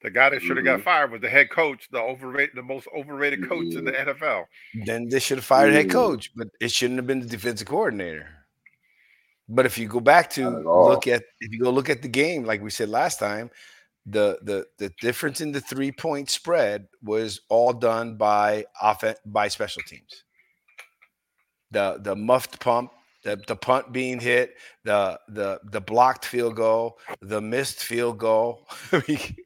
The 0.05 0.11
guy 0.11 0.29
that 0.29 0.39
should 0.39 0.55
have 0.55 0.63
mm-hmm. 0.63 0.75
got 0.75 0.83
fired 0.83 1.11
was 1.11 1.21
the 1.21 1.29
head 1.29 1.49
coach, 1.49 1.89
the 1.91 1.97
overrated, 1.97 2.55
the 2.55 2.61
most 2.61 2.87
overrated 2.95 3.49
coach 3.49 3.65
mm-hmm. 3.65 3.79
in 3.79 3.85
the 3.85 3.91
mm-hmm. 3.91 4.23
NFL. 4.23 4.43
Then 4.85 5.09
they 5.09 5.17
should 5.17 5.39
have 5.39 5.45
fired 5.45 5.69
mm-hmm. 5.69 5.77
head 5.77 5.89
coach, 5.89 6.31
but 6.35 6.47
it 6.61 6.69
shouldn't 6.69 6.99
have 6.99 7.07
been 7.07 7.21
the 7.21 7.25
defensive 7.25 7.67
coordinator. 7.67 8.29
But 9.49 9.65
if 9.65 9.79
you 9.79 9.87
go 9.87 9.99
back 9.99 10.29
to 10.31 10.47
look 10.47 11.07
at 11.07 11.23
if 11.39 11.51
you 11.51 11.59
go 11.59 11.71
look 11.71 11.89
at 11.89 12.03
the 12.03 12.07
game, 12.07 12.45
like 12.45 12.61
we 12.61 12.69
said 12.69 12.87
last 12.89 13.17
time, 13.17 13.49
the 14.05 14.37
the 14.43 14.67
the 14.77 14.91
difference 15.01 15.41
in 15.41 15.51
the 15.51 15.59
three 15.59 15.91
point 15.91 16.29
spread 16.29 16.87
was 17.01 17.41
all 17.49 17.73
done 17.73 18.15
by 18.15 18.65
offense 18.79 19.17
by 19.25 19.47
special 19.47 19.81
teams. 19.87 20.23
The 21.71 21.97
the 21.99 22.15
muffed 22.15 22.59
pump, 22.59 22.91
the, 23.23 23.41
the 23.47 23.55
punt 23.55 23.91
being 23.91 24.19
hit, 24.19 24.53
the 24.83 25.19
the 25.29 25.59
the 25.63 25.81
blocked 25.81 26.25
field 26.25 26.55
goal, 26.55 26.99
the 27.21 27.41
missed 27.41 27.79
field 27.83 28.19
goal. 28.19 28.67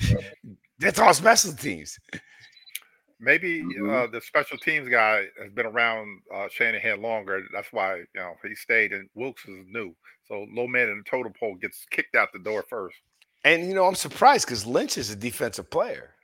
That's 0.78 0.98
all 0.98 1.14
special 1.14 1.52
teams. 1.52 1.98
Maybe 3.20 3.62
mm-hmm. 3.62 3.90
uh, 3.90 4.06
the 4.08 4.20
special 4.20 4.58
teams 4.58 4.88
guy 4.88 5.26
has 5.40 5.52
been 5.52 5.66
around 5.66 6.20
uh, 6.34 6.48
Shanahan 6.50 7.00
longer. 7.00 7.42
That's 7.52 7.72
why 7.72 7.96
you 7.96 8.06
know 8.16 8.34
he 8.42 8.54
stayed, 8.54 8.92
and 8.92 9.08
Wilks 9.14 9.44
is 9.46 9.64
new. 9.68 9.94
So 10.26 10.46
low 10.52 10.66
man 10.66 10.88
in 10.88 10.98
the 10.98 11.04
totem 11.04 11.32
pole 11.38 11.54
gets 11.54 11.86
kicked 11.90 12.16
out 12.16 12.32
the 12.32 12.38
door 12.38 12.64
first. 12.68 12.96
And 13.44 13.66
you 13.68 13.74
know, 13.74 13.86
I'm 13.86 13.94
surprised 13.94 14.46
because 14.46 14.66
Lynch 14.66 14.98
is 14.98 15.10
a 15.10 15.16
defensive 15.16 15.70
player. 15.70 16.14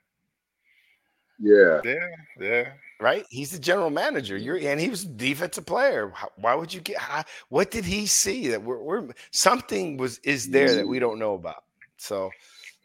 Yeah, 1.38 1.80
yeah, 1.84 2.08
yeah. 2.38 2.72
Right, 3.00 3.24
he's 3.30 3.50
the 3.50 3.58
general 3.58 3.88
manager. 3.88 4.36
You're, 4.36 4.58
and 4.58 4.78
he 4.78 4.90
was 4.90 5.04
a 5.04 5.08
defensive 5.08 5.64
player. 5.64 6.12
Why 6.36 6.54
would 6.54 6.72
you 6.72 6.82
get? 6.82 6.98
How, 6.98 7.24
what 7.48 7.70
did 7.70 7.86
he 7.86 8.04
see 8.04 8.48
that 8.48 8.62
we're, 8.62 8.82
we're 8.82 9.08
something 9.30 9.96
was 9.96 10.18
is 10.18 10.50
there 10.50 10.74
that 10.74 10.86
we 10.86 10.98
don't 10.98 11.18
know 11.18 11.34
about? 11.34 11.64
So, 11.96 12.30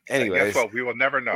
anyways, 0.09 0.53
guess 0.53 0.55
what? 0.55 0.73
We 0.73 0.83
will 0.83 0.95
never 0.95 1.21
know. 1.21 1.33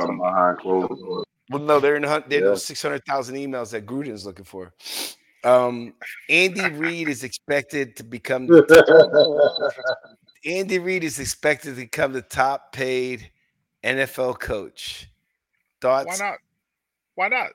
Well, 1.50 1.62
no, 1.62 1.80
they're 1.80 1.96
in 1.96 2.02
the 2.02 2.08
hunt. 2.08 2.28
They 2.28 2.42
yeah. 2.42 2.54
six 2.54 2.80
hundred 2.80 3.04
thousand 3.04 3.36
emails 3.36 3.70
that 3.72 3.84
Gruden's 3.84 4.24
looking 4.24 4.44
for. 4.44 4.72
Um, 5.42 5.94
Andy 6.28 6.68
Reid 6.70 7.08
is 7.08 7.24
expected 7.24 7.96
to 7.96 8.04
become. 8.04 8.46
The, 8.46 9.72
Andy 10.44 10.78
Reid 10.78 11.04
is 11.04 11.18
expected 11.18 11.70
to 11.70 11.76
become 11.76 12.12
the 12.12 12.22
top 12.22 12.72
paid 12.72 13.30
NFL 13.82 14.38
coach. 14.38 15.10
Thoughts? 15.80 16.06
Why 16.06 16.26
not? 16.26 16.38
Why 17.14 17.28
not? 17.28 17.50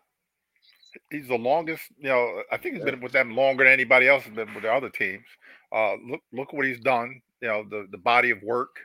He's 1.11 1.27
the 1.27 1.37
longest. 1.37 1.83
You 1.97 2.09
know, 2.09 2.43
I 2.51 2.57
think 2.57 2.75
he's 2.75 2.83
been 2.83 3.01
with 3.01 3.11
them 3.11 3.35
longer 3.35 3.63
than 3.63 3.73
anybody 3.73 4.07
else 4.07 4.23
has 4.23 4.33
been 4.33 4.53
with 4.53 4.63
the 4.63 4.73
other 4.73 4.89
teams. 4.89 5.25
Uh, 5.71 5.93
look, 6.05 6.21
look 6.31 6.53
what 6.53 6.65
he's 6.65 6.79
done. 6.79 7.21
You 7.41 7.47
know, 7.47 7.63
the 7.69 7.87
the 7.91 7.97
body 7.97 8.31
of 8.31 8.41
work. 8.41 8.75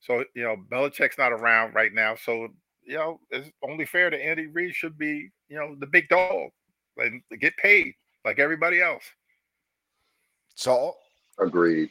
So 0.00 0.24
you 0.34 0.42
know, 0.42 0.56
Belichick's 0.70 1.18
not 1.18 1.32
around 1.32 1.74
right 1.74 1.92
now. 1.92 2.16
So 2.16 2.48
you 2.84 2.96
know, 2.96 3.20
it's 3.30 3.50
only 3.62 3.84
fair 3.84 4.10
that 4.10 4.24
Andy 4.24 4.46
Reid 4.46 4.74
should 4.74 4.96
be, 4.96 5.30
you 5.48 5.58
know, 5.58 5.76
the 5.78 5.86
big 5.86 6.08
dog 6.08 6.50
and 6.96 7.22
get 7.38 7.56
paid 7.56 7.94
like 8.24 8.38
everybody 8.38 8.80
else. 8.80 9.04
So 10.54 10.96
agreed. 11.38 11.90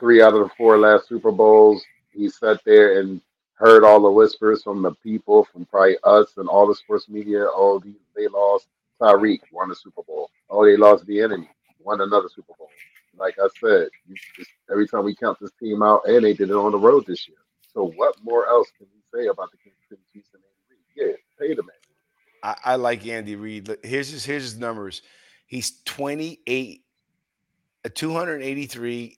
Three 0.00 0.22
out 0.22 0.34
of 0.34 0.40
the 0.40 0.50
four 0.56 0.78
last 0.78 1.08
Super 1.08 1.32
Bowls, 1.32 1.84
he 2.10 2.28
sat 2.28 2.60
there 2.64 3.00
and 3.00 3.20
heard 3.54 3.84
all 3.84 4.00
the 4.00 4.10
whispers 4.10 4.62
from 4.62 4.82
the 4.82 4.92
people, 5.02 5.44
from 5.44 5.66
probably 5.66 5.96
us 6.04 6.36
and 6.36 6.48
all 6.48 6.66
the 6.66 6.74
sports 6.74 7.08
media. 7.08 7.44
Oh, 7.48 7.80
they, 7.84 7.92
they 8.16 8.28
lost 8.28 8.68
Tyreek, 9.00 9.40
won 9.52 9.68
the 9.68 9.74
Super 9.74 10.02
Bowl. 10.02 10.30
Oh, 10.48 10.64
they 10.64 10.76
lost 10.76 11.04
the 11.06 11.20
enemy, 11.20 11.50
won 11.82 12.00
another 12.00 12.28
Super 12.28 12.54
Bowl. 12.56 12.70
Like 13.18 13.36
I 13.38 13.48
said, 13.60 13.88
every 14.70 14.86
time 14.86 15.04
we 15.04 15.14
count 15.14 15.38
this 15.40 15.52
team 15.60 15.82
out, 15.82 16.02
and 16.06 16.24
they 16.24 16.34
did 16.34 16.50
it 16.50 16.56
on 16.56 16.72
the 16.72 16.78
road 16.78 17.04
this 17.06 17.28
year. 17.28 17.38
So 17.72 17.92
what 17.96 18.14
more 18.22 18.48
else 18.48 18.68
can 18.76 18.86
we 18.92 19.20
say 19.20 19.28
about 19.28 19.50
the 19.50 19.58
Kansas 19.58 19.82
City 19.88 20.02
Chiefs 20.12 20.30
and 20.34 20.42
Andy 20.42 20.82
Reid? 20.96 21.16
Yeah, 21.40 21.46
pay 21.46 21.54
the 21.54 21.62
man. 21.62 21.72
I, 22.42 22.56
I 22.72 22.74
like 22.76 23.06
Andy 23.06 23.36
Reid. 23.36 23.76
Here's 23.82 24.08
his 24.08 24.24
here's 24.24 24.42
his 24.42 24.58
numbers. 24.58 25.02
He's 25.46 25.82
28, 25.84 26.84
uh, 27.84 27.88
283 27.94 29.16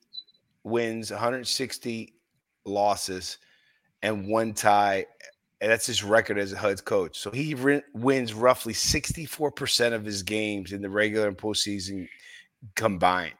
wins, 0.63 1.11
160 1.11 2.13
losses, 2.65 3.37
and 4.01 4.27
one 4.27 4.53
tie. 4.53 5.05
And 5.59 5.69
that's 5.69 5.85
his 5.85 6.03
record 6.03 6.39
as 6.39 6.53
a 6.53 6.57
HUD's 6.57 6.81
coach. 6.81 7.19
So 7.19 7.29
he 7.29 7.53
ri- 7.53 7.83
wins 7.93 8.33
roughly 8.33 8.73
64% 8.73 9.93
of 9.93 10.03
his 10.03 10.23
games 10.23 10.71
in 10.71 10.81
the 10.81 10.89
regular 10.89 11.27
and 11.27 11.37
postseason 11.37 12.07
combined. 12.75 13.33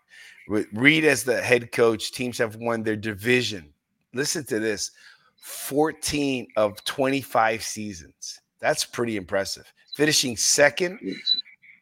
With 0.51 0.67
Reid 0.73 1.05
as 1.05 1.23
the 1.23 1.41
head 1.41 1.71
coach, 1.71 2.11
teams 2.11 2.37
have 2.39 2.57
won 2.57 2.83
their 2.83 2.97
division. 2.97 3.71
Listen 4.13 4.43
to 4.47 4.59
this 4.59 4.91
14 5.37 6.45
of 6.57 6.83
25 6.83 7.63
seasons. 7.63 8.41
That's 8.59 8.83
pretty 8.83 9.15
impressive. 9.15 9.71
Finishing 9.95 10.35
second 10.35 10.99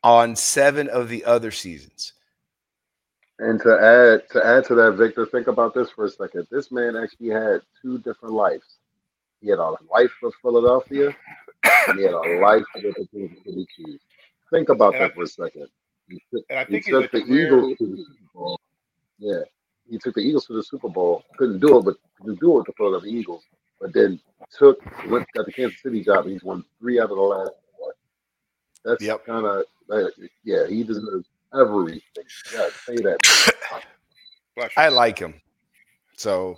on 0.03 0.35
seven 0.35 0.87
of 0.89 1.09
the 1.09 1.25
other 1.25 1.49
seasons. 1.49 2.13
And 3.39 3.59
to 3.61 3.73
add 3.73 4.29
to 4.33 4.45
add 4.45 4.65
to 4.65 4.75
that, 4.75 4.91
Victor, 4.91 5.25
think 5.25 5.47
about 5.47 5.73
this 5.73 5.89
for 5.89 6.05
a 6.05 6.09
second. 6.11 6.45
This 6.51 6.71
man 6.71 6.95
actually 6.95 7.29
had 7.29 7.61
two 7.81 7.97
different 7.97 8.35
lives. 8.35 8.77
He 9.41 9.49
had 9.49 9.57
a 9.57 9.73
life 9.91 10.11
with 10.21 10.35
Philadelphia, 10.43 11.15
and 11.87 11.97
he 11.97 12.03
had 12.03 12.13
a 12.13 12.39
life 12.39 12.65
with 12.75 12.83
the 12.83 13.07
Kansas 13.11 13.43
City 13.43 13.65
Chiefs. 13.75 14.03
Think 14.51 14.69
about 14.69 14.93
And 14.93 15.05
I- 15.05 15.07
that 15.07 15.15
for 15.15 15.23
a 15.23 15.27
second. 15.27 15.69
He 16.09 16.21
took, 16.33 16.43
And 16.49 16.59
I 16.59 16.65
think 16.65 16.85
he's 16.85 16.93
took 16.93 17.11
the 17.11 17.21
career- 17.21 17.45
Eagles 17.59 17.77
to 17.77 17.85
the 17.85 17.97
Super 17.97 18.13
Bowl. 18.33 18.58
Yeah, 19.19 19.41
he 19.89 19.97
took 19.97 20.15
the 20.15 20.21
Eagles 20.21 20.45
to 20.47 20.53
the 20.53 20.63
Super 20.63 20.89
Bowl. 20.89 21.23
Couldn't 21.37 21.59
do 21.59 21.77
it, 21.77 21.85
but 21.85 21.95
couldn't 22.19 22.39
do 22.39 22.53
it 22.53 22.57
with 22.59 22.65
the 22.67 22.73
Philadelphia 22.73 23.11
Eagles. 23.11 23.43
But 23.79 23.93
then 23.93 24.19
took 24.57 24.79
went 25.09 25.27
got 25.35 25.45
the 25.45 25.51
Kansas 25.51 25.81
City 25.81 26.03
job. 26.03 26.25
And 26.25 26.33
he's 26.33 26.43
won 26.43 26.63
three 26.79 26.99
out 26.99 27.11
of 27.11 27.17
the 27.17 27.21
last 27.21 27.51
four. 27.77 27.93
That's 28.83 29.03
Yep. 29.03 29.25
kind 29.25 29.45
of 29.45 29.63
yeah. 30.43 30.67
He 30.67 30.83
deserves 30.83 31.27
everything. 31.53 32.01
Yeah, 32.53 32.69
say 32.85 32.95
that. 32.97 33.17
I 34.75 34.89
like 34.89 35.17
him. 35.17 35.41
So, 36.17 36.57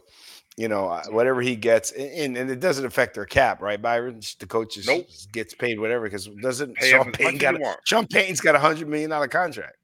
you 0.58 0.68
know, 0.68 0.88
uh, 0.88 1.04
whatever 1.10 1.42
he 1.42 1.56
gets, 1.56 1.92
and, 1.92 2.36
and 2.36 2.50
it 2.50 2.60
doesn't 2.60 2.86
affect 2.86 3.14
their 3.14 3.26
cap, 3.26 3.62
right, 3.62 3.80
Byron? 3.80 4.20
The 4.40 4.48
coaches 4.48 4.88
Nope. 4.88 5.08
gets 5.32 5.54
paid 5.54 5.80
whatever 5.80 6.06
because 6.06 6.28
doesn't 6.42 6.76
Pay 6.76 6.90
Sean 6.90 7.10
as 7.10 7.14
Payton 7.16 7.38
got 7.38 7.56
a. 7.56 7.76
Sean 7.86 8.08
Payton's 8.08 8.42
got 8.42 8.56
a 8.56 8.60
hundred 8.60 8.88
million 8.88 9.12
dollar 9.12 9.28
contract. 9.28 9.78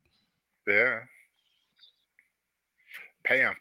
Yeah. 0.67 1.01
Pay 3.27 3.39
him. 3.39 3.55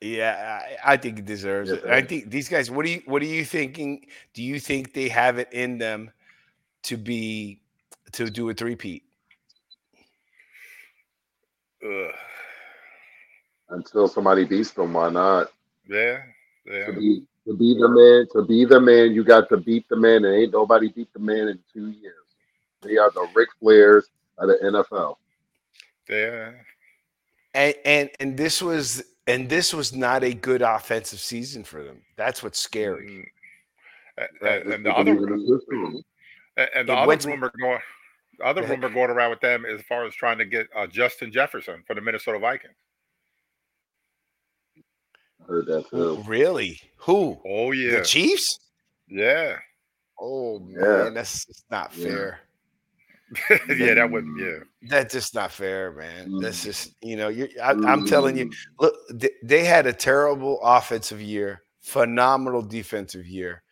Yeah, 0.00 0.60
I, 0.84 0.92
I 0.92 0.96
think 0.96 1.16
he 1.16 1.22
deserves 1.22 1.70
it. 1.70 1.82
Yeah. 1.84 1.94
I 1.94 2.02
think 2.02 2.30
these 2.30 2.48
guys. 2.48 2.70
What 2.70 2.84
do 2.84 2.92
you 2.92 3.02
What 3.06 3.20
are 3.20 3.26
you 3.26 3.44
thinking? 3.44 4.06
Do 4.32 4.42
you 4.42 4.60
think 4.60 4.94
they 4.94 5.08
have 5.08 5.38
it 5.38 5.52
in 5.52 5.78
them 5.78 6.10
to 6.84 6.96
be 6.96 7.60
to 8.12 8.30
do 8.30 8.48
a 8.48 8.54
three-peat? 8.54 9.02
Until 13.70 14.08
somebody 14.08 14.44
beats 14.44 14.70
them, 14.70 14.94
why 14.94 15.10
not? 15.10 15.48
Yeah. 15.88 16.22
Yeah. 16.64 16.86
To 16.86 16.92
be 16.92 17.22
to 17.46 17.56
be 17.56 17.74
the 17.74 17.88
man, 17.88 18.26
to 18.32 18.46
be 18.46 18.64
the 18.64 18.80
man, 18.80 19.12
you 19.12 19.24
got 19.24 19.48
to 19.48 19.56
beat 19.56 19.88
the 19.88 19.96
man, 19.96 20.24
and 20.24 20.34
ain't 20.34 20.52
nobody 20.52 20.90
beat 20.90 21.12
the 21.12 21.18
man 21.18 21.48
in 21.48 21.58
two 21.72 21.88
years. 21.90 22.14
They 22.82 22.96
are 22.98 23.10
the 23.10 23.26
Ric 23.34 23.48
Flairs 23.60 24.04
of 24.38 24.48
the 24.48 24.58
NFL. 24.62 25.16
Yeah. 26.08 26.52
And 27.58 27.74
and 27.84 28.10
and 28.20 28.36
this 28.36 28.62
was 28.62 29.02
and 29.26 29.48
this 29.48 29.74
was 29.74 29.92
not 29.92 30.22
a 30.22 30.32
good 30.32 30.62
offensive 30.62 31.18
season 31.18 31.64
for 31.64 31.82
them. 31.82 32.00
That's 32.16 32.40
what's 32.42 32.60
scary. 32.60 33.06
Mm. 33.08 33.24
A- 34.18 34.44
Right. 34.44 34.66
a- 34.66 34.74
And 34.74 34.86
the 34.86 34.92
other 34.96 35.14
believe 35.16 35.60
in. 35.72 36.02
And, 36.56 36.70
and 36.74 36.88
the 36.88 36.92
It 36.92 36.98
other 36.98 37.06
went- 37.08 37.24
rumor 37.24 37.52
going, 37.60 37.80
the 38.38 38.44
other 38.44 38.62
Go 38.62 38.68
rumor 38.68 38.88
going 38.88 39.10
around 39.10 39.30
with 39.30 39.40
them 39.40 39.64
as 39.66 39.80
far 39.82 40.04
as 40.06 40.14
trying 40.14 40.38
to 40.38 40.44
get 40.44 40.68
uh, 40.76 40.86
Justin 40.86 41.32
Jefferson 41.32 41.82
for 41.86 41.94
the 41.94 42.00
Minnesota 42.00 42.38
Vikings. 42.38 42.74
Heard 45.46 45.66
that 45.66 45.88
too. 45.90 46.22
Really? 46.26 46.80
Who? 46.98 47.40
Oh 47.44 47.72
yeah, 47.72 47.98
The 47.98 48.04
Chiefs? 48.04 48.58
yeah, 49.08 49.56
Oh 50.20 50.60
Yeah. 50.68 51.04
man, 51.04 51.14
that's 51.14 51.44
just 51.46 51.64
not 51.70 51.92
Yeah. 51.96 52.06
fair. 52.06 52.40
Yeah. 53.68 53.94
That 53.94 54.10
wouldn't. 54.10 54.38
yeah. 54.40 54.58
That's 54.82 55.12
just 55.12 55.34
not 55.34 55.52
fair, 55.52 55.92
man. 55.92 56.38
That's 56.40 56.60
Mm. 56.60 56.64
just 56.64 56.94
you 57.02 57.16
know, 57.16 57.28
you're, 57.28 57.48
I, 57.62 57.70
I'm 57.70 58.06
telling 58.06 58.36
you. 58.36 58.46
Mm. 58.46 58.54
Look, 58.80 58.94
th- 59.20 59.32
they 59.42 59.64
had 59.64 59.86
a 59.86 59.92
terrible 59.92 60.60
offensive 60.62 61.20
year, 61.20 61.62
phenomenal 61.80 62.62
defensive 62.62 63.26
year. 63.26 63.62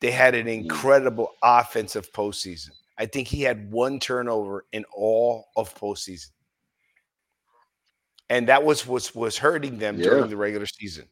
They 0.00 0.10
had 0.10 0.34
an 0.34 0.46
mm. 0.46 0.54
incredible 0.62 1.32
offensive 1.42 2.12
postseason. 2.12 2.70
I 2.98 3.06
think 3.06 3.26
he 3.28 3.42
had 3.42 3.70
one 3.72 3.98
turnover 3.98 4.64
in 4.72 4.84
all 4.94 5.46
of 5.56 5.74
postseason, 5.74 6.30
and 8.30 8.48
that 8.48 8.64
was 8.64 8.86
what 8.86 9.10
was 9.14 9.36
hurting 9.36 9.78
them 9.78 9.98
Yeah. 9.98 10.04
during 10.10 10.30
the 10.30 10.36
regular 10.36 10.66
season. 10.66 11.08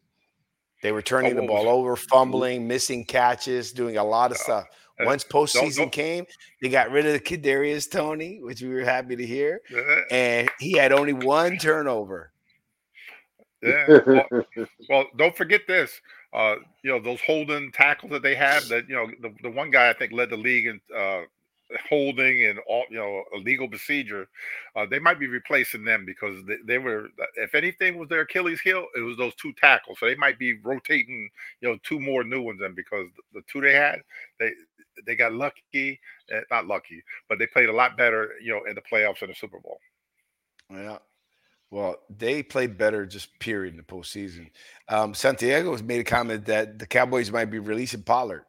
They 0.82 0.92
were 0.92 1.02
turning 1.02 1.36
the 1.36 1.42
oh, 1.42 1.46
ball 1.46 1.68
over, 1.76 1.96
fumbling, 1.96 2.66
missing 2.66 3.04
catches, 3.04 3.72
doing 3.72 3.96
a 3.96 4.04
lot 4.04 4.30
of 4.32 4.36
uh, 4.38 4.40
stuff. 4.40 4.64
Once 5.04 5.24
postseason 5.30 5.76
don't- 5.76 5.92
came, 5.92 6.26
they 6.60 6.68
got 6.68 6.90
rid 6.90 7.06
of 7.06 7.12
the 7.12 7.20
Kadarius 7.20 7.90
Toney, 7.90 8.40
which 8.42 8.62
we 8.62 8.68
were 8.68 8.84
happy 8.84 9.16
to 9.16 9.26
hear, 9.26 9.60
Yeah, 9.70 10.00
and 10.10 10.50
he 10.58 10.72
had 10.72 10.92
only 10.92 11.12
one 11.12 11.58
turnover. 11.58 12.32
yeah. 13.62 13.86
Well, 14.06 14.26
well, 14.88 15.04
don't 15.16 15.36
forget 15.36 15.62
this. 15.66 16.00
Uh, 16.32 16.56
you 16.82 16.90
know 16.90 16.98
those 16.98 17.20
holding 17.26 17.70
tackles 17.72 18.10
that 18.12 18.22
they 18.22 18.34
have. 18.34 18.66
That 18.68 18.88
you 18.88 18.94
know 18.96 19.06
the, 19.20 19.34
the 19.42 19.50
one 19.50 19.70
guy 19.70 19.90
I 19.90 19.92
think 19.92 20.12
led 20.12 20.30
the 20.30 20.36
league 20.36 20.66
in 20.66 20.80
uh, 20.96 21.22
holding 21.88 22.46
and 22.46 22.58
all 22.66 22.84
you 22.88 22.96
know 22.96 23.22
illegal 23.34 23.68
procedure. 23.68 24.26
Uh, 24.74 24.86
they 24.86 24.98
might 24.98 25.20
be 25.20 25.26
replacing 25.26 25.84
them 25.84 26.06
because 26.06 26.42
they, 26.46 26.56
they 26.64 26.78
were. 26.78 27.08
If 27.36 27.54
anything 27.54 27.98
was 27.98 28.08
their 28.08 28.22
Achilles 28.22 28.62
heel, 28.62 28.86
it 28.96 29.00
was 29.00 29.18
those 29.18 29.34
two 29.34 29.52
tackles. 29.60 29.98
So 30.00 30.06
they 30.06 30.14
might 30.14 30.38
be 30.38 30.54
rotating. 30.54 31.28
You 31.60 31.68
know, 31.72 31.78
two 31.82 32.00
more 32.00 32.24
new 32.24 32.40
ones 32.40 32.62
in 32.62 32.74
because 32.74 33.08
the, 33.14 33.40
the 33.40 33.44
two 33.46 33.60
they 33.60 33.74
had, 33.74 34.00
they 34.40 34.52
they 35.06 35.16
got 35.16 35.32
lucky. 35.32 36.00
Uh, 36.34 36.40
not 36.50 36.66
lucky, 36.66 37.02
but 37.28 37.38
they 37.38 37.46
played 37.46 37.68
a 37.68 37.72
lot 37.72 37.96
better. 37.96 38.32
You 38.42 38.52
know, 38.52 38.64
in 38.68 38.74
the 38.74 38.82
playoffs 38.82 39.22
and 39.22 39.30
the 39.30 39.34
Super 39.34 39.60
Bowl. 39.60 39.78
Yeah. 40.70 40.98
Well, 41.70 41.96
they 42.10 42.42
played 42.42 42.76
better 42.76 43.06
just 43.06 43.38
period 43.38 43.72
in 43.72 43.78
the 43.78 43.82
postseason. 43.82 44.50
Um, 44.88 45.14
Santiago 45.14 45.72
has 45.72 45.82
made 45.82 46.00
a 46.00 46.04
comment 46.04 46.44
that 46.44 46.78
the 46.78 46.86
Cowboys 46.86 47.30
might 47.32 47.46
be 47.46 47.58
releasing 47.58 48.02
Pollard. 48.02 48.44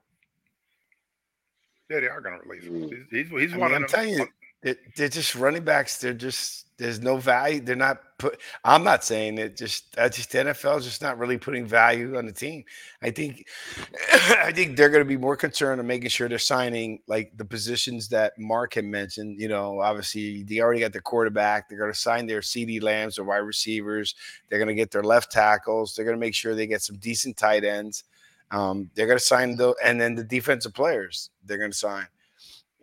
Yeah, 1.90 2.02
they 2.02 2.08
are 2.08 2.20
going 2.22 2.40
to 2.40 2.48
release 2.48 2.66
him. 2.66 2.90
Mm. 2.90 3.06
He's 3.12 3.30
he's, 3.30 3.40
he's 3.40 3.54
I 3.54 3.58
one 3.58 3.70
mean, 3.72 3.78
I'm 3.78 3.84
of 3.86 3.92
them. 3.92 4.02
telling 4.02 4.20
you, 4.20 4.28
they're, 4.64 4.78
they're 4.96 5.10
just 5.10 5.36
running 5.36 5.64
backs. 5.64 5.98
They're 5.98 6.14
just 6.14 6.64
there's 6.78 7.02
no 7.02 7.18
value. 7.18 7.60
They're 7.60 7.76
not 7.76 7.98
put. 8.18 8.40
I'm 8.64 8.84
not 8.84 9.04
saying 9.04 9.38
it. 9.38 9.56
Just 9.56 9.98
I 9.98 10.10
just 10.10 10.32
the 10.32 10.40
NFL 10.40 10.80
is 10.80 10.86
just 10.86 11.02
not 11.02 11.20
really 11.20 11.38
putting 11.38 11.66
value 11.66 12.18
on 12.18 12.26
the 12.26 12.32
team. 12.32 12.64
I 13.02 13.12
think 13.12 13.46
I 14.12 14.52
think 14.54 14.76
they're 14.76 14.90
going 14.90 15.04
to 15.04 15.08
be 15.08 15.18
more 15.18 15.36
concerned 15.36 15.80
on 15.80 15.88
making 15.88 16.10
sure 16.10 16.28
they're 16.28 16.40
signing 16.40 17.00
like 17.08 17.38
the 17.38 17.46
positions 17.46 18.08
that 18.10 18.40
Mark 18.40 18.74
had 18.74 18.86
mentioned. 18.86 19.40
You 19.40 19.50
know, 19.50 19.82
obviously 19.82 20.44
they 20.44 20.62
already 20.62 20.80
got 20.80 20.94
their 20.94 21.02
quarterback. 21.02 21.70
They're 21.70 21.78
going 21.80 21.94
to 21.94 22.00
sign 22.00 22.26
their 22.26 22.42
CeeDee 22.42 22.82
Lambs, 22.82 23.18
their 23.18 23.26
wide 23.26 23.38
receivers. 23.38 24.16
They're 24.50 24.60
going 24.60 24.70
to 24.70 24.76
get 24.76 24.92
their 24.92 25.04
left 25.04 25.32
tackles. 25.32 25.94
They're 25.94 26.06
going 26.06 26.18
to 26.18 26.22
make 26.22 26.36
sure 26.36 26.56
they 26.56 26.68
get 26.68 26.82
some 26.82 26.98
decent 26.98 27.38
tight 27.38 27.64
ends. 27.64 28.06
Um, 28.50 28.90
they're 28.96 29.08
going 29.08 29.20
to 29.20 29.24
sign 29.24 29.58
the 29.58 29.76
and 29.84 30.00
then 30.00 30.16
the 30.16 30.24
defensive 30.24 30.74
players. 30.74 31.30
They're 31.46 31.58
going 31.58 31.72
to 31.72 31.78
sign 31.78 32.08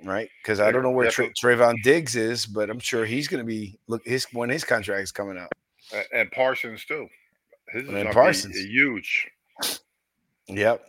right? 0.05 0.29
Because 0.43 0.61
I 0.61 0.71
don't 0.73 0.83
know 0.83 0.91
where 0.91 1.11
Tra- 1.11 1.33
Trevon 1.43 1.75
Diggs 1.83 2.17
is, 2.17 2.47
but 2.47 2.71
I'm 2.71 2.79
sure 2.79 3.05
he's 3.05 3.29
going 3.29 3.43
to 3.43 3.47
be 3.47 3.79
look 3.87 4.03
his 4.07 4.25
when 4.33 4.49
his 4.51 4.65
contract 4.65 5.03
is 5.03 5.13
coming 5.13 5.37
up. 5.39 5.51
A- 5.93 6.17
and 6.17 6.31
Parsons 6.31 6.85
too. 6.85 7.09
His 7.73 7.83
is 7.85 7.89
And 7.89 7.99
gonna 7.99 8.13
Parsons. 8.13 8.55
be 8.57 8.67
huge. 8.69 9.29
Yep. 10.49 10.87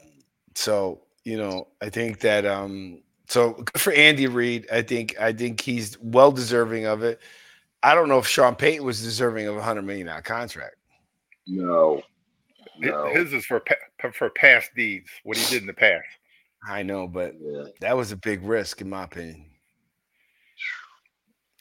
So 0.55 1.01
you 1.23 1.37
know, 1.37 1.67
I 1.81 1.89
think 1.89 2.19
that 2.21 2.45
um, 2.45 3.01
so 3.27 3.53
good 3.53 3.79
for 3.81 3.93
Andy 3.93 4.27
Reid. 4.27 4.67
I 4.71 4.81
think 4.81 5.19
I 5.19 5.31
think 5.33 5.61
he's 5.61 5.97
well 5.99 6.31
deserving 6.31 6.85
of 6.85 7.03
it. 7.03 7.19
I 7.83 7.95
don't 7.95 8.09
know 8.09 8.19
if 8.19 8.27
Sean 8.27 8.55
Payton 8.55 8.85
was 8.85 9.01
deserving 9.01 9.47
of 9.47 9.57
a 9.57 9.61
hundred 9.61 9.83
million 9.83 10.07
dollar 10.07 10.21
contract. 10.21 10.75
No. 11.47 12.01
No. 12.79 13.09
His 13.13 13.33
is 13.33 13.45
for 13.45 13.59
pa- 13.59 14.09
for 14.13 14.29
past 14.31 14.71
deeds. 14.75 15.09
What 15.23 15.37
he 15.37 15.45
did 15.51 15.61
in 15.61 15.67
the 15.67 15.73
past. 15.73 16.05
I 16.67 16.83
know, 16.83 17.07
but 17.07 17.33
Yeah. 17.39 17.63
that 17.81 17.97
was 17.97 18.11
a 18.11 18.17
big 18.17 18.43
risk 18.43 18.81
in 18.81 18.89
my 18.89 19.03
opinion. 19.03 19.45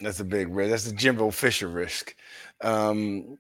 That's 0.00 0.20
a 0.20 0.24
big 0.24 0.48
risk. 0.48 0.70
That's 0.70 0.84
the 0.84 0.96
Jimbo 0.96 1.30
Fisher 1.30 1.68
risk. 1.68 2.14
Um, 2.62 3.38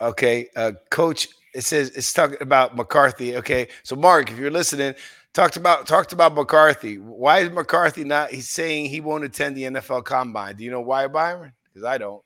okay, 0.00 0.48
uh, 0.56 0.72
Coach, 0.90 1.28
it 1.54 1.62
says 1.64 1.90
it's 1.90 2.12
talking 2.12 2.38
about 2.40 2.76
McCarthy. 2.76 3.36
Okay, 3.36 3.68
so 3.82 3.94
Mark, 3.94 4.30
if 4.30 4.38
you're 4.38 4.50
listening, 4.50 4.94
talked 5.34 5.56
about 5.56 5.86
talked 5.86 6.12
about 6.12 6.34
McCarthy. 6.34 6.96
Why 6.98 7.40
is 7.40 7.50
McCarthy 7.50 8.04
not? 8.04 8.30
He's 8.30 8.48
saying 8.48 8.86
he 8.86 9.00
won't 9.00 9.24
attend 9.24 9.56
the 9.56 9.64
NFL 9.64 10.04
Combine. 10.04 10.56
Do 10.56 10.64
you 10.64 10.70
know 10.70 10.80
why, 10.80 11.06
Byron? 11.08 11.52
Because 11.72 11.84
I 11.84 11.98
don't. 11.98 12.22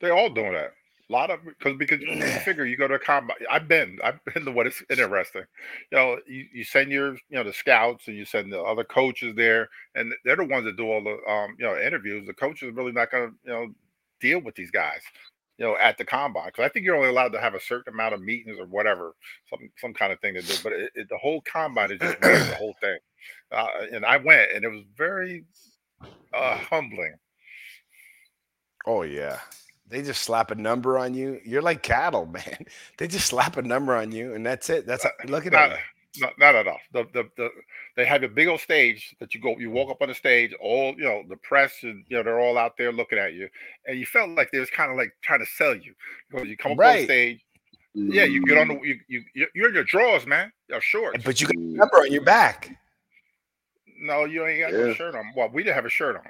They 0.00 0.10
all 0.10 0.30
doing 0.30 0.52
that. 0.54 0.72
A 1.10 1.12
lot 1.12 1.30
of 1.30 1.40
because 1.44 1.76
because 1.76 2.00
you 2.00 2.22
figure 2.44 2.64
you 2.64 2.76
go 2.76 2.86
to 2.86 2.94
a 2.94 2.98
combine. 2.98 3.36
I've 3.50 3.66
been 3.66 3.98
I've 4.04 4.24
been 4.34 4.44
to 4.44 4.52
what 4.52 4.68
is 4.68 4.80
interesting. 4.88 5.42
You 5.90 5.98
know, 5.98 6.18
you, 6.26 6.46
you 6.54 6.64
send 6.64 6.92
your 6.92 7.14
you 7.14 7.18
know 7.32 7.44
the 7.44 7.52
scouts 7.52 8.06
and 8.06 8.16
you 8.16 8.24
send 8.24 8.52
the 8.52 8.62
other 8.62 8.84
coaches 8.84 9.34
there, 9.34 9.68
and 9.96 10.12
they're 10.24 10.36
the 10.36 10.44
ones 10.44 10.64
that 10.66 10.76
do 10.76 10.86
all 10.88 11.02
the 11.02 11.18
um 11.30 11.56
you 11.58 11.66
know 11.66 11.76
interviews. 11.76 12.26
The 12.26 12.32
coach 12.34 12.62
is 12.62 12.72
really 12.72 12.92
not 12.92 13.10
going 13.10 13.30
to 13.30 13.34
you 13.44 13.52
know 13.52 13.74
deal 14.20 14.40
with 14.40 14.54
these 14.54 14.70
guys 14.70 15.00
you 15.60 15.66
know, 15.66 15.76
at 15.76 15.98
the 15.98 16.04
combine. 16.04 16.46
Because 16.46 16.64
I 16.64 16.68
think 16.70 16.86
you're 16.86 16.96
only 16.96 17.10
allowed 17.10 17.32
to 17.32 17.40
have 17.40 17.54
a 17.54 17.60
certain 17.60 17.92
amount 17.92 18.14
of 18.14 18.22
meetings 18.22 18.58
or 18.58 18.64
whatever, 18.66 19.14
some 19.48 19.58
some 19.76 19.92
kind 19.92 20.10
of 20.12 20.18
thing 20.20 20.34
to 20.34 20.42
do. 20.42 20.54
But 20.62 20.72
it, 20.72 20.92
it, 20.94 21.08
the 21.10 21.18
whole 21.18 21.42
combine 21.42 21.92
is 21.92 22.00
just 22.00 22.20
the 22.20 22.56
whole 22.58 22.74
thing. 22.80 22.98
Uh, 23.52 23.66
and 23.92 24.06
I 24.06 24.16
went, 24.16 24.52
and 24.54 24.64
it 24.64 24.68
was 24.68 24.84
very 24.96 25.44
uh, 26.32 26.56
humbling. 26.56 27.14
Oh 28.86 29.02
yeah, 29.02 29.38
they 29.90 30.02
just 30.02 30.22
slap 30.22 30.50
a 30.50 30.54
number 30.54 30.98
on 30.98 31.14
you. 31.14 31.40
You're 31.44 31.62
like 31.62 31.82
cattle, 31.82 32.26
man. 32.32 32.64
They 32.96 33.08
just 33.08 33.26
slap 33.26 33.56
a 33.56 33.62
number 33.62 33.94
on 33.94 34.12
you, 34.12 34.34
and 34.34 34.46
that's 34.46 34.70
it. 34.70 34.86
That's 34.86 35.04
uh, 35.04 35.10
look 35.26 35.46
at 35.46 35.52
not, 35.52 35.70
that. 35.70 35.78
Not, 36.18 36.38
not 36.38 36.54
at 36.54 36.66
all. 36.66 36.78
The, 36.92 37.04
the 37.12 37.28
the 37.36 37.50
they 37.96 38.04
have 38.04 38.22
a 38.22 38.28
big 38.28 38.48
old 38.48 38.60
stage 38.60 39.14
that 39.20 39.34
you 39.34 39.40
go. 39.40 39.56
You 39.58 39.70
walk 39.70 39.90
up 39.90 40.00
on 40.00 40.08
the 40.08 40.14
stage. 40.14 40.54
All 40.60 40.94
you 40.96 41.04
know, 41.04 41.22
the 41.28 41.36
press 41.36 41.72
and 41.82 42.04
you 42.08 42.16
know 42.16 42.22
they're 42.22 42.40
all 42.40 42.56
out 42.56 42.76
there 42.78 42.92
looking 42.92 43.18
at 43.18 43.34
you, 43.34 43.48
and 43.86 43.98
you 43.98 44.06
felt 44.06 44.30
like 44.30 44.50
they 44.52 44.60
was 44.60 44.70
kind 44.70 44.90
of 44.90 44.96
like 44.96 45.12
trying 45.22 45.40
to 45.40 45.46
sell 45.46 45.74
you 45.74 45.94
because 46.30 46.48
you 46.48 46.56
come 46.56 46.72
up 46.72 46.78
on 46.78 46.84
Right. 46.84 47.04
stage. 47.04 47.40
Yeah, 47.92 48.24
you 48.24 48.44
get 48.44 48.58
on 48.58 48.68
the 48.68 48.74
mm-hmm. 48.74 48.84
you 48.84 49.00
you 49.08 49.24
you- 49.34 49.48
you're 49.54 49.68
in 49.68 49.74
your 49.74 49.84
drawers, 49.84 50.26
man. 50.26 50.52
Your 50.68 50.80
shorts. 50.80 51.24
But 51.24 51.40
you 51.40 51.48
got 51.48 51.56
a 51.56 51.58
mm-hmm. 51.58 51.76
number 51.76 51.96
on 51.96 52.12
your 52.12 52.24
back. 52.24 52.76
No, 54.00 54.24
you 54.24 54.46
ain't 54.46 54.60
got 54.60 54.72
no 54.72 54.86
Yeah. 54.86 54.94
shirt 54.94 55.14
on. 55.14 55.32
Well, 55.36 55.50
we 55.52 55.62
didn't 55.62 55.74
have 55.74 55.84
a 55.84 55.90
shirt 55.90 56.16
on. 56.16 56.22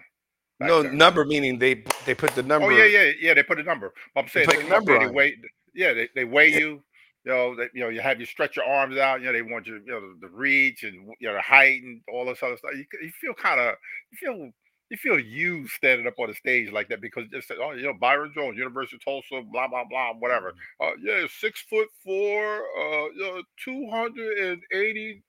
No 0.61 0.83
number 0.83 1.25
meaning 1.25 1.59
they 1.59 1.83
they 2.05 2.15
put 2.15 2.35
the 2.35 2.43
number. 2.43 2.67
Oh 2.67 2.71
yeah, 2.71 2.85
yeah, 2.85 3.13
yeah. 3.19 3.35
They 3.35 3.43
put 3.43 3.59
a 3.59 3.63
number. 3.63 3.93
I'm 4.15 4.29
saying 4.29 4.47
put 4.47 4.59
they, 4.59 4.67
a 4.67 4.69
number 4.69 4.99
they 4.99 5.07
on 5.07 5.15
weigh. 5.15 5.37
Yeah, 5.75 5.95
they, 5.95 6.09
they 6.15 6.25
weigh 6.25 6.53
you. 6.53 6.83
You 7.25 7.33
know, 7.33 7.55
they, 7.55 7.69
you 7.75 7.81
know, 7.81 7.89
you 7.89 8.01
have 8.01 8.19
you 8.19 8.27
stretch 8.27 8.57
your 8.57 8.65
arms 8.65 8.97
out. 8.99 9.21
You 9.21 9.27
know, 9.27 9.33
they 9.33 9.43
want 9.43 9.67
you, 9.67 9.75
you 9.85 9.93
know, 9.93 10.01
the, 10.01 10.27
the 10.27 10.29
reach 10.29 10.85
and 10.85 10.95
you 11.19 11.29
know 11.29 11.35
the 11.35 11.41
height 11.41 11.83
and 11.83 12.01
all 12.13 12.27
this 12.27 12.43
other 12.43 12.57
stuff. 12.57 12.73
You, 12.75 12.85
you 13.03 13.11
feel 13.21 13.35
kind 13.35 13.61
of, 13.61 13.75
you 14.11 14.19
feel, 14.19 14.51
you 14.91 14.97
feel 14.97 15.19
used 15.19 15.73
standing 15.73 16.07
up 16.07 16.19
on 16.19 16.29
the 16.29 16.35
stage 16.35 16.73
like 16.73 16.89
that 16.89 17.01
because 17.01 17.25
just 17.31 17.51
oh, 17.61 17.73
you 17.73 17.85
know, 17.85 17.95
Byron 17.95 18.33
Jones, 18.35 18.59
University 18.59 18.97
of 18.97 19.05
Tulsa, 19.05 19.47
blah 19.51 19.69
blah 19.69 19.85
blah, 19.89 20.13
whatever. 20.19 20.55
Uh, 20.81 20.91
yeah, 21.03 21.27
six 21.31 21.63
foot 21.71 21.89
four, 22.05 22.57
uh, 22.57 23.05
you 23.15 23.21
know, 23.21 23.43
two 23.63 23.89
hundred 23.91 24.39
and 24.39 24.63
eighty. 24.73 25.23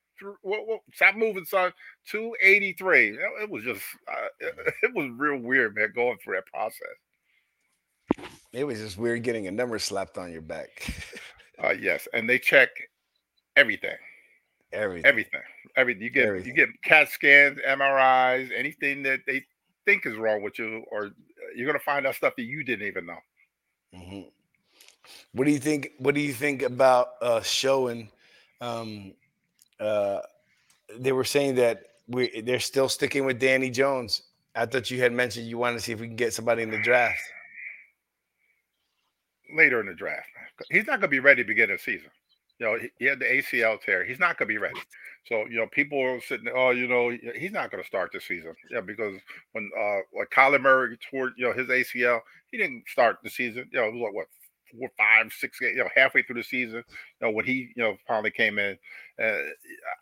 Stop 0.94 1.16
moving, 1.16 1.46
son. 1.46 1.72
Two 2.08 2.36
eighty 2.42 2.74
three. 2.74 3.18
It 3.42 3.50
was 3.50 3.64
just, 3.64 3.84
uh, 4.08 4.28
it, 4.40 4.56
it 4.84 4.92
was 4.96 5.10
real 5.18 5.38
weird, 5.38 5.76
man, 5.76 5.92
going 5.96 6.18
through 6.24 6.36
that 6.36 6.46
process. 6.48 6.88
It 8.54 8.66
was 8.66 8.80
just 8.80 8.98
weird 8.98 9.24
getting 9.24 9.48
a 9.48 9.52
number 9.52 9.80
slapped 9.80 10.18
on 10.18 10.32
your 10.32 10.42
back. 10.42 10.70
Uh, 11.64 11.72
yes, 11.80 12.08
and 12.14 12.30
they 12.30 12.38
check 12.40 12.70
everything, 13.56 13.96
Everything. 14.74 15.06
everything, 15.06 15.42
everything. 15.76 16.04
You 16.04 16.10
get 16.10 16.26
Everything. 16.26 16.48
you 16.50 16.54
get 16.56 16.70
CAT 16.84 17.10
scans, 17.10 17.60
MRIs, 17.68 18.52
anything 18.56 19.04
that 19.04 19.22
they 19.28 19.46
think 19.86 20.06
is 20.06 20.16
wrong 20.18 20.42
with 20.44 20.58
you, 20.60 20.84
or 20.92 21.12
you're 21.56 21.68
gonna 21.68 21.80
find 21.80 22.06
out 22.08 22.16
stuff 22.16 22.36
that 22.36 22.44
you 22.44 22.64
didn't 22.64 22.88
even 22.88 23.06
know. 23.06 23.20
Mhm. 23.96 24.32
What 25.34 25.46
do 25.46 25.52
you 25.52 25.60
think? 25.60 25.92
What 26.00 26.16
do 26.16 26.22
you 26.22 26.34
think 26.34 26.62
about 26.62 27.10
uh, 27.22 27.42
showing? 27.42 28.10
Um, 28.60 29.14
uh, 29.82 30.22
they 31.00 31.12
were 31.12 31.24
saying 31.24 31.56
that 31.56 31.84
we 32.08 32.42
they're 32.42 32.60
still 32.60 32.90
sticking 32.90 33.26
with 33.26 33.40
Danny 33.40 33.70
Jones. 33.70 34.24
I 34.56 34.66
thought 34.66 34.92
you 34.92 35.00
had 35.02 35.14
mentioned 35.14 35.48
you 35.48 35.58
wanted 35.58 35.76
to 35.76 35.82
see 35.82 35.92
if 35.94 36.00
we 36.00 36.08
can 36.08 36.16
get 36.16 36.34
somebody 36.34 36.62
in 36.62 36.70
the 36.70 36.82
draft. 36.82 37.22
Later 39.56 39.80
in 39.80 39.88
the 39.88 39.94
draft, 39.94 40.28
he's 40.70 40.88
not 40.88 41.00
gonna 41.00 41.10
be 41.10 41.20
ready 41.20 41.44
to 41.44 41.48
begin 41.48 41.70
the 41.70 41.78
season. 41.78 42.10
You 42.60 42.68
know, 42.68 42.78
he, 42.80 42.90
he 43.00 43.06
had 43.06 43.20
the 43.20 43.26
ACL 43.26 43.82
tear. 43.82 44.06
He's 44.06 44.20
not 44.20 44.38
gonna 44.38 44.48
be 44.48 44.58
ready. 44.58 44.80
So 45.28 45.46
you 45.50 45.58
know, 45.58 45.68
people 45.68 46.00
are 46.00 46.22
sitting. 46.22 46.52
Oh, 46.54 46.72
you 46.72 46.88
know, 46.88 47.16
he's 47.36 47.52
not 47.52 47.72
gonna 47.72 47.84
start 47.84 48.12
the 48.14 48.22
season. 48.22 48.54
Yeah, 48.70 48.82
because 48.82 49.16
when 49.54 49.70
uh, 49.80 50.00
like 50.18 50.30
Kyler 50.30 50.62
Murray 50.62 50.98
toward 51.10 51.34
you 51.38 51.48
know 51.48 51.54
his 51.54 51.68
ACL, 51.68 52.20
he 52.52 52.58
didn't 52.58 52.84
start 52.88 53.18
the 53.24 53.30
season. 53.30 53.70
You 53.72 53.80
know, 53.80 53.88
it 53.88 53.94
was 53.94 54.02
like 54.02 54.14
what 54.14 54.28
four, 54.78 54.90
five, 54.98 55.32
six, 55.32 55.60
you 55.62 55.76
know, 55.76 55.90
halfway 55.96 56.24
through 56.24 56.36
the 56.36 56.44
season. 56.44 56.84
You 57.20 57.28
know, 57.28 57.32
when 57.32 57.46
he 57.46 57.72
you 57.76 57.84
know 57.84 57.98
finally 58.08 58.32
came 58.32 58.60
in, 58.60 58.78
uh, 59.22 59.38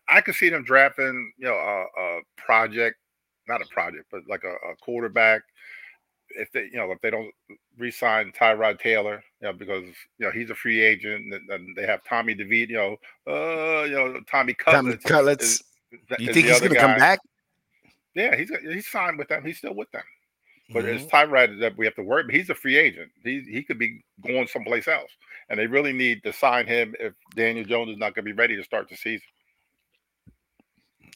I 0.08 0.22
could 0.22 0.36
see 0.36 0.50
them 0.50 0.64
drafting 0.64 1.32
you 1.38 1.48
know 1.48 1.56
a, 1.56 2.02
a 2.02 2.20
project, 2.38 2.98
not 3.48 3.62
a 3.62 3.66
project, 3.66 4.06
but 4.12 4.22
like 4.28 4.44
a, 4.44 4.54
a 4.54 4.76
quarterback. 4.82 5.42
If 6.32 6.52
they 6.52 6.66
you 6.72 6.78
know 6.78 6.92
if 6.92 7.02
they 7.02 7.10
don't 7.10 7.32
re-sign 7.78 8.32
Tyrod 8.32 8.80
Taylor, 8.80 9.24
you 9.42 9.48
know, 9.48 9.54
because 9.54 9.86
you 10.18 10.26
know 10.26 10.32
he's 10.32 10.50
a 10.50 10.56
free 10.56 10.82
agent, 10.82 11.34
and, 11.50 11.76
they 11.76 11.86
have 11.86 12.04
Tommy 12.04 12.36
DeVito, 12.36 12.70
you 12.70 12.78
know, 12.78 12.98
uh, 13.28 13.84
you 13.86 13.96
know 13.96 14.20
Tommy 14.30 14.54
Tommy 14.54 14.96
Cutlets. 14.96 15.06
Cutlets. 15.06 15.44
is- 15.46 15.64
You 16.20 16.30
is 16.30 16.34
think 16.36 16.46
he's 16.46 16.60
going 16.60 16.74
to 16.74 16.80
come 16.80 16.98
back? 16.98 17.20
Yeah, 18.14 18.36
he's 18.36 18.52
he's 18.62 18.88
signed 18.88 19.18
with 19.18 19.28
them. 19.28 19.44
He's 19.44 19.58
still 19.58 19.74
with 19.74 19.90
them. 19.92 20.04
But 20.72 20.86
Mhm. 20.86 20.96
it's 20.96 21.06
Tyrod 21.12 21.60
that 21.62 21.78
we 21.78 21.86
have 21.86 21.96
to 21.96 22.04
worry. 22.04 22.24
But 22.24 22.36
he's 22.36 22.50
a 22.50 22.56
free 22.56 22.78
agent. 22.78 23.12
He 23.24 23.42
he 23.42 23.64
could 23.64 23.80
be 23.80 24.04
going 24.26 24.48
someplace 24.48 24.88
else, 24.88 25.12
and 25.50 25.60
they 25.60 25.66
really 25.68 25.94
need 25.94 26.24
to 26.24 26.34
sign 26.34 26.68
him 26.68 26.96
if 27.00 27.14
Daniel 27.36 27.66
Jones 27.66 27.92
is 27.92 27.98
not 27.98 28.14
going 28.14 28.26
to 28.26 28.32
be 28.32 28.38
ready 28.38 28.56
to 28.56 28.64
start 28.64 28.88
the 28.90 28.96
season. 28.96 29.28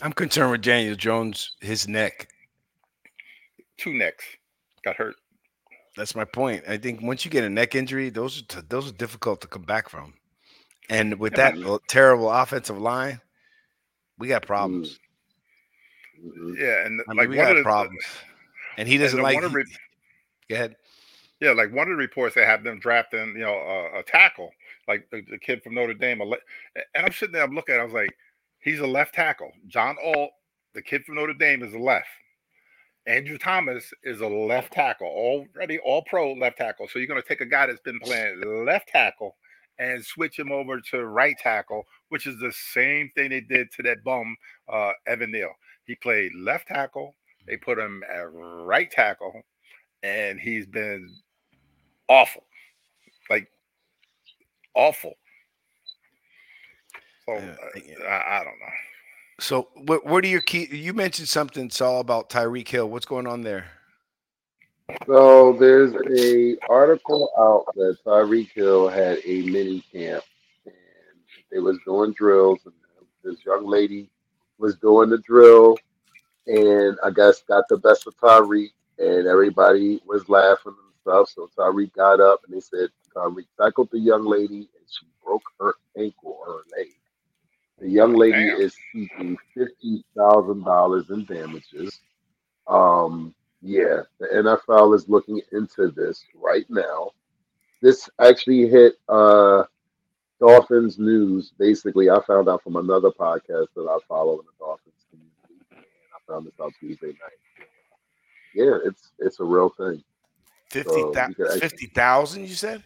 I'm 0.01 0.13
concerned 0.13 0.51
with 0.51 0.61
Daniel 0.61 0.95
Jones, 0.95 1.55
his 1.61 1.87
neck. 1.87 2.27
Two 3.77 3.93
necks 3.93 4.25
got 4.83 4.95
hurt. 4.95 5.15
That's 5.95 6.15
my 6.15 6.25
point. 6.25 6.63
I 6.67 6.77
think 6.77 7.01
once 7.03 7.23
you 7.23 7.29
get 7.29 7.43
a 7.43 7.49
neck 7.49 7.75
injury, 7.75 8.09
those 8.09 8.39
are 8.41 8.45
t- 8.45 8.67
those 8.69 8.89
are 8.89 8.95
difficult 8.95 9.41
to 9.41 9.47
come 9.47 9.63
back 9.63 9.87
from. 9.89 10.15
And 10.89 11.19
with 11.19 11.35
that 11.35 11.55
terrible 11.87 12.31
offensive 12.31 12.79
line, 12.79 13.21
we 14.17 14.27
got 14.27 14.45
problems. 14.45 14.99
Mhm. 16.19 16.57
Yeah, 16.59 16.85
and 16.85 17.01
I 17.01 17.09
mean, 17.09 17.17
like 17.17 17.29
we 17.29 17.35
got 17.35 17.51
of 17.51 17.57
the 17.57 17.63
problems. 17.63 18.03
And 18.77 18.87
he 18.87 18.97
doesn't 18.97 19.19
and 19.19 19.23
like. 19.23 19.53
re- 19.53 19.65
go 20.49 20.55
ahead. 20.55 20.75
Yeah, 21.39 21.51
like 21.51 21.73
one 21.73 21.87
of 21.87 21.89
the 21.89 21.95
reports 21.97 22.35
they 22.35 22.45
have 22.45 22.63
them 22.63 22.79
drafting, 22.79 23.33
you 23.35 23.41
know, 23.41 23.53
a, 23.53 23.99
a 23.99 24.03
tackle, 24.03 24.51
like 24.87 25.07
the, 25.11 25.21
the 25.29 25.37
kid 25.37 25.61
from 25.61 25.75
Notre 25.75 25.93
Dame. 25.93 26.21
le- 26.21 26.37
And 26.95 27.05
I'm 27.05 27.11
sitting 27.11 27.33
there, 27.33 27.43
I'm 27.43 27.53
looking, 27.53 27.75
at 27.75 27.79
it, 27.79 27.81
I 27.81 27.85
was 27.85 27.93
like, 27.93 28.15
he's 28.59 28.79
a 28.79 28.87
left 28.87 29.13
tackle. 29.13 29.51
John 29.67 29.97
Alt, 30.03 30.31
the 30.73 30.81
kid 30.81 31.03
from 31.03 31.15
Notre 31.15 31.33
Dame, 31.33 31.63
is 31.63 31.73
a 31.73 31.79
left. 31.79 32.07
Andrew 33.05 33.37
Thomas 33.37 33.91
is 34.03 34.21
a 34.21 34.27
left 34.27 34.71
tackle, 34.71 35.07
already 35.07 35.77
all 35.79 36.03
pro 36.03 36.31
left 36.33 36.57
tackle. 36.57 36.87
So 36.87 36.99
you're 36.99 37.07
going 37.09 37.21
to 37.21 37.27
take 37.27 37.41
a 37.41 37.45
guy 37.45 37.65
that's 37.65 37.81
been 37.81 37.99
playing 37.99 38.41
left 38.65 38.87
tackle 38.87 39.35
and 39.79 40.05
switch 40.05 40.39
him 40.39 40.51
over 40.51 40.79
to 40.91 41.05
right 41.05 41.35
tackle, 41.37 41.83
which 42.07 42.25
is 42.27 42.39
the 42.39 42.53
same 42.73 43.11
thing 43.15 43.31
they 43.31 43.41
did 43.41 43.69
to 43.73 43.83
that 43.83 44.03
bum, 44.05 44.37
uh, 44.71 44.91
Evan 45.07 45.31
Neal. 45.31 45.51
He 45.83 45.95
played 45.95 46.31
left 46.35 46.69
tackle. 46.69 47.15
They 47.47 47.57
put 47.57 47.77
him 47.77 48.03
at 48.11 48.31
right 48.31 48.89
tackle, 48.89 49.41
and 50.01 50.39
he's 50.39 50.65
been 50.65 51.09
awful, 52.07 52.43
like 53.29 53.49
awful. 54.73 55.15
So 57.25 57.33
Yeah, 57.33 57.55
uh, 57.63 57.79
yeah. 57.85 58.05
I, 58.05 58.41
I 58.41 58.43
don't 58.43 58.59
know. 58.59 58.73
So, 59.39 59.69
what 59.75 60.05
what 60.05 60.23
are 60.23 60.27
your 60.27 60.41
key? 60.41 60.67
You 60.71 60.93
mentioned 60.93 61.27
something, 61.27 61.69
Saul, 61.69 61.99
about 61.99 62.29
Tyreek 62.29 62.67
Hill. 62.67 62.89
What's 62.89 63.05
going 63.05 63.27
on 63.27 63.41
there? 63.41 63.65
So 65.07 65.53
there's 65.53 65.93
a 66.17 66.57
article 66.69 67.31
out 67.37 67.73
that 67.75 67.97
Tyreek 68.05 68.51
Hill 68.51 68.89
had 68.89 69.19
a 69.25 69.41
mini 69.43 69.81
camp 69.91 70.23
and 70.65 70.73
they 71.51 71.59
was 71.59 71.79
doing 71.85 72.13
drills 72.13 72.59
and 72.65 72.73
this 73.23 73.43
young 73.45 73.65
lady 73.65 74.09
was 74.57 74.75
doing 74.77 75.09
the 75.09 75.17
drill 75.19 75.77
and 76.47 76.97
I 77.03 77.09
guess 77.11 77.43
got 77.43 77.67
the 77.69 77.77
best 77.77 78.07
of 78.07 78.17
Tyreek 78.17 78.71
and 78.99 79.27
everybody 79.27 80.01
was 80.05 80.27
laughing 80.29 80.73
and 80.73 80.93
stuff. 81.01 81.29
So 81.29 81.49
Tyreek 81.57 81.93
got 81.93 82.19
up 82.19 82.41
and 82.45 82.55
they 82.55 82.61
said 82.61 82.89
Tyreek 83.15 83.47
tackled 83.59 83.89
the 83.91 83.99
young 83.99 84.25
lady 84.25 84.69
and 84.75 84.85
she 84.89 85.05
broke 85.23 85.43
her 85.59 85.75
ankle 85.97 86.37
or 86.39 86.53
her 86.53 86.61
leg. 86.77 86.87
The 87.79 87.89
young 87.89 88.13
lady 88.13 88.49
damn. 88.49 88.61
is 88.61 88.75
seeking 88.91 89.37
fifty 89.53 90.05
thousand 90.15 90.63
dollars 90.63 91.09
in 91.09 91.25
damages. 91.25 91.99
Um, 92.67 93.33
yeah, 93.61 94.01
the 94.19 94.27
NFL 94.27 94.95
is 94.95 95.09
looking 95.09 95.41
into 95.51 95.89
this 95.91 96.23
right 96.35 96.65
now. 96.69 97.11
This 97.81 98.09
actually 98.19 98.69
hit 98.69 98.93
uh, 99.09 99.63
Dolphins 100.39 100.99
news. 100.99 101.51
Basically, 101.57 102.09
I 102.09 102.19
found 102.27 102.47
out 102.47 102.63
from 102.63 102.75
another 102.75 103.09
podcast 103.09 103.67
that 103.75 103.87
I 103.89 103.97
follow 104.07 104.33
in 104.39 104.45
the 104.45 104.65
Dolphins 104.65 105.05
community, 105.09 105.65
and 105.71 105.83
I 106.12 106.12
found 106.27 106.45
this 106.47 106.53
out 106.61 106.73
Tuesday 106.79 107.07
night. 107.07 107.67
Yeah, 108.55 108.77
it's 108.85 109.11
it's 109.19 109.39
a 109.39 109.43
real 109.43 109.69
thing. 109.69 110.03
Fifty 110.69 110.89
So, 110.91 111.11
thou- 111.11 111.27
you 111.29 111.35
could 111.35 111.45
actually- 111.47 111.59
fifty 111.61 111.87
thousand. 111.87 112.47
You 112.47 112.55
said. 112.55 112.83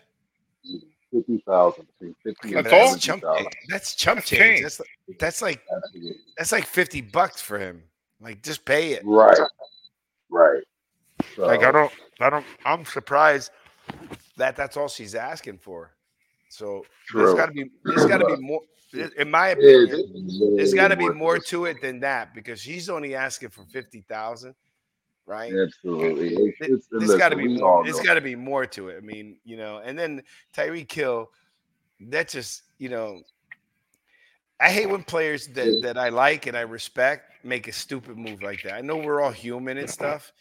fifty 1.11 1.43
thousand 1.45 1.87
between 1.87 2.15
fifty. 2.23 2.49
Okay, 2.49 2.55
and 2.57 2.63
but 2.65 2.71
That's 2.71 2.83
all? 2.83 2.91
that's 2.91 3.03
chump. 3.05 3.23
That's 3.69 3.95
chump 3.95 4.17
That's 4.19 4.29
change. 4.29 4.41
change. 4.41 4.61
That's 4.63 4.79
like, 4.79 5.17
that's 5.19 5.41
like 5.41 5.61
that's 6.37 6.51
like 6.51 6.65
fifty 6.65 7.01
bucks 7.01 7.41
for 7.41 7.57
him. 7.59 7.83
Like 8.21 8.41
just 8.43 8.65
pay 8.65 8.93
it. 8.93 9.03
Right. 9.05 9.37
Right. 10.29 10.63
So, 11.35 11.45
Like 11.45 11.63
I 11.63 11.71
don't, 11.71 11.91
I 12.19 12.29
don't. 12.29 12.45
I'm 12.65 12.85
surprised 12.85 13.51
that 14.37 14.55
that's 14.55 14.75
all 14.77 14.87
she's 14.87 15.15
asking 15.15 15.57
for. 15.59 15.91
So 16.57 16.83
there's 17.13 17.29
True. 17.29 17.37
got 17.37 17.45
to 17.47 17.51
be, 17.51 17.69
there's 17.83 18.05
got 18.05 18.17
to 18.17 18.25
be 18.25 18.41
more. 18.41 18.61
In 19.17 19.29
my 19.29 19.49
opinion, 19.49 20.55
there's 20.55 20.73
got 20.73 20.87
to 20.87 20.95
be 20.95 21.09
more 21.09 21.37
to 21.37 21.65
it 21.65 21.81
than 21.81 21.99
that 21.99 22.33
because 22.33 22.61
he's 22.61 22.89
only 22.89 23.13
asking 23.15 23.49
for 23.49 23.63
fifty 23.65 24.01
thousand, 24.01 24.55
right? 25.27 25.53
Absolutely. 25.53 26.29
It's, 26.29 26.57
Th- 26.57 26.71
it's, 26.71 26.87
There's 26.89 27.15
got 27.15 27.29
to 27.29 27.35
be 27.35 27.47
more. 27.47 27.83
There's 27.83 27.99
got 27.99 28.15
to 28.15 28.21
be 28.21 28.35
more 28.35 28.65
to 28.65 28.89
it. 28.89 28.97
I 28.97 29.01
mean, 29.01 29.37
you 29.43 29.57
know, 29.57 29.79
and 29.85 29.99
then 29.99 30.23
Tyreek 30.55 30.91
Hill, 30.91 31.29
that 32.09 32.29
just, 32.29 32.63
you 32.79 32.89
know, 32.89 33.21
I 34.59 34.71
hate 34.71 34.89
when 34.89 35.03
players 35.03 35.47
that 35.49 35.81
that 35.83 35.97
I 35.97 36.09
like 36.09 36.47
and 36.47 36.57
I 36.57 36.61
respect 36.61 37.45
make 37.45 37.67
a 37.67 37.73
stupid 37.73 38.17
move 38.17 38.41
like 38.41 38.63
that. 38.63 38.73
I 38.73 38.81
know 38.81 38.97
we're 38.97 39.21
all 39.21 39.31
human 39.31 39.77
and 39.77 39.89
stuff, 39.89 40.33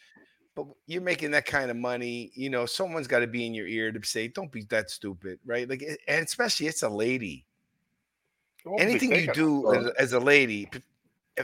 but 0.57 0.67
you're 0.87 1.03
making 1.03 1.31
that 1.33 1.45
kind 1.45 1.71
of 1.71 1.77
money. 1.77 2.33
You 2.35 2.51
know, 2.51 2.67
someone's 2.67 3.07
got 3.07 3.21
to 3.21 3.27
be 3.29 3.47
in 3.47 3.55
your 3.55 3.69
ear 3.69 3.93
to 3.93 4.05
say, 4.05 4.27
"Don't 4.27 4.51
be 4.51 4.65
that 4.71 4.91
stupid," 4.91 5.39
right? 5.45 5.69
Like, 5.69 5.85
and 6.09 6.27
especially 6.27 6.67
it's 6.67 6.83
a 6.83 6.89
lady. 6.89 7.45
Don't 8.65 8.81
Anything 8.81 9.15
you 9.15 9.33
do 9.33 9.73
as, 9.73 9.87
a- 9.87 10.01
as 10.01 10.13
a 10.15 10.19
lady, 10.19 10.69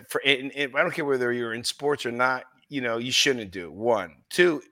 for 0.08 0.20
and, 0.24 0.50
and 0.56 0.74
I 0.74 0.82
don't 0.82 0.92
care 0.92 1.04
whether 1.04 1.30
you're 1.32 1.54
in 1.54 1.62
sports 1.62 2.04
or 2.06 2.10
not, 2.10 2.44
you 2.68 2.80
know, 2.80 2.96
you 2.96 3.12
shouldn't 3.12 3.52
do. 3.52 3.70
One, 3.70 4.16
two, 4.30 4.62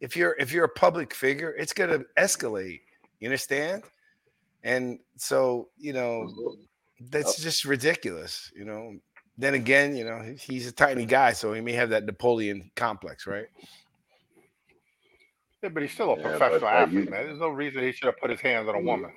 if 0.00 0.16
you're 0.16 0.36
if 0.38 0.52
you're 0.52 0.64
a 0.64 0.68
public 0.68 1.12
figure, 1.12 1.50
it's 1.58 1.72
gonna 1.72 2.04
escalate. 2.16 2.80
You 3.18 3.28
understand? 3.28 3.82
And 4.62 5.00
so, 5.16 5.68
you 5.78 5.92
know, 5.92 6.32
that's 7.10 7.42
just 7.42 7.64
ridiculous. 7.64 8.52
You 8.56 8.64
know. 8.64 8.94
Then 9.38 9.54
again, 9.54 9.96
you 9.96 10.04
know, 10.04 10.34
he's 10.38 10.66
a 10.66 10.72
tiny 10.72 11.06
guy, 11.06 11.32
so 11.32 11.54
he 11.54 11.62
may 11.62 11.72
have 11.72 11.88
that 11.90 12.04
Napoleon 12.04 12.70
complex, 12.76 13.26
right? 13.26 13.46
Yeah, 15.62 15.68
but 15.68 15.82
he's 15.82 15.92
still 15.92 16.14
a 16.14 16.16
Yeah, 16.16 16.22
but, 16.22 16.38
professional 16.38 16.68
uh, 16.68 16.72
athlete, 16.72 17.04
you- 17.04 17.10
man. 17.10 17.26
There's 17.26 17.38
no 17.38 17.48
reason 17.48 17.82
he 17.82 17.92
should 17.92 18.06
have 18.06 18.18
put 18.18 18.30
his 18.30 18.40
hands 18.40 18.68
on 18.68 18.74
a 18.74 18.80
woman. 18.80 19.12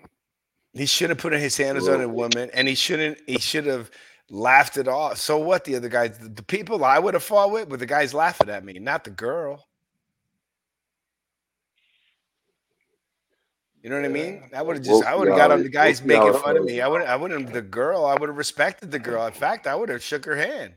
He 0.74 0.86
should 0.86 1.10
have 1.10 1.20
put 1.20 1.34
his 1.34 1.56
hands 1.56 1.88
on 1.88 2.02
a 2.02 2.08
woman, 2.08 2.50
and 2.54 2.68
he 2.68 2.74
shouldn't. 2.74 3.20
He 3.28 3.38
should 3.38 3.68
have 3.68 3.92
laughed 4.30 4.78
it 4.78 4.88
off. 4.88 5.18
So 5.20 5.38
what? 5.38 5.64
The 5.66 5.76
other 5.76 5.88
guys, 5.88 6.18
the, 6.18 6.42
people 6.42 6.84
I 6.84 6.98
would 6.98 7.14
have 7.14 7.24
fought 7.24 7.52
with, 7.52 7.70
were 7.70 7.78
the 7.78 7.86
guys 7.86 8.12
laughing 8.14 8.50
at 8.50 8.66
me, 8.66 8.74
not 8.80 9.04
the 9.04 9.12
girl. 9.12 9.68
You 13.84 13.90
know 13.90 13.98
what 13.98 14.06
I 14.06 14.10
mean? 14.10 14.44
I 14.56 14.62
would 14.64 14.78
have 14.78 14.86
just, 14.86 15.04
We'll 15.04 15.08
I 15.08 15.14
would 15.14 15.28
have 15.28 15.38
how 15.38 15.48
got 15.50 15.52
on 15.52 15.64
the 15.64 15.70
guys 15.70 16.02
we'll 16.02 16.10
see 16.10 16.16
how 16.16 16.24
making 16.26 16.40
it 16.40 16.44
fun 16.44 16.58
of 16.58 16.64
me. 16.64 16.82
I 16.82 16.88
would, 16.88 17.02
I 17.04 17.16
wouldn't 17.18 17.54
the 17.54 17.62
girl. 17.62 18.06
I 18.06 18.16
would 18.16 18.30
have 18.30 18.38
respected 18.38 18.90
the 18.90 19.00
girl. 19.00 19.28
In 19.28 19.34
fact, 19.34 19.68
I 19.68 19.76
would 19.76 19.90
have 19.90 20.02
shook 20.02 20.26
her 20.26 20.38
hand. 20.38 20.74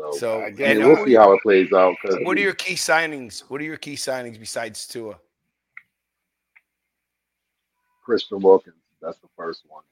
So, 0.00 0.12
So, 0.12 0.40
I 0.40 0.46
and 0.62 0.78
we'll 0.80 1.04
see 1.04 1.14
how 1.14 1.32
it 1.32 1.42
plays 1.42 1.72
out. 1.72 1.94
what 2.22 2.36
are 2.36 2.40
your 2.40 2.54
key 2.54 2.74
signings? 2.74 3.40
What 3.48 3.60
are 3.60 3.64
your 3.64 3.76
key 3.76 3.94
signings 3.96 4.38
besides 4.38 4.86
Tua? 4.86 5.18
Christian 8.04 8.40
Wilkins, 8.40 8.76
that's 9.00 9.18
the 9.18 9.28
first 9.36 9.62
one. 9.68 9.84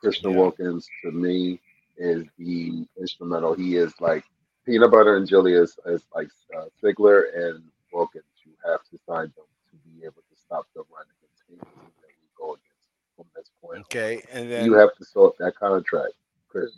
Christian 0.00 0.30
Yeah. 0.30 0.36
Wilkins 0.38 0.88
to 1.02 1.10
me 1.10 1.60
is 1.96 2.24
the 2.38 2.86
instrumental. 2.98 3.54
He 3.54 3.76
is 3.76 3.92
like 4.00 4.24
peanut 4.64 4.90
butter 4.90 5.16
and 5.16 5.26
jelly 5.28 5.54
is, 5.54 5.78
is 5.86 6.02
like 6.14 6.28
uh, 6.56 6.66
Sieler 6.82 7.24
and 7.34 7.62
Wilkins. 7.92 8.24
You 8.44 8.52
have 8.64 8.80
to 8.90 8.98
sign 9.06 9.32
them 9.36 9.46
to 9.70 9.76
be 9.84 10.04
able 10.04 10.22
to 10.22 10.36
stop 10.36 10.66
the 10.74 10.82
run 10.92 11.04
and 11.08 11.30
continue 11.48 11.64
that 11.64 12.06
we 12.06 12.28
go 12.38 12.52
against 12.52 13.16
from 13.16 13.26
this 13.34 13.50
point. 13.60 13.78
on. 13.78 13.82
Okay, 13.82 14.22
and 14.32 14.50
then 14.50 14.64
you 14.64 14.74
have 14.74 14.94
to 14.96 15.04
sort 15.04 15.36
that 15.38 15.56
contract, 15.56 16.12
Chris. 16.48 16.70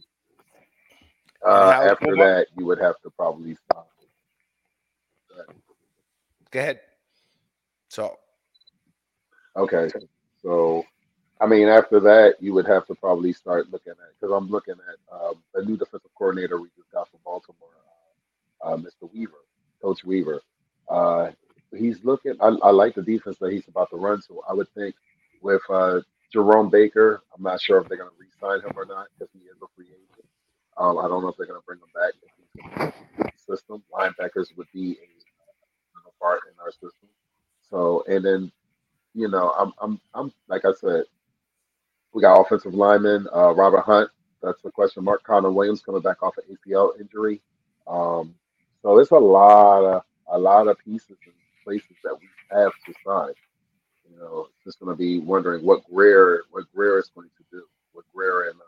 Uh, 1.47 1.91
after 1.91 2.17
that, 2.17 2.49
you 2.57 2.67
would 2.67 2.81
have 2.81 3.01
to 3.03 3.11
probably 3.11 3.57
stop. 3.71 3.89
go 6.51 6.59
ahead. 6.61 6.81
So 7.89 8.17
Okay, 9.57 9.89
so 10.41 10.85
I 11.41 11.47
mean, 11.47 11.69
after 11.69 11.99
that, 12.01 12.37
you 12.41 12.55
would 12.55 12.67
have 12.67 12.87
to 12.87 12.95
probably 12.95 13.33
start 13.33 13.71
looking 13.73 13.93
at 13.93 14.21
because 14.21 14.33
I'm 14.35 14.49
looking 14.49 14.75
at 14.75 15.15
um, 15.15 15.35
the 15.55 15.65
new 15.65 15.77
defensive 15.77 16.11
coordinator 16.17 16.61
we 16.61 16.69
just 16.77 16.93
got 16.93 17.11
from 17.11 17.21
Baltimore, 17.25 17.71
uh, 18.65 18.69
uh, 18.69 18.77
Mr. 18.77 19.13
Weaver, 19.13 19.45
Coach 19.83 20.05
Weaver. 20.05 20.43
Uh, 20.89 21.31
he's 21.77 22.05
looking. 22.05 22.35
I, 22.41 22.49
I 22.63 22.71
like 22.71 22.95
the 22.95 23.03
defense 23.03 23.39
that 23.39 23.53
he's 23.53 23.67
about 23.69 23.91
to 23.91 23.97
run. 23.97 24.23
So 24.23 24.45
I 24.49 24.55
would 24.55 24.69
think 24.75 24.95
with 25.43 25.63
uh, 25.71 26.01
Jerome 26.33 26.71
Baker, 26.71 27.23
I'm 27.37 27.43
not 27.43 27.61
sure 27.61 27.79
if 27.81 27.89
they're 27.89 27.99
going 27.99 28.11
to 28.11 28.17
re-sign 28.19 28.61
him 28.69 28.77
or 28.77 28.87
not 28.87 29.09
because 29.19 29.33
he 29.33 29.41
is 29.41 29.57
a 29.61 29.67
free 29.75 29.87
agent. 29.87 30.28
Um, 30.79 30.99
I 30.99 31.09
don't 31.09 31.23
know 31.23 31.29
if 31.29 31.37
they're 31.37 31.47
going 31.47 31.61
to 31.61 31.67
bring 31.67 31.81
him 31.81 31.93
back. 31.95 32.15
System 33.49 33.83
linebackers 33.93 34.57
would 34.57 34.69
be 34.75 34.99
a 36.07 36.25
part 36.25 36.41
in 36.49 36.55
our 36.61 36.71
system. 36.73 37.09
So 37.71 38.05
and 38.09 38.25
then 38.25 38.51
you 39.15 39.29
know, 39.29 39.53
I'm, 39.59 39.73
I'm, 39.81 40.01
I'm, 40.15 40.33
like 40.49 40.65
I 40.65 40.73
said, 40.81 41.05
we 42.15 42.23
got 42.23 42.41
offensive 42.41 42.75
lineman, 42.75 43.29
uh, 43.35 43.55
Robert 43.55 43.83
Hunt. 43.83 44.11
That's 44.43 44.63
the 44.63 44.71
question 44.71 45.05
mark. 45.05 45.23
Connor 45.25 45.51
Williams 45.51 45.83
coming 45.83 46.03
back 46.03 46.23
off 46.23 46.37
an 46.39 46.57
ACL 46.57 47.01
injury. 47.01 47.41
Um, 47.87 48.35
so 48.83 48.99
it's 48.99 49.11
a 49.11 49.17
lot 49.17 49.85
of, 49.85 50.03
a 50.31 50.39
lot 50.39 50.69
of 50.69 50.79
pieces 50.79 51.17
and 51.25 51.35
places 51.65 51.97
that 52.05 52.17
we 52.21 52.29
have 52.51 52.73
to 52.87 52.95
sign. 53.05 53.35
You 54.11 54.19
know, 54.19 54.49
just 54.65 54.81
going 54.81 54.93
to 54.93 54.99
be 54.99 55.19
wondering 55.19 55.65
what 55.65 55.85
Grier, 55.91 56.45
what 56.51 56.65
Grier 56.75 56.99
is 56.99 57.11
going 57.15 57.31
to 57.37 57.45
do, 57.53 57.65
what 57.93 58.05
Grier 58.15 58.51
and, 58.51 58.61
uh, 58.61 58.68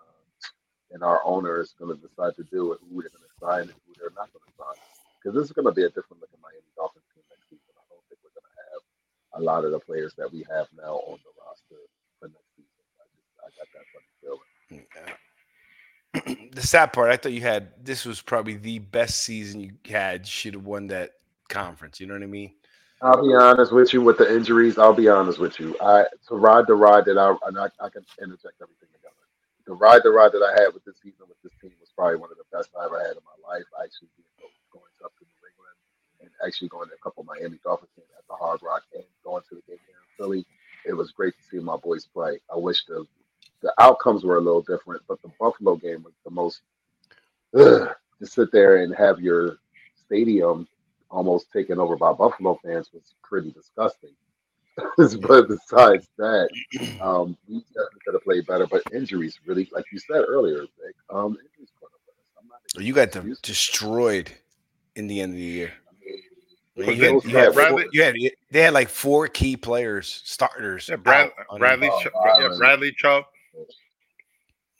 and 0.93 1.03
our 1.03 1.21
owner 1.25 1.61
is 1.61 1.75
going 1.79 1.95
to 1.95 2.01
decide 2.01 2.37
to 2.37 2.45
do, 2.45 2.73
it, 2.73 2.81
who 2.89 3.03
they're 3.03 3.11
going 3.11 3.27
to 3.27 3.39
sign 3.39 3.63
and 3.63 3.79
who 3.87 3.93
they're 3.99 4.15
not 4.17 4.33
going 4.33 4.45
to 4.45 4.55
sign. 4.59 4.79
Because 5.19 5.35
this 5.35 5.45
is 5.47 5.53
going 5.53 5.67
to 5.67 5.73
be 5.73 5.85
a 5.85 5.93
different 5.93 6.21
looking 6.21 6.41
Miami 6.43 6.67
Dolphins 6.77 7.05
team 7.15 7.23
next 7.31 7.47
season. 7.49 7.73
I 7.77 7.85
don't 7.91 8.03
think 8.09 8.19
we're 8.25 8.35
going 8.35 8.49
to 8.49 8.59
have 8.73 8.83
a 9.39 9.43
lot 9.43 9.65
of 9.65 9.71
the 9.73 9.81
players 9.81 10.15
that 10.19 10.33
we 10.33 10.45
have 10.51 10.67
now 10.77 11.03
on 11.07 11.19
the 11.23 11.33
roster 11.39 11.81
for 12.19 12.29
next 12.29 12.51
season. 12.57 12.83
I 12.99 13.07
just 13.15 13.31
I 13.39 13.49
got 13.55 13.69
that 13.77 13.87
funny 13.93 14.11
feeling. 14.19 14.51
the 16.53 16.63
sad 16.63 16.93
part, 16.93 17.11
I 17.11 17.17
thought 17.17 17.33
you 17.33 17.43
had 17.43 17.73
this 17.85 18.05
was 18.05 18.21
probably 18.21 18.55
the 18.55 18.79
best 18.81 19.23
season 19.23 19.61
you 19.61 19.73
had. 19.87 20.27
You 20.27 20.31
should 20.31 20.55
have 20.55 20.67
won 20.67 20.89
that 20.89 21.13
conference. 21.49 22.01
You 22.01 22.07
know 22.07 22.15
what 22.15 22.23
I 22.23 22.27
mean? 22.27 22.53
I'll 23.03 23.23
be 23.23 23.35
honest 23.35 23.73
with 23.73 23.95
you 23.95 24.03
with 24.03 24.19
the 24.19 24.35
injuries. 24.35 24.79
I'll 24.79 24.93
be 24.93 25.09
honest 25.09 25.39
with 25.39 25.59
you. 25.59 25.77
I 25.81 26.05
to 26.29 26.35
ride 26.35 26.67
the 26.67 26.75
ride 26.75 27.07
that 27.07 27.17
I 27.17 27.35
and 27.47 27.59
I, 27.59 27.67
I 27.81 27.89
can 27.89 28.05
interject 28.21 28.61
everything 28.61 28.89
together. 28.93 29.15
The 29.71 29.77
ride 29.77 30.03
the 30.03 30.11
ride 30.11 30.33
that 30.33 30.43
I 30.43 30.61
had 30.61 30.75
with 30.75 30.85
this 30.85 30.97
season 31.01 31.31
with 31.31 31.39
this 31.45 31.53
team 31.63 31.71
was 31.79 31.95
probably 31.95 32.17
one 32.17 32.33
of 32.33 32.39
the 32.39 32.51
best 32.51 32.71
I 32.75 32.87
ever 32.87 32.99
had 32.99 33.15
in 33.15 33.23
my 33.23 33.39
life. 33.39 33.63
I 33.79 33.85
actually 33.85 34.09
going 34.75 34.91
up 35.05 35.13
to 35.15 35.23
New 35.23 35.47
England 35.47 35.79
and 36.23 36.31
actually 36.45 36.67
going 36.67 36.89
to 36.89 36.95
a 36.97 36.99
couple 36.99 37.21
of 37.21 37.29
Miami 37.29 37.61
Dolphins 37.63 37.93
games 37.95 38.11
at 38.19 38.27
the 38.27 38.35
Hard 38.35 38.59
Rock 38.65 38.83
and 38.97 39.05
going 39.23 39.45
to 39.49 39.55
the 39.55 39.63
game 39.71 39.79
here 39.87 39.95
in 39.95 40.11
Philly. 40.19 40.45
It 40.85 40.95
was 40.95 41.13
great 41.13 41.35
to 41.39 41.43
see 41.49 41.63
my 41.63 41.77
boys 41.77 42.05
play. 42.05 42.41
I 42.53 42.59
wish 42.59 42.85
the 42.87 43.07
the 43.63 43.73
outcomes 43.79 44.25
were 44.25 44.39
a 44.39 44.41
little 44.41 44.63
different, 44.63 45.03
but 45.07 45.23
the 45.23 45.31
Buffalo 45.39 45.77
game 45.77 46.03
was 46.03 46.15
the 46.25 46.33
most 46.33 46.63
ugh, 47.57 47.95
to 48.19 48.27
sit 48.27 48.51
there 48.51 48.83
and 48.83 48.93
have 48.97 49.21
your 49.21 49.59
stadium 49.95 50.67
almost 51.13 51.53
taken 51.53 51.79
over 51.79 51.95
by 51.95 52.13
Buffalo 52.13 52.59
fans 52.65 52.91
was 52.93 53.15
pretty 53.23 53.53
disgusting. 53.53 54.17
but 55.27 55.49
besides 55.49 56.07
that, 56.19 56.49
um, 57.01 57.37
we 57.49 57.59
definitely 57.75 58.01
could 58.05 58.15
have 58.15 58.23
played 58.25 58.47
better. 58.47 58.67
But 58.67 58.83
injuries 58.93 59.39
really, 59.47 59.69
like 59.73 59.85
you 59.93 59.99
said 59.99 60.25
earlier, 60.29 60.61
Vic, 60.61 60.95
um, 61.11 61.33
injuries 61.33 61.71
caught 61.81 61.87
up 61.87 62.01
with 62.07 62.15
us. 62.17 62.41
I'm 62.41 62.49
not 62.49 62.85
You 62.87 62.93
got 62.93 63.13
them 63.13 63.31
excuse- 63.31 63.41
destroyed 63.41 64.31
in 64.97 65.07
the 65.07 65.21
end 65.21 65.33
of 65.33 65.37
the 65.39 65.43
year. 65.45 65.73
I 66.77 66.81
mean, 66.83 66.97
You 66.97 67.03
had, 67.05 67.25
you 67.25 67.37
had 67.37 67.53
Bradley- 67.55 67.83
four, 67.85 67.91
you 67.93 68.03
had 68.03 68.15
they 68.51 68.63
had 68.63 68.73
like 68.75 68.89
four 68.89 69.29
key 69.29 69.57
players, 69.57 70.23
starters. 70.25 70.89
Yeah, 70.89 70.97
Brad, 70.97 71.31
Bradley, 71.59 71.91
Oh, 71.93 72.01
Ch- 72.01 72.09
yeah, 72.39 72.49
Bradley 72.57 72.93
Chubb. 72.97 73.25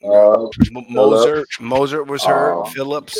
Uh, 0.03 0.45
M- 0.47 0.85
Moser, 0.89 1.45
Moser 1.59 2.03
was 2.03 2.23
hurt. 2.23 2.61
Um, 2.65 2.71
Phillips. 2.71 3.13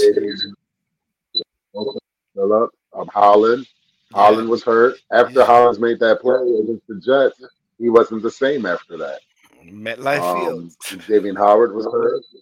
Phillips, 1.74 2.76
um, 2.94 3.08
Holland. 3.14 3.68
Holland 4.14 4.50
was 4.50 4.64
hurt. 4.64 4.96
After 5.12 5.40
Yeah. 5.40 5.46
Holland's 5.46 5.80
made 5.80 6.00
that 6.00 6.22
play 6.22 6.36
against 6.64 6.88
the 6.88 6.96
Jets, 7.00 7.42
he 7.78 7.90
wasn't 7.90 8.22
the 8.24 8.32
same 8.32 8.66
after 8.66 8.98
that. 8.98 9.20
MetLife 9.64 10.20
Um, 10.22 10.70
Field. 10.80 11.02
Xavien 11.04 11.38
Howard 11.38 11.74
was 11.74 11.86
hurt. 11.86 12.22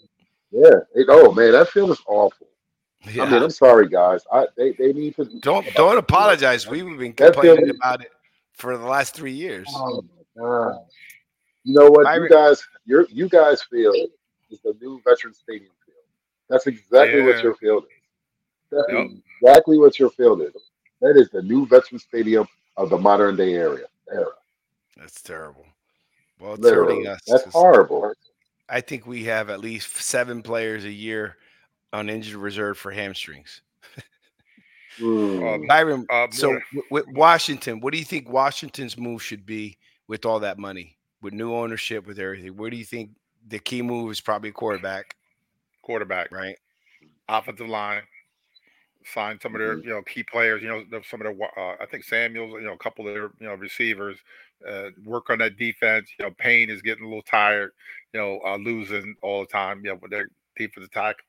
Yeah. 0.52 0.80
It, 0.96 1.06
oh 1.10 1.32
man, 1.32 1.52
that 1.52 1.68
field 1.70 1.92
is 1.92 2.02
awful. 2.08 2.48
Yeah. 3.14 3.22
I 3.24 3.30
mean, 3.30 3.44
I'm 3.44 3.52
sorry, 3.52 3.88
guys. 3.88 4.22
I 4.34 4.48
they, 4.58 4.72
they 4.72 4.94
need 4.94 5.16
to 5.18 5.26
don't 5.26 5.64
don't 5.76 6.00
apologize. 6.00 6.68
We've 6.68 6.84
been 6.98 7.14
complaining 7.14 7.66
field- 7.66 7.76
about 7.76 8.02
it 8.02 8.12
for 8.54 8.76
the 8.76 8.84
last 8.84 9.14
three 9.14 9.32
years. 9.32 9.68
Oh 9.76 10.02
my 10.02 10.42
god! 10.44 10.80
You 11.66 11.76
know 11.80 11.92
what? 11.92 12.12
You 12.20 12.28
guys, 12.28 12.64
your 12.86 13.06
you 13.12 13.30
guys 13.30 13.62
feel 13.62 13.94
is 14.50 14.60
the 14.62 14.76
new 14.82 15.00
veteran 15.06 15.36
stadium 15.36 15.70
field. 15.86 15.98
That's 16.50 16.66
exactly 16.66 17.22
what 17.22 17.36
Yeah. 17.38 17.44
your 17.44 17.54
field 17.54 17.84
is. 17.84 17.90
That's 18.72 18.92
Yep. 18.92 19.08
exactly 19.44 19.78
what 19.78 20.00
your 20.00 20.10
field 20.10 20.42
is. 20.42 20.69
That 21.02 21.16
is 21.18 21.30
the 21.30 21.42
new 21.42 21.66
veteran 21.66 22.00
stadium 22.00 22.48
of 22.78 22.90
the 22.90 22.98
modern 22.98 23.36
day 23.36 23.54
area 23.54 23.86
era. 24.12 24.32
That's 24.98 25.22
terrible. 25.22 25.66
Well, 26.40 26.54
it's 26.54 26.62
Literally. 26.62 26.96
hurting 26.96 27.08
us. 27.08 27.20
That's 27.28 27.44
'cause 27.44 27.54
horrible. 27.54 28.14
I 28.70 28.82
think 28.82 29.08
we 29.08 29.24
have 29.26 29.50
at 29.50 29.60
least 29.60 29.96
seven 29.98 30.42
players 30.42 30.86
a 30.86 30.92
year 30.92 31.38
on 31.92 32.10
injured 32.10 32.36
reserve 32.36 32.78
for 32.78 32.92
hamstrings. 32.92 33.62
Mm. 35.00 35.56
Um, 35.56 35.68
Byron, 35.68 36.06
Uh, 36.10 36.28
so 36.32 36.50
w- 36.74 36.84
with 36.92 37.08
Washington, 37.08 37.80
what 37.80 37.94
do 37.94 38.00
you 38.00 38.06
think 38.06 38.30
Washington's 38.30 38.98
move 38.98 39.24
should 39.24 39.46
be 39.46 39.78
with 40.08 40.26
all 40.26 40.40
that 40.42 40.58
money, 40.60 40.98
with 41.22 41.34
new 41.34 41.54
ownership, 41.54 42.06
with 42.06 42.20
everything? 42.20 42.56
Where 42.58 42.70
do 42.70 42.78
you 42.78 42.86
think 42.86 43.12
the 43.48 43.60
key 43.60 43.82
move 43.82 44.12
is 44.12 44.22
probably 44.22 44.52
quarterback, 44.52 45.16
quarterback, 45.82 46.32
right? 46.32 46.58
offensive 47.28 47.70
line, 47.70 48.02
sign 49.14 49.40
some 49.42 49.56
of 49.56 49.60
their 49.60 49.78
you 49.80 49.90
know 49.90 50.02
key 50.02 50.24
players. 50.24 50.62
You 50.62 50.70
know 50.70 51.02
some 51.10 51.22
of 51.22 51.26
their 51.26 51.50
uh, 51.58 51.76
I 51.82 51.86
think 51.86 52.04
Samuels. 52.04 52.54
You 52.54 52.68
know 52.68 52.74
a 52.74 52.78
couple 52.78 53.08
of 53.08 53.14
their 53.14 53.32
you 53.40 53.48
know 53.48 53.56
receivers. 53.56 54.18
Uh, 54.68 54.90
work 55.06 55.30
on 55.30 55.40
that 55.40 55.58
defense. 55.58 56.10
You 56.18 56.26
know 56.26 56.32
Payne 56.38 56.70
is 56.70 56.82
getting 56.82 57.06
a 57.06 57.08
little 57.08 57.24
tired. 57.24 57.72
You 58.14 58.20
know 58.20 58.42
uh, 58.46 58.58
losing 58.58 59.16
all 59.22 59.42
the 59.42 59.48
time. 59.48 59.84
You 59.84 59.92
know 59.92 60.00
with 60.02 60.12
their 60.12 60.30
defensive 60.58 60.92
tackle, 60.92 61.24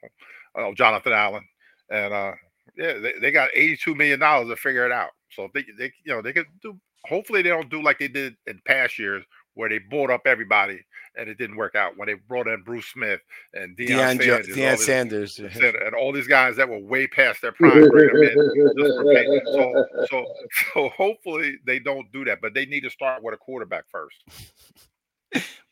uh, 0.56 0.72
Jonathan 0.72 1.12
Allen, 1.12 1.44
and 1.90 2.12
uh, 2.12 2.32
yeah, 2.76 2.94
they, 2.94 3.12
they 3.20 3.30
got 3.30 3.50
eighty 3.54 3.76
two 3.76 3.94
million 3.94 4.20
dollars 4.20 4.48
to 4.48 4.56
figure 4.56 4.86
it 4.86 4.92
out. 4.92 5.10
So 5.30 5.48
they 5.54 5.64
they 5.78 5.92
you 6.04 6.14
know 6.14 6.22
they 6.22 6.32
could 6.32 6.46
do. 6.62 6.78
Hopefully 7.06 7.42
they 7.42 7.48
don't 7.48 7.70
do 7.70 7.82
like 7.82 7.98
they 7.98 8.08
did 8.08 8.36
in 8.46 8.60
past 8.66 8.98
years 8.98 9.24
where 9.54 9.68
they 9.68 9.78
bought 9.78 10.10
up 10.10 10.22
everybody 10.26 10.78
and 11.16 11.28
it 11.28 11.36
didn't 11.38 11.56
work 11.56 11.74
out 11.74 11.96
when 11.96 12.06
they 12.06 12.14
brought 12.14 12.46
in 12.46 12.62
Bruce 12.62 12.86
Smith 12.86 13.20
and 13.52 13.76
Deion, 13.76 13.88
Deion, 13.88 14.18
Sanders, 14.18 14.46
Deion 14.46 14.54
this- 14.54 14.86
Sanders. 14.86 15.36
said, 15.36 15.74
and 15.74 15.94
all 15.94 16.12
these 16.12 16.28
guys 16.28 16.56
that 16.56 16.68
were 16.68 16.78
way 16.78 17.06
past 17.06 17.42
their 17.42 17.52
prime, 17.60 17.88
bring 17.88 18.06
them 18.14 18.22
in 18.22 18.74
just 18.78 18.96
for 18.96 19.12
pay. 19.14 19.40
So, 19.46 19.84
so, 20.10 20.26
so 20.74 20.88
hopefully 20.90 21.56
they 21.66 21.78
don't 21.80 22.10
do 22.12 22.24
that, 22.26 22.40
but 22.40 22.54
they 22.54 22.64
need 22.66 22.82
to 22.82 22.90
start 22.90 23.22
with 23.22 23.34
a 23.34 23.38
quarterback 23.38 23.84
first. 23.90 24.16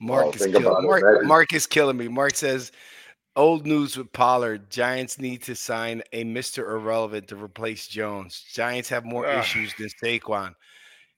Mark, 0.01 0.25
Well, 0.27 0.33
is 0.35 0.41
think 0.43 0.57
kill- 0.57 0.67
about 0.77 0.85
it, 0.85 0.87
Mark, 0.87 1.25
Mark 1.25 1.53
is 1.53 1.67
killing 1.67 1.97
me. 1.97 2.09
Mark 2.09 2.35
says, 2.37 2.71
old 3.37 3.67
news 3.67 3.97
with 3.97 4.13
Pollard. 4.13 4.71
Giants 4.71 5.19
need 5.19 5.43
to 5.45 5.55
sign 5.55 6.03
a 6.13 6.25
Mr. 6.25 6.59
Irrelevant 6.69 7.29
to 7.29 7.37
replace 7.37 7.87
Jones. 7.89 8.45
Giants 8.53 8.89
have 8.89 9.05
more 9.05 9.27
Ah. 9.27 9.41
issues 9.41 9.75
than 9.75 9.89
Saquon. 10.03 10.55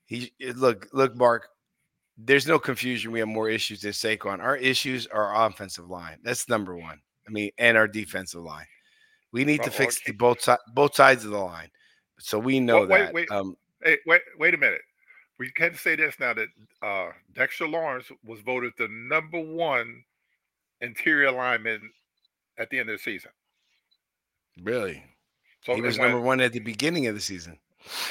He 0.05 0.31
look, 0.55 0.87
look, 0.93 1.15
Mark. 1.15 1.47
There's 2.23 2.47
no 2.47 2.59
confusion. 2.59 3.11
We 3.11 3.19
have 3.19 3.27
more 3.27 3.49
issues 3.49 3.81
than 3.81 3.91
Saquon. 3.91 4.39
Our 4.39 4.57
issues 4.57 5.07
are 5.07 5.25
our 5.25 5.47
offensive 5.47 5.89
line. 5.89 6.17
That's 6.23 6.47
number 6.47 6.75
one. 6.75 6.99
I 7.27 7.31
mean, 7.31 7.51
and 7.57 7.77
our 7.77 7.87
defensive 7.87 8.41
line. 8.41 8.65
We 9.31 9.45
need 9.45 9.63
to 9.63 9.69
Well, 9.69 9.77
fix 9.77 10.01
the 10.03 10.11
both 10.11 10.41
sides, 10.41 10.61
both 10.73 10.95
sides 10.95 11.23
of 11.25 11.31
the 11.31 11.39
line. 11.39 11.69
So 12.19 12.37
we 12.37 12.59
know 12.59 12.79
Well, 12.81 12.87
wait, 12.89 12.99
that. 13.05 13.13
wait. 13.13 13.31
Um, 13.31 13.55
Hey, 13.83 13.97
wait, 14.05 14.21
wait 14.37 14.53
a 14.53 14.57
minute. 14.57 14.81
We 15.39 15.49
can 15.51 15.73
say 15.73 15.95
this 15.95 16.19
now 16.19 16.35
that 16.35 16.47
uh, 16.83 17.09
Dexter 17.33 17.67
Lawrence 17.67 18.11
was 18.23 18.41
voted 18.41 18.73
the 18.77 18.87
number 18.89 19.39
one 19.39 20.03
interior 20.81 21.31
lineman 21.31 21.91
at 22.59 22.69
the 22.69 22.77
end 22.77 22.89
of 22.89 22.97
the 22.99 23.01
season. 23.01 23.31
really, 24.61 25.03
So 25.65 25.73
he 25.73 25.81
was 25.81 25.97
number 25.97 26.19
one 26.21 26.41
at 26.41 26.53
the 26.53 26.59
beginning 26.59 27.07
of 27.07 27.15
the 27.15 27.21
season. 27.21 27.57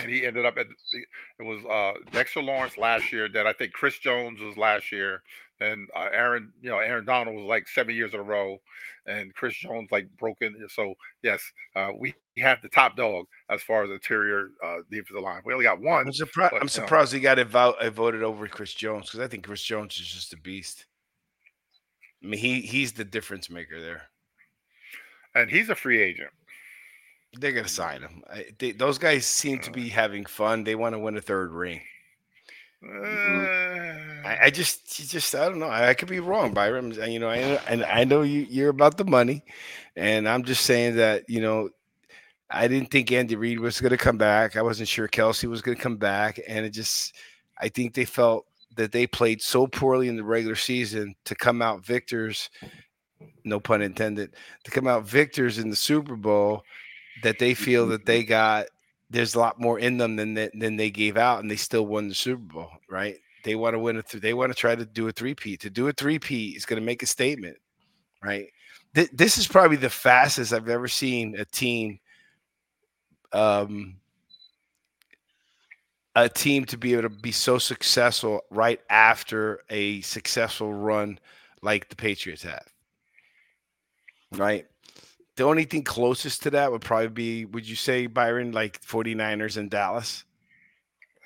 And 0.01 0.11
he 0.11 0.27
ended 0.27 0.45
up 0.47 0.57
at 0.59 0.67
it 1.39 1.43
was 1.43 1.65
uh 1.67 1.99
Dexter 2.13 2.43
Lawrence 2.43 2.77
last 2.79 3.13
year. 3.13 3.29
Then 3.29 3.47
I 3.47 3.53
think 3.53 3.73
Chris 3.73 3.99
Jones 3.99 4.41
was 4.41 4.57
last 4.57 4.91
year. 4.93 5.23
And 5.63 5.89
uh, 5.95 6.09
Aaron, 6.11 6.55
you 6.63 6.71
know, 6.71 6.79
Aaron 6.79 7.05
Donald 7.05 7.37
was 7.37 7.45
like 7.45 7.69
seven 7.69 7.95
years 7.95 8.15
in 8.15 8.21
a 8.21 8.23
row, 8.23 8.57
and 9.07 9.35
Chris 9.35 9.55
Jones 9.57 9.91
like 9.93 10.09
broken. 10.19 10.57
So 10.71 10.95
yes, 11.23 11.43
uh, 11.77 11.91
we 11.99 12.15
have 12.39 12.63
the 12.63 12.71
top 12.71 12.97
dog 12.97 13.27
as 13.51 13.61
far 13.63 13.85
as 13.85 13.91
interior 13.91 14.49
uh, 14.65 14.79
defensive 14.91 15.23
line. 15.23 15.43
We 15.45 15.53
only 15.53 15.67
got 15.67 15.81
one. 15.81 16.07
I'm 16.07 16.13
surprised. 16.15 16.53
but, 16.53 16.63
I'm 16.63 16.69
you 16.75 16.91
know. 16.91 17.05
he 17.05 17.21
got 17.21 17.39
it, 17.39 17.49
vo- 17.49 17.77
uh, 17.79 17.91
voted 17.91 18.23
over 18.23 18.49
Chris 18.49 18.73
Jones 18.73 19.07
because 19.07 19.21
I 19.21 19.29
think 19.29 19.45
Chris 19.45 19.63
Jones 19.63 19.99
is 20.01 20.07
just 20.07 20.33
a 20.33 20.39
beast. 20.39 20.87
I 22.25 22.27
mean, 22.27 22.41
he 22.41 22.63
he's 22.63 22.93
the 22.93 23.05
difference 23.05 23.51
maker 23.51 23.81
there. 23.81 24.03
and 25.35 25.51
he's 25.51 25.69
a 25.69 25.75
free 25.75 26.01
agent. 26.01 26.31
They're 27.39 27.53
gonna 27.53 27.69
sign 27.69 28.03
him. 28.03 28.23
I, 28.31 28.47
they, 28.59 28.73
those 28.73 28.99
guys 28.99 29.27
seem 29.27 29.61
to 29.61 29.71
be 29.71 29.89
having 29.89 30.25
fun. 30.25 30.65
They 30.65 30.75
want 30.75 30.95
to 30.95 30.99
win 30.99 31.17
a 31.17 31.21
third 31.21 31.53
ring. 31.53 31.81
Uh, 32.83 32.97
I, 34.25 34.39
I 34.45 34.51
just, 34.51 35.11
just, 35.11 35.35
I 35.35 35.49
don't 35.49 35.59
know. 35.59 35.69
I, 35.69 35.91
I 35.91 35.95
could 35.95 36.09
be 36.09 36.21
wrong, 36.21 36.55
Byron. 36.55 36.93
You 36.93 37.19
know, 37.19 37.29
I, 37.29 37.37
and 37.69 37.85
I 37.85 38.05
know 38.05 38.23
you, 38.23 38.47
you're 38.49 38.71
about 38.71 38.97
the 38.97 39.05
money, 39.05 39.45
and 39.97 40.29
I'm 40.29 40.45
just 40.45 40.65
saying 40.65 40.97
that 40.97 41.29
you 41.29 41.41
know, 41.41 41.69
I 42.51 42.69
didn't 42.69 42.91
think 42.91 43.13
Andy 43.13 43.37
Reid 43.37 43.61
was 43.61 43.81
going 43.81 43.91
to 43.91 43.97
come 43.97 44.17
back. 44.19 44.57
I 44.57 44.63
wasn't 44.63 44.89
sure 44.89 45.09
Kelce 45.09 45.45
was 45.45 45.63
going 45.63 45.77
to 45.77 45.83
come 45.83 45.99
back, 45.99 46.41
and 46.49 46.65
it 46.65 46.71
just, 46.71 47.15
I 47.59 47.69
think 47.69 47.95
they 47.95 48.05
felt 48.05 48.47
that 48.77 48.93
they 48.93 49.07
played 49.07 49.43
so 49.43 49.67
poorly 49.67 50.09
in 50.09 50.17
the 50.17 50.25
regular 50.25 50.57
season 50.57 51.15
to 51.27 51.35
come 51.35 51.61
out 51.61 51.85
victors, 51.85 52.51
no 53.45 53.61
pun 53.61 53.83
intended, 53.83 54.35
to 54.65 54.71
come 54.71 54.87
out 54.87 55.05
victors 55.05 55.59
in 55.59 55.71
the 55.71 55.77
Super 55.77 56.17
Bowl, 56.17 56.65
that 57.23 57.39
they 57.39 57.55
feel 57.55 57.87
that 57.89 58.07
they 58.07 58.25
got 58.39 58.67
there's 59.11 59.35
a 59.35 59.41
lot 59.41 59.61
more 59.61 59.79
in 59.79 59.99
them 59.99 60.17
than 60.17 60.35
they, 60.35 60.51
than 60.55 60.77
they 60.77 60.91
gave 60.91 61.17
out, 61.17 61.41
and 61.41 61.51
they 61.51 61.57
still 61.57 61.87
won 61.87 62.09
the 62.09 62.15
Super 62.15 62.55
Bowl, 62.55 62.71
right? 62.89 63.17
They 63.43 63.57
want 63.57 63.75
to 63.75 63.79
win 63.79 63.97
a 63.97 64.03
th- 64.03 64.23
they 64.23 64.35
want 64.35 64.53
to 64.53 64.59
try 64.59 64.75
to 64.75 64.85
do 64.87 65.09
a 65.09 65.13
three-peat. 65.13 65.61
To 65.61 65.71
do 65.71 65.89
a 65.89 65.93
three-peat 65.93 66.57
is 66.57 66.65
going 66.65 66.81
to 66.81 66.87
make 66.87 67.03
a 67.03 67.07
statement, 67.07 67.57
right? 68.23 68.47
Th- 68.95 69.11
this 69.13 69.37
is 69.37 69.49
probably 69.49 69.77
the 69.77 69.91
fastest 69.91 70.53
I've 70.53 70.69
ever 70.69 70.89
seen 70.89 71.35
a 71.39 71.45
team 71.45 71.99
um 73.33 73.97
a 76.17 76.29
team 76.29 76.65
to 76.65 76.77
be 76.77 76.93
able 76.93 77.03
to 77.03 77.09
be 77.09 77.33
so 77.33 77.59
successful 77.59 78.41
right 78.51 78.81
after 78.91 79.61
a 79.71 80.01
successful 80.01 80.75
run 80.75 81.19
like 81.63 81.89
the 81.89 81.97
Patriots 81.97 82.43
have. 82.43 82.67
Right? 84.33 84.67
The 85.37 85.45
only 85.45 85.65
thing 85.65 85.85
closest 85.85 86.43
to 86.43 86.51
that 86.51 86.71
would 86.73 86.83
probably 86.83 87.09
be, 87.09 87.45
would 87.47 87.67
you 87.69 87.77
say, 87.77 88.07
Byron, 88.07 88.53
like 88.53 88.81
49ers 88.83 89.57
and 89.57 89.71
Dallas? 89.71 90.25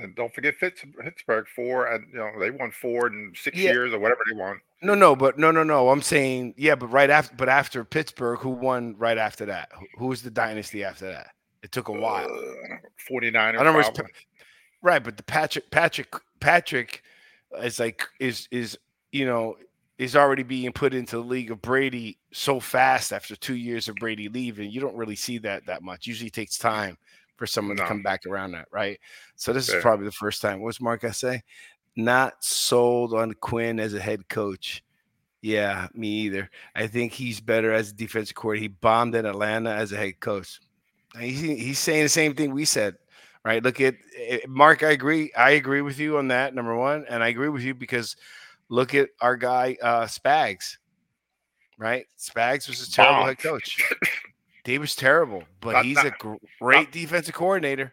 and 0.01 0.15
don't 0.17 0.35
forget 0.35 0.55
Fitz, 0.57 0.83
Pittsburgh 1.01 1.47
four, 1.55 1.87
and 1.87 2.09
you 2.13 2.19
know 2.19 2.33
they 2.41 2.51
won 2.51 2.73
four 2.73 3.07
in 3.07 3.33
six 3.37 3.57
Yeah. 3.57 3.71
years 3.71 3.93
or 3.95 4.01
whatever 4.01 4.23
they 4.29 4.37
won. 4.37 4.61
No, 4.83 4.95
no, 4.97 5.15
but 5.15 5.39
no, 5.39 5.53
no, 5.53 5.63
no. 5.63 5.89
I'm 5.91 6.03
saying, 6.03 6.55
yeah, 6.57 6.75
but 6.75 6.89
right 6.89 7.09
after, 7.11 7.33
but 7.37 7.49
after 7.49 7.85
Pittsburgh, 7.85 8.41
who 8.41 8.51
won 8.51 8.97
right 8.99 9.17
after 9.17 9.47
that? 9.47 9.71
Who, 9.79 9.87
who 9.99 10.07
was 10.09 10.23
the 10.23 10.33
dynasty 10.33 10.83
after 10.83 11.07
that? 11.13 11.29
It 11.63 11.71
took 11.71 11.87
a 11.89 11.93
while. 11.93 12.25
Uh, 12.27 12.77
49ers. 13.09 13.37
I 13.59 13.63
don't 13.63 13.73
know. 13.73 13.79
it's 13.79 13.89
probably. 13.91 14.13
Pa- 14.13 14.19
Right, 14.83 15.03
but 15.03 15.17
the 15.17 15.23
Patrick, 15.23 15.71
Patrick, 15.71 16.13
Patrick 16.41 17.03
is 17.63 17.79
like 17.79 18.03
is 18.21 18.49
is 18.51 18.77
you 19.13 19.25
know 19.25 19.57
is 19.99 20.17
already 20.17 20.43
being 20.43 20.73
put 20.73 20.93
into 20.93 21.17
the 21.17 21.23
league 21.23 21.51
of 21.51 21.63
Brady 21.63 22.19
so 22.33 22.59
fast 22.59 23.13
after 23.13 23.37
two 23.37 23.55
years 23.55 23.89
of 23.89 23.95
Brady 23.97 24.29
leaving. 24.29 24.71
You 24.71 24.81
don't 24.81 24.97
really 24.97 25.17
see 25.17 25.39
that 25.39 25.67
that 25.67 25.83
much. 25.83 26.07
Usually 26.07 26.29
it 26.29 26.33
takes 26.33 26.59
time 26.59 26.99
for 27.37 27.47
someone 27.47 27.77
to 27.77 27.87
come 27.87 28.03
back 28.03 28.27
around 28.27 28.53
that, 28.53 28.67
right? 28.73 28.99
So 29.37 29.53
this 29.53 29.69
Yeah. 29.69 29.77
is 29.77 29.83
probably 29.83 30.07
the 30.07 30.13
first 30.13 30.43
time. 30.43 30.61
What's 30.61 30.81
Mark 30.81 31.05
I 31.05 31.11
say? 31.11 31.43
Not 31.97 32.43
sold 32.45 33.15
on 33.15 33.33
Quinn 33.35 33.79
as 33.79 33.95
a 33.95 34.01
head 34.01 34.29
coach. 34.29 34.83
Yeah, 35.43 35.89
me 35.95 36.09
either. 36.09 36.51
I 36.75 36.87
think 36.87 37.13
he's 37.13 37.41
better 37.41 37.73
as 37.73 37.91
a 37.91 37.95
defensive 37.95 38.35
coordinator. 38.35 38.63
He 38.73 38.79
bombed 38.81 39.15
in 39.15 39.27
Atlanta 39.27 39.71
as 39.71 39.93
a 39.93 39.97
head 39.97 40.19
coach. 40.19 40.61
He's, 41.19 41.41
he's 41.41 41.79
saying 41.79 42.03
the 42.05 42.09
same 42.09 42.35
thing 42.35 42.53
we 42.53 42.65
said, 42.65 42.97
right? 43.45 43.63
Look 43.63 43.81
at 43.81 43.95
eh, 44.19 44.39
Mark. 44.49 44.83
I 44.83 44.91
agree. 44.91 45.33
I 45.37 45.51
agree 45.51 45.83
with 45.83 45.99
you 46.01 46.19
on 46.19 46.29
that. 46.29 46.55
Number 46.55 46.75
one, 46.75 47.05
and 47.09 47.23
I 47.23 47.29
agree 47.29 47.51
with 47.51 47.63
you 47.63 47.75
because 47.75 48.17
look 48.69 48.95
at 48.95 49.09
our 49.21 49.37
guy 49.37 49.77
uh, 49.83 50.05
Spags, 50.05 50.79
right? 51.79 52.07
Spags 52.19 52.69
was 52.69 52.87
a 52.87 52.91
terrible 52.91 53.25
head 53.27 53.39
coach. 53.39 53.83
He 54.65 54.79
was 54.79 54.97
terrible, 54.97 55.45
but 55.61 55.73
Not- 55.73 55.85
he's 55.85 55.97
not- 55.97 56.07
a 56.07 56.11
gr- 56.19 56.35
great 56.61 56.91
defensive 56.91 57.35
coordinator. 57.35 57.93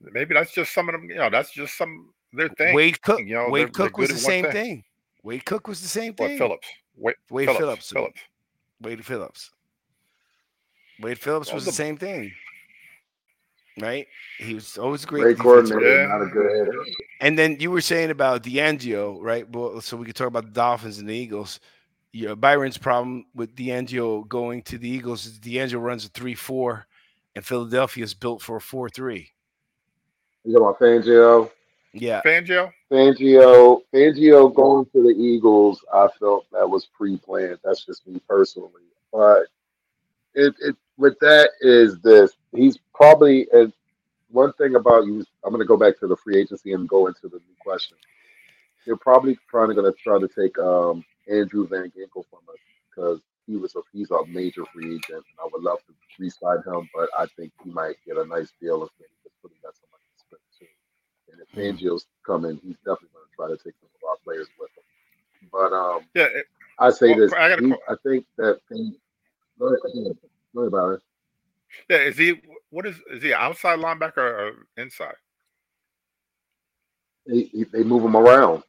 Maybe 0.00 0.34
that's 0.34 0.52
just 0.52 0.72
some 0.74 0.88
of 0.88 0.92
them. 0.92 1.08
You 1.08 1.16
know, 1.16 1.30
that's 1.30 1.50
just 1.50 1.76
some 1.78 2.12
their 2.32 2.50
thing. 2.50 2.74
Wade 2.74 3.00
Cook. 3.00 3.20
you 3.20 3.34
know, 3.34 3.48
Wade 3.48 3.72
Cook 3.72 3.96
was 3.96 4.10
the 4.10 4.18
same 4.18 4.44
thing. 4.44 4.52
thing. 4.52 4.84
Wade 5.22 5.44
Cook 5.46 5.66
was 5.66 5.80
the 5.80 5.88
same 5.88 6.12
What 6.16 6.26
thing. 6.28 6.38
Phillips? 6.38 6.68
Wade, 6.96 7.14
Wade 7.30 7.46
Phillips. 7.46 7.58
Phillips. 7.60 7.90
Phillips. 7.90 8.20
Wade 8.82 9.04
Phillips. 9.06 9.50
Wade 11.00 11.18
Phillips 11.18 11.48
Well, 11.48 11.54
was 11.56 11.64
the 11.64 11.70
the- 11.70 11.74
same 11.76 11.96
thing, 11.96 12.32
right? 13.80 14.06
He 14.38 14.54
was 14.54 14.78
always 14.78 15.04
a 15.04 15.06
great. 15.06 15.22
Great 15.22 15.36
defensive 15.36 15.76
coordinator, 15.76 16.02
Yeah. 16.02 16.06
not 16.08 16.22
a 16.22 16.26
good 16.26 16.50
head. 16.50 16.74
coach. 16.74 16.88
And 17.20 17.38
then 17.38 17.58
you 17.60 17.70
were 17.70 17.80
saying 17.80 18.10
about 18.10 18.42
D'Angelo, 18.42 19.20
right? 19.20 19.48
Well, 19.50 19.80
so 19.80 19.96
we 19.96 20.06
could 20.06 20.16
talk 20.16 20.28
about 20.28 20.44
the 20.46 20.50
Dolphins 20.52 20.98
and 20.98 21.08
the 21.08 21.14
Eagles. 21.14 21.60
Yeah, 22.12 22.34
Byron's 22.34 22.78
problem 22.78 23.26
with 23.34 23.54
D'Angelo 23.54 24.22
going 24.24 24.62
to 24.62 24.78
the 24.78 24.88
Eagles 24.88 25.26
is 25.26 25.38
D'Angelo 25.38 25.82
runs 25.82 26.06
a 26.06 26.08
three-four, 26.08 26.86
and 27.34 27.44
Philadelphia 27.44 28.04
is 28.04 28.14
built 28.14 28.40
for 28.40 28.56
a 28.56 28.60
four-three. 28.60 29.30
You 30.44 30.52
talking 30.54 30.66
about 30.66 30.80
Fangio? 30.80 31.50
Yeah, 31.92 32.22
Fangio. 32.22 32.72
Fangio, 32.90 33.80
Fangio 33.92 34.54
going 34.54 34.84
to 34.92 35.02
the 35.02 35.14
Eagles, 35.18 35.84
I 35.92 36.08
felt 36.18 36.46
that 36.52 36.68
was 36.68 36.86
pre-planned. 36.96 37.58
That's 37.64 37.84
just 37.84 38.06
me 38.06 38.20
personally. 38.28 38.70
But 39.12 39.46
it, 40.34 40.54
it 40.60 40.76
with 40.98 41.18
that 41.20 41.50
is 41.60 41.98
this: 42.00 42.32
he's 42.56 42.78
probably 42.94 43.48
and 43.52 43.72
one 44.30 44.52
thing 44.54 44.76
about 44.76 45.06
you. 45.06 45.24
I'm 45.44 45.50
going 45.52 45.60
to 45.62 45.66
go 45.66 45.76
back 45.78 45.98
to 46.00 46.08
the 46.08 46.16
free 46.16 46.38
agency 46.38 46.72
and 46.72 46.88
go 46.88 47.06
into 47.08 47.28
the 47.28 47.38
new 47.38 47.56
question. 47.60 47.96
they're 48.86 48.96
probably 48.96 49.38
trying 49.50 49.68
to 49.70 49.74
gonna 49.76 49.92
try 49.92 50.18
to 50.20 50.28
take 50.28 50.58
um, 50.58 51.04
Andrew 51.30 51.68
Van 51.68 51.92
Ginkel 51.96 52.24
from 52.30 52.40
us 52.50 52.58
because 52.90 53.20
he 53.46 53.56
was 53.56 53.74
a 53.76 53.80
he's 53.92 54.10
a 54.10 54.26
major 54.28 54.64
free 54.74 54.88
agent, 54.96 55.10
and 55.10 55.38
I 55.40 55.48
would 55.52 55.62
love 55.62 55.78
to 55.88 55.94
re-sign 56.18 56.58
him, 56.66 56.88
but 56.94 57.08
I 57.18 57.26
think 57.36 57.52
he 57.64 57.70
might 57.70 57.96
get 58.06 58.18
a 58.18 58.26
nice 58.26 58.52
deal 58.60 58.84
if 58.84 58.90
maybe 59.00 59.10
just 59.24 59.36
putting 59.42 59.58
that 59.64 59.74
some 59.76 59.90
money 59.92 60.04
to 60.12 60.20
spend 60.20 60.42
too. 60.58 60.66
And 61.32 61.40
if 61.42 61.48
Mm. 61.54 61.78
Fangio's 61.78 62.06
coming, 62.26 62.58
he's 62.64 62.76
definitely 62.78 63.10
going 63.14 63.26
to 63.30 63.36
try 63.36 63.48
to 63.48 63.56
take 63.58 63.74
some 63.80 63.90
of 64.02 64.10
our 64.10 64.16
players 64.24 64.48
with 64.60 64.70
him. 64.76 64.84
But 65.52 65.72
um, 65.72 66.02
Yeah, 66.14 66.24
it- 66.26 66.48
I 66.78 66.90
say 66.90 67.08
Well, 67.08 67.18
this: 67.20 67.32
I 67.32 67.56
he- 67.58 67.74
I 67.88 67.96
think 68.04 68.26
that 68.38 68.60
go 69.58 69.68
ahead, 69.68 69.80
go 69.82 70.00
ahead, 70.62 70.72
go 70.72 70.78
ahead. 70.90 71.00
Yeah. 71.88 71.98
Is 71.98 72.16
he? 72.18 72.40
What 72.70 72.86
is? 72.86 72.96
Is 73.10 73.22
he 73.22 73.32
outside 73.32 73.78
linebacker 73.78 74.18
or 74.18 74.52
inside? 74.76 75.14
They, 77.26 77.42
he- 77.52 77.64
they 77.64 77.82
move 77.82 78.04
him 78.04 78.16
around. 78.16 78.62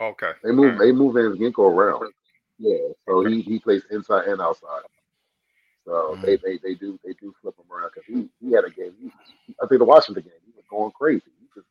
Okay. 0.00 0.32
They 0.42 0.52
move 0.52 0.72
right. 0.72 0.78
they 0.78 0.92
move 0.92 1.14
Van 1.14 1.36
Ginkel 1.38 1.70
around. 1.70 2.12
Yeah, 2.58 2.76
so 3.06 3.18
Okay. 3.18 3.34
he, 3.34 3.40
he 3.42 3.58
plays 3.58 3.82
inside 3.90 4.26
and 4.26 4.40
outside. 4.40 4.82
So 5.86 6.18
they, 6.22 6.36
they 6.36 6.58
they 6.62 6.74
do 6.74 6.98
they 7.04 7.12
do 7.20 7.34
flip 7.40 7.54
him 7.58 7.70
around 7.74 7.90
because 7.94 8.06
he, 8.06 8.28
he 8.44 8.52
had 8.52 8.64
a 8.64 8.70
game. 8.70 8.92
He, 9.00 9.10
I 9.62 9.66
think 9.66 9.78
the 9.78 9.84
Washington 9.84 10.24
game 10.24 10.32
he 10.44 10.52
was 10.56 10.64
going 10.68 10.90
crazy. 10.92 11.22
He 11.40 11.46
just 11.54 11.66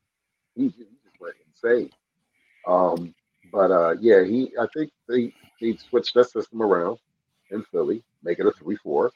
he, 0.55 0.63
he 0.63 0.86
just 1.03 1.19
went 1.19 1.36
insane. 1.47 1.89
Um, 2.67 3.13
but 3.51 3.71
uh, 3.71 3.95
yeah, 3.99 4.23
he 4.23 4.51
I 4.59 4.65
think 4.76 4.91
they 5.07 5.34
they 5.61 5.76
switched 5.78 6.13
that 6.15 6.30
system 6.30 6.61
around 6.61 6.97
in 7.51 7.63
Philly, 7.71 8.03
make 8.23 8.39
it 8.39 8.45
a 8.47 8.51
three 8.51 8.78
four, 8.78 9.11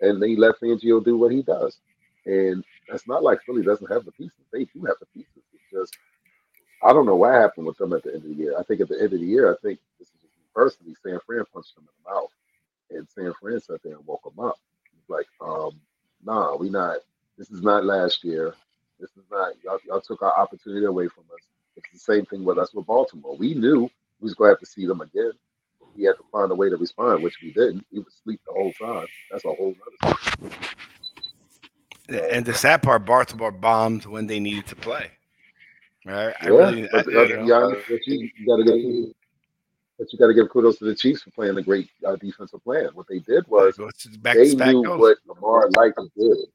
and 0.00 0.22
they 0.22 0.36
let 0.36 0.60
Fangio 0.60 1.04
do 1.04 1.16
what 1.18 1.32
he 1.32 1.42
does. 1.42 1.78
And 2.26 2.64
it's 2.88 3.08
not 3.08 3.22
like 3.22 3.40
Philly 3.44 3.62
doesn't 3.62 3.90
have 3.92 4.04
the 4.04 4.12
pieces; 4.12 4.44
they 4.52 4.64
do 4.66 4.84
have 4.86 4.96
the 5.00 5.06
pieces. 5.14 5.42
It's 5.54 5.64
just 5.72 5.96
I 6.82 6.92
don't 6.92 7.06
know 7.06 7.16
what 7.16 7.34
happened 7.34 7.66
with 7.66 7.76
them 7.78 7.92
at 7.92 8.04
the 8.04 8.14
end 8.14 8.24
of 8.24 8.30
the 8.30 8.34
year. 8.36 8.54
I 8.58 8.62
think 8.62 8.80
at 8.80 8.88
the 8.88 8.96
end 9.02 9.12
of 9.12 9.20
the 9.20 9.26
year, 9.26 9.52
I 9.52 9.56
think 9.62 9.80
this 9.98 10.08
is 10.08 10.14
personally, 10.54 10.94
San 11.02 11.18
Fran 11.26 11.44
punched 11.52 11.74
them 11.74 11.84
in 11.86 12.04
the 12.04 12.10
mouth, 12.12 12.30
and 12.90 13.08
San 13.10 13.32
Fran 13.40 13.60
sat 13.60 13.82
there 13.82 13.96
and 13.96 14.06
woke 14.06 14.22
them 14.24 14.44
up. 14.44 14.58
It's 14.98 15.10
like, 15.10 15.26
um, 15.40 15.80
nah, 16.24 16.56
we 16.56 16.70
not. 16.70 16.98
This 17.36 17.50
is 17.50 17.62
not 17.62 17.84
last 17.84 18.24
year. 18.24 18.54
This 19.00 19.10
is 19.16 19.24
not. 19.30 19.54
Y'all, 19.64 19.78
y'all 19.86 20.00
took 20.00 20.22
our 20.22 20.36
opportunity 20.38 20.86
away 20.86 21.08
from 21.08 21.24
us. 21.34 21.46
It's 21.76 21.90
the 21.92 21.98
same 21.98 22.26
thing 22.26 22.44
with 22.44 22.58
us 22.58 22.74
with 22.74 22.86
Baltimore. 22.86 23.36
We 23.36 23.54
knew 23.54 23.82
we 24.20 24.24
was 24.26 24.34
going 24.34 24.48
to 24.48 24.52
have 24.52 24.60
to 24.60 24.66
see 24.66 24.86
them 24.86 25.00
again. 25.00 25.32
We 25.98 26.04
had 26.04 26.16
to 26.16 26.24
find 26.30 26.52
a 26.52 26.54
way 26.54 26.70
to 26.70 26.76
respond, 26.76 27.24
which 27.24 27.34
we 27.42 27.50
didn't. 27.52 27.84
He 27.90 27.98
was 27.98 28.14
asleep 28.14 28.40
the 28.46 28.52
whole 28.52 28.72
time. 28.74 29.06
That's 29.32 29.44
a 29.44 29.48
whole 29.48 29.74
other 30.04 30.16
story. 30.46 30.52
And 32.30 32.46
the 32.46 32.54
sad 32.54 32.82
part, 32.82 33.04
Baltimore 33.04 33.50
bombed 33.50 34.06
when 34.06 34.26
they 34.28 34.38
needed 34.38 34.66
to 34.68 34.76
play. 34.76 35.10
Right? 36.06 36.34
I 36.40 36.46
Yeah, 36.46 36.50
really, 36.50 36.88
but 36.90 37.08
I- 37.08 37.22
you 37.24 37.36
know, 37.46 37.74
be 37.88 38.00
you, 38.06 38.30
you 38.38 38.46
got 38.46 38.56
to 38.56 38.64
give. 38.64 39.14
But 39.98 40.12
you 40.12 40.18
got 40.20 40.28
to 40.28 40.34
give 40.34 40.48
kudos 40.50 40.78
to 40.78 40.84
the 40.84 40.94
Chiefs 40.94 41.22
for 41.22 41.32
playing 41.32 41.58
a 41.58 41.62
great 41.62 41.90
uh, 42.06 42.14
defensive 42.14 42.62
plan. 42.62 42.90
What 42.94 43.06
they 43.08 43.18
did 43.18 43.44
was 43.48 43.76
they 43.76 44.54
back 44.54 44.68
knew 44.68 44.84
goes. 44.84 45.00
what 45.00 45.18
Lamar 45.26 45.68
liked 45.76 45.98
to 45.98 46.08
do. 46.16 46.46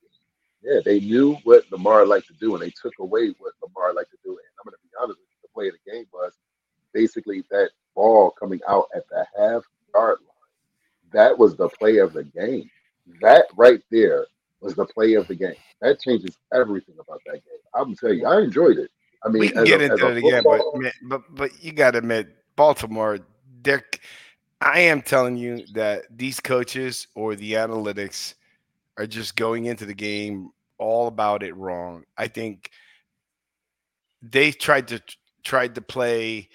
Yeah, 0.64 0.80
they 0.86 1.02
knew 1.02 1.36
what 1.44 1.70
Lamar 1.70 2.06
liked 2.06 2.28
to 2.28 2.34
do, 2.40 2.56
and 2.56 2.64
they 2.64 2.72
took 2.82 2.94
away 3.00 3.36
what 3.40 3.52
Lamar 3.62 3.94
liked 3.94 4.12
to 4.12 4.18
do. 4.24 4.30
And 4.32 4.40
I'm 4.58 4.64
going 4.64 4.72
to 4.72 4.78
be 4.82 4.90
honest 4.98 5.20
with 5.20 5.28
you, 5.30 5.38
the 5.42 5.50
play 5.54 5.68
of 5.68 5.74
the 5.84 5.92
game 5.92 6.06
was 6.14 6.32
basically 6.94 7.44
that 7.52 7.72
ball 7.96 8.32
coming 8.32 8.60
out 8.68 8.88
at 8.96 9.08
the 9.10 9.26
half 9.38 9.64
yard 9.94 10.20
line. 10.22 11.12
That 11.12 11.38
was 11.38 11.56
the 11.56 11.70
play 11.70 11.98
of 11.98 12.14
the 12.14 12.24
game. 12.24 12.70
That 13.22 13.46
right 13.56 13.82
there 13.92 14.28
was 14.62 14.76
the 14.76 14.86
play 14.86 15.14
of 15.14 15.28
the 15.28 15.36
game. 15.36 15.56
That 15.82 16.00
changes 16.00 16.38
everything 16.54 16.96
about 17.00 17.22
that 17.26 17.34
game. 17.34 17.60
I'm 17.74 17.96
telling 17.96 18.20
you, 18.20 18.26
I 18.26 18.42
enjoyed 18.42 18.78
it. 18.78 18.90
I 19.24 19.30
mean, 19.30 19.40
we 19.42 19.50
can 19.50 19.64
get 19.64 19.82
a, 19.82 19.86
into 19.86 20.08
it 20.08 20.18
again, 20.18 20.44
but 20.44 20.62
but 21.04 21.36
but 21.36 21.64
you 21.64 21.72
got 21.72 21.92
to 21.92 22.00
admit, 22.00 22.36
Baltimore, 22.56 23.20
they're. 23.62 23.84
I 24.62 24.80
am 24.80 25.02
telling 25.02 25.36
you 25.36 25.66
that 25.74 26.06
these 26.10 26.40
coaches 26.40 27.08
or 27.16 27.36
the 27.36 27.54
analytics 27.54 28.34
are 28.98 29.08
just 29.08 29.36
going 29.36 29.66
into 29.66 29.86
the 29.86 29.94
game 29.94 30.52
all 30.78 31.08
about 31.08 31.44
it 31.44 31.56
wrong. 31.56 32.06
I 32.18 32.28
think 32.28 32.70
they 34.22 34.52
tried 34.52 34.88
to 34.90 35.02
tried 35.44 35.76
to 35.76 35.82
play. 35.82 36.50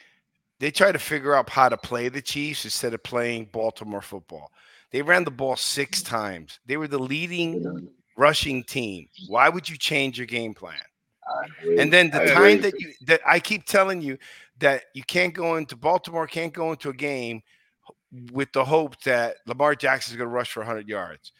They 0.60 0.70
tried 0.70 0.92
to 0.92 0.98
figure 0.98 1.34
out 1.34 1.48
how 1.48 1.68
to 1.68 1.76
play 1.76 2.08
the 2.08 2.22
Chiefs 2.22 2.64
instead 2.64 2.94
of 2.94 3.02
playing 3.02 3.50
Baltimore 3.52 4.02
football. 4.02 4.50
They 4.90 5.02
ran 5.02 5.24
the 5.24 5.30
ball 5.30 5.56
six 5.56 6.02
times. 6.02 6.58
They 6.66 6.76
were 6.76 6.88
the 6.88 6.98
leading 6.98 7.88
rushing 8.16 8.64
team. 8.64 9.08
Why 9.28 9.48
would 9.48 9.68
you 9.68 9.76
change 9.76 10.18
your 10.18 10.26
game 10.26 10.54
plan? 10.54 10.80
And 11.78 11.92
then 11.92 12.10
the 12.10 12.26
time 12.26 12.62
that 12.62 12.78
you 12.80 12.92
that 13.06 13.20
I 13.26 13.38
keep 13.38 13.66
telling 13.66 14.00
you 14.00 14.18
that 14.60 14.84
you 14.94 15.02
can't 15.04 15.34
go 15.34 15.56
into 15.56 15.76
Baltimore, 15.76 16.26
can't 16.26 16.52
go 16.52 16.70
into 16.70 16.88
a 16.88 16.94
game 16.94 17.42
with 18.32 18.52
the 18.52 18.64
hope 18.64 19.00
that 19.02 19.36
Lamar 19.46 19.74
Jackson 19.74 20.12
is 20.12 20.16
going 20.16 20.28
to 20.28 20.34
rush 20.34 20.50
for 20.50 20.60
100 20.60 20.88
yards. 20.88 21.32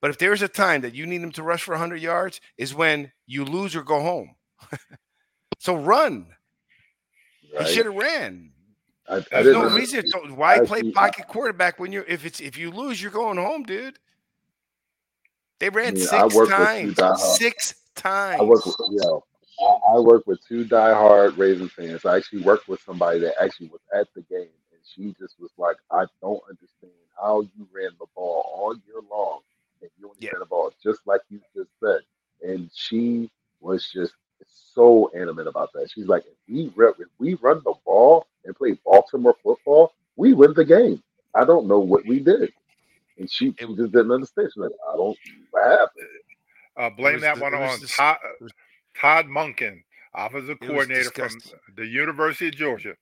But 0.00 0.10
if 0.10 0.18
there's 0.18 0.42
a 0.42 0.48
time 0.48 0.80
that 0.80 0.94
you 0.94 1.06
need 1.06 1.20
him 1.20 1.32
to 1.32 1.42
rush 1.42 1.62
for 1.62 1.72
100 1.72 2.00
yards, 2.00 2.40
is 2.56 2.74
when 2.74 3.12
you 3.26 3.44
lose 3.44 3.76
or 3.76 3.82
go 3.82 4.00
home. 4.00 4.34
so 5.58 5.76
run. 5.76 6.26
Right? 7.54 7.66
He 7.66 7.74
should 7.74 7.86
have 7.86 7.94
ran. 7.94 8.50
I, 9.08 9.16
I 9.16 9.20
There's 9.30 9.52
no 9.54 9.68
reason. 9.74 10.02
To, 10.10 10.18
why 10.34 10.56
I 10.56 10.60
play 10.60 10.82
pocket 10.92 11.26
quarterback 11.28 11.78
when 11.78 11.92
you're 11.92 12.04
if 12.04 12.24
it's 12.24 12.40
if 12.40 12.56
you 12.56 12.70
lose, 12.70 13.02
you're 13.02 13.10
going 13.10 13.36
home, 13.36 13.62
dude. 13.64 13.98
They 15.60 15.68
ran 15.68 15.94
I 15.94 16.28
six 16.28 16.48
times. 16.48 17.00
Six 17.36 17.74
times. 17.94 18.40
I 18.40 18.44
work 18.44 18.66
with 18.66 18.76
yo. 18.90 19.24
I, 19.60 19.94
I 19.94 19.98
work 20.00 20.26
with 20.26 20.46
two 20.46 20.64
diehard 20.64 21.36
Raven 21.36 21.68
fans. 21.68 22.04
I 22.04 22.16
actually 22.16 22.42
worked 22.42 22.68
with 22.68 22.80
somebody 22.80 23.20
that 23.20 23.34
actually 23.40 23.68
was 23.68 23.80
at 23.94 24.08
the 24.14 24.22
game, 24.22 24.48
and 24.72 24.80
she 24.84 25.14
just 25.18 25.38
was 25.38 25.50
like, 25.58 25.76
"I 25.90 26.06
don't 26.20 26.42
understand 26.48 26.92
how 27.16 27.42
you 27.42 27.68
ran 27.72 27.90
the 28.00 28.06
ball 28.14 28.50
all 28.52 28.74
year 28.86 29.00
long, 29.10 29.40
and 29.80 29.90
you 29.98 30.06
only 30.06 30.18
Yeah. 30.20 30.30
ran 30.32 30.40
the 30.40 30.46
ball 30.46 30.72
just 30.82 31.06
like 31.06 31.20
you 31.28 31.40
just 31.54 31.70
said." 31.78 32.00
And 32.42 32.70
she 32.74 33.30
was 33.60 33.88
just 33.90 34.14
so 34.46 35.08
animate 35.14 35.46
about 35.46 35.72
that. 35.74 35.90
She's 35.90 36.06
like, 36.06 36.24
"If 36.26 36.36
we 36.48 36.72
run, 36.74 36.94
if 36.98 37.08
we 37.18 37.34
run 37.34 37.62
the 37.64 37.74
ball 37.84 38.26
and 38.44 38.54
play 38.56 38.78
Baltimore 38.84 39.36
football, 39.42 39.92
we 40.16 40.32
win 40.34 40.52
the 40.54 40.64
game. 40.64 41.02
I 41.34 41.44
don't 41.44 41.66
know 41.66 41.78
what 41.80 42.06
we 42.06 42.20
did." 42.20 42.52
And 43.18 43.30
she, 43.30 43.54
she 43.58 43.66
just 43.66 43.92
didn't 43.92 44.10
understand. 44.12 44.48
She's 44.52 44.60
like, 44.60 44.72
"I 44.92 44.96
don't. 44.96 45.16
What 45.50 45.64
happened?" 45.64 46.08
Uh, 46.76 46.90
blame 46.90 47.20
that 47.20 47.36
the- 47.36 47.42
one 47.42 47.54
it 47.54 47.60
was 47.60 47.74
on 47.74 47.80
the- 47.80 47.86
Todd, 47.86 48.16
was- 48.40 48.52
Todd 48.98 49.26
Monken, 49.26 49.82
offensive 50.14 50.58
coordinator 50.60 51.10
from 51.10 51.30
the 51.76 51.86
University 51.86 52.48
of 52.48 52.54
Georgia. 52.56 52.96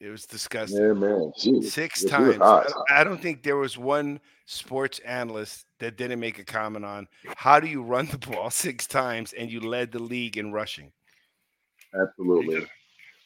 It 0.00 0.08
was 0.10 0.26
disgusting. 0.26 0.82
Yeah, 0.82 0.92
man. 0.92 1.32
She 1.36 1.52
was, 1.52 1.72
Six 1.72 2.02
yeah, 2.04 2.10
times. 2.10 2.36
hot. 2.36 2.66
I 2.66 2.68
don't- 2.70 2.90
I 2.90 3.04
don't 3.04 3.20
think 3.22 3.42
there 3.42 3.56
was 3.56 3.78
one 3.78 4.20
sports 4.46 4.98
analyst 5.00 5.66
that 5.78 5.96
didn't 5.96 6.20
make 6.20 6.38
a 6.38 6.44
comment 6.44 6.84
on 6.84 7.08
how 7.36 7.58
do 7.58 7.66
you 7.66 7.82
run 7.82 8.06
the 8.06 8.18
ball 8.18 8.50
six 8.50 8.86
times 8.86 9.32
and 9.32 9.50
you 9.50 9.60
led 9.60 9.92
the 9.92 9.98
league 10.02 10.36
in 10.36 10.52
rushing. 10.52 10.92
He 11.92 11.98
Absolutely. 11.98 12.66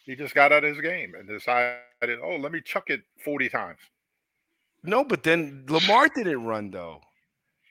Just, 0.09 0.19
he 0.19 0.25
just 0.25 0.35
got 0.35 0.53
out 0.53 0.65
of 0.65 0.75
his 0.75 0.81
game 0.81 1.15
and 1.15 1.29
decided, 1.29 2.19
oh, 2.23 2.37
let 2.37 2.53
me 2.53 2.61
chuck 2.61 2.91
it 2.91 3.03
40 3.25 3.49
times. 3.49 3.79
No, 4.83 5.05
but 5.05 5.23
then 5.23 5.65
Lamar 5.69 6.09
didn't 6.09 6.45
run 6.45 6.71
though. 6.71 7.01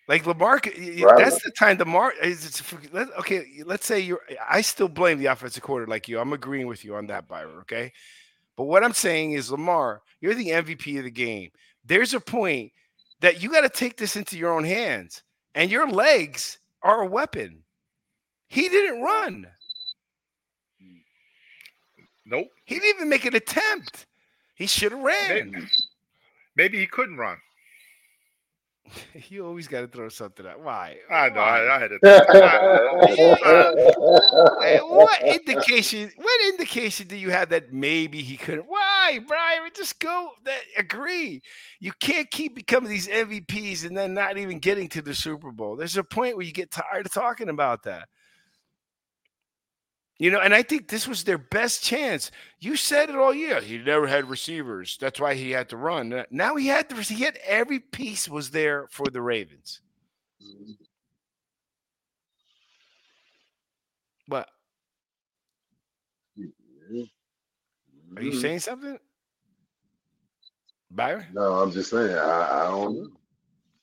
Like 0.08 0.26
Lamar, 0.26 0.62
Right. 0.64 1.18
that's 1.18 1.44
the 1.44 1.52
time 1.52 1.78
Lamar 1.78 2.14
is. 2.24 2.46
it's 2.46 2.64
Okay, 3.20 3.62
let's 3.66 3.86
say 3.86 4.00
you're. 4.00 4.22
I 4.50 4.62
still 4.62 4.88
blame 4.88 5.20
the 5.20 5.26
offensive 5.26 5.64
quarter 5.64 5.86
like 5.86 6.08
you. 6.08 6.20
I'm 6.20 6.32
agreeing 6.32 6.68
with 6.68 6.86
you 6.86 6.96
on 6.96 7.08
that, 7.08 7.28
Byron. 7.28 7.58
Okay, 7.62 7.92
but 8.56 8.66
what 8.66 8.84
I'm 8.86 8.94
saying 8.94 9.34
is, 9.34 9.52
Lamar, 9.52 10.02
you're 10.22 10.34
the 10.34 10.50
MVP 10.50 10.98
of 10.98 11.04
the 11.04 11.12
game. 11.12 11.52
There's 11.86 12.14
a 12.14 12.22
point 12.22 12.72
that 13.20 13.44
you 13.44 13.50
got 13.50 13.62
to 13.62 13.70
take 13.70 13.98
this 13.98 14.16
into 14.16 14.38
your 14.38 14.54
own 14.54 14.64
hands, 14.64 15.24
and 15.56 15.70
your 15.70 15.90
legs 15.90 16.58
are 16.84 17.02
a 17.02 17.08
weapon. 17.08 17.64
He 18.48 18.70
didn't 18.70 19.02
run. 19.02 19.48
Nope. 22.28 22.48
He 22.66 22.76
didn't 22.76 22.98
even 22.98 23.10
make 23.10 23.26
an 23.26 23.36
attempt. 23.36 24.06
He 24.56 24.68
should 24.68 24.92
have 24.92 25.02
ran. 25.02 25.52
Maybe, 25.52 25.68
maybe 26.56 26.78
he 26.80 26.88
couldn't 26.88 27.18
run. 27.18 27.38
You 29.30 29.46
always 29.46 29.68
got 29.68 29.82
to 29.82 29.88
throw 29.88 30.10
something 30.10 30.46
out. 30.46 30.62
Why? 30.62 30.98
I 31.12 31.30
know. 31.30 31.42
I, 31.42 31.76
I 31.76 31.80
had 31.80 31.90
to. 31.90 32.00
Hey, 34.62 34.80
what 34.80 35.22
indication? 35.22 36.12
What 36.16 36.46
indication 36.50 37.08
do 37.08 37.16
you 37.16 37.30
have 37.32 37.50
that 37.50 37.74
maybe 37.74 38.22
he 38.22 38.38
couldn't? 38.38 38.66
Why, 38.68 39.20
Brian? 39.28 39.70
Just 39.76 40.00
go. 40.00 40.30
That 40.46 40.62
agree. 40.78 41.42
You 41.80 41.92
can't 42.00 42.30
keep 42.32 42.56
becoming 42.56 42.90
these 42.90 43.08
MVPs 43.08 43.86
and 43.86 43.98
then 43.98 44.14
not 44.14 44.38
even 44.38 44.60
getting 44.60 44.88
to 44.90 45.02
the 45.02 45.14
Super 45.14 45.52
Bowl. 45.52 45.76
There's 45.76 45.98
a 45.98 46.04
point 46.04 46.38
where 46.38 46.46
you 46.46 46.54
get 46.54 46.72
tired 46.72 47.06
of 47.06 47.12
talking 47.12 47.50
about 47.50 47.84
that. 47.84 48.08
You 50.20 50.32
know, 50.32 50.40
and 50.40 50.54
I 50.54 50.64
think 50.64 50.88
this 50.88 51.08
was 51.08 51.24
their 51.24 51.38
best 51.38 51.84
chance. 51.84 52.32
You 52.60 52.76
said 52.76 53.10
it 53.10 53.16
all 53.16 53.34
year. 53.34 53.62
He 53.62 53.78
never 53.78 54.08
had 54.08 54.28
receivers. 54.28 54.98
That's 55.00 55.20
why 55.20 55.36
he 55.36 55.52
had 55.52 55.70
to 55.70 55.78
run. 55.78 56.26
Now 56.32 56.56
he 56.56 56.68
had 56.68 56.90
to. 56.90 56.96
He 56.96 57.24
had 57.24 57.38
every 57.46 57.80
piece 57.80 58.28
was 58.28 58.50
there 58.50 58.88
for 58.90 59.06
the 59.12 59.22
Ravens. 59.22 59.82
What? 64.28 64.50
are 68.16 68.24
you 68.24 68.32
you 68.32 68.40
saying 68.40 68.60
something, 68.60 68.98
Byron? 70.90 71.28
No, 71.34 71.62
I'm 71.62 71.72
just 71.72 71.92
saying. 71.92 72.18
I, 72.18 72.64
I 72.64 72.64
don't 72.66 72.96
know. 72.96 73.08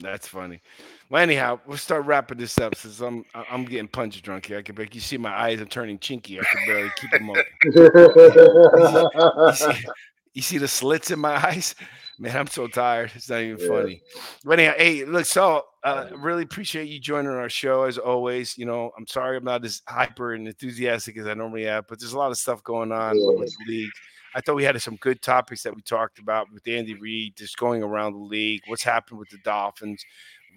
That's 0.01 0.27
funny. 0.27 0.61
Well, 1.09 1.23
anyhow, 1.23 1.61
we'll 1.67 1.77
start 1.77 2.05
wrapping 2.05 2.39
this 2.39 2.59
up 2.59 2.75
since 2.75 3.01
I'm 3.01 3.25
I'm 3.35 3.65
getting 3.65 3.89
punch 3.89 4.21
drunk 4.23 4.47
here. 4.47 4.59
I 4.59 4.63
can 4.63 4.77
you 4.93 5.01
see 5.01 5.17
my 5.17 5.33
eyes 5.33 5.61
are 5.61 5.65
turning 5.67 5.99
chinky. 5.99 6.41
I 6.41 6.45
can 6.45 6.67
barely 6.67 6.91
keep 7.01 7.11
them 7.13 7.31
open. 7.31 7.45
you, 7.65 9.53
see, 9.55 9.87
you 10.35 10.43
see 10.43 10.59
the 10.59 10.69
slits 10.69 11.11
in 11.11 11.19
my 11.19 11.37
eyes? 11.47 11.75
Man, 12.19 12.37
I'm 12.37 12.47
so 12.47 12.67
tired. 12.69 13.13
It's 13.15 13.29
not 13.29 13.41
even 13.41 13.59
Yeah. 13.59 13.69
funny. 13.69 14.03
But 14.45 14.61
anyhow, 14.61 14.75
hey, 14.77 15.05
look, 15.05 15.27
so 15.27 15.65
uh, 15.83 16.07
really 16.17 16.43
appreciate 16.43 16.89
you 16.89 17.01
joining 17.01 17.33
our 17.33 17.49
show 17.49 17.85
as 17.85 17.99
always. 17.99 18.57
You 18.57 18.67
know, 18.67 18.91
I'm 18.97 19.07
sorry 19.07 19.37
I'm 19.37 19.45
not 19.45 19.65
as 19.65 19.83
hyper 19.89 20.35
and 20.35 20.47
enthusiastic 20.47 21.17
as 21.19 21.27
I 21.27 21.35
normally 21.35 21.67
am, 21.67 21.85
but 21.89 21.99
there's 22.01 22.13
a 22.13 22.19
lot 22.19 22.31
of 22.31 22.39
stuff 22.39 22.63
going 22.63 22.93
on 22.93 23.19
Yeah. 23.19 23.31
with 23.39 23.55
the 23.67 23.73
league. 23.73 23.91
I 24.35 24.41
thought 24.41 24.57
we 24.57 24.65
had 24.65 24.81
some 24.83 24.97
good 24.97 25.23
topics 25.23 25.63
that 25.63 25.75
we 25.75 25.83
talked 25.83 26.19
about 26.19 26.53
with 26.53 26.67
Andy 26.67 26.95
Reid, 26.95 27.37
just 27.37 27.57
going 27.57 27.83
around 27.83 28.15
the 28.15 28.19
league, 28.19 28.63
what's 28.67 28.83
happened 28.83 29.19
with 29.21 29.29
the 29.31 29.39
Dolphins, 29.45 30.05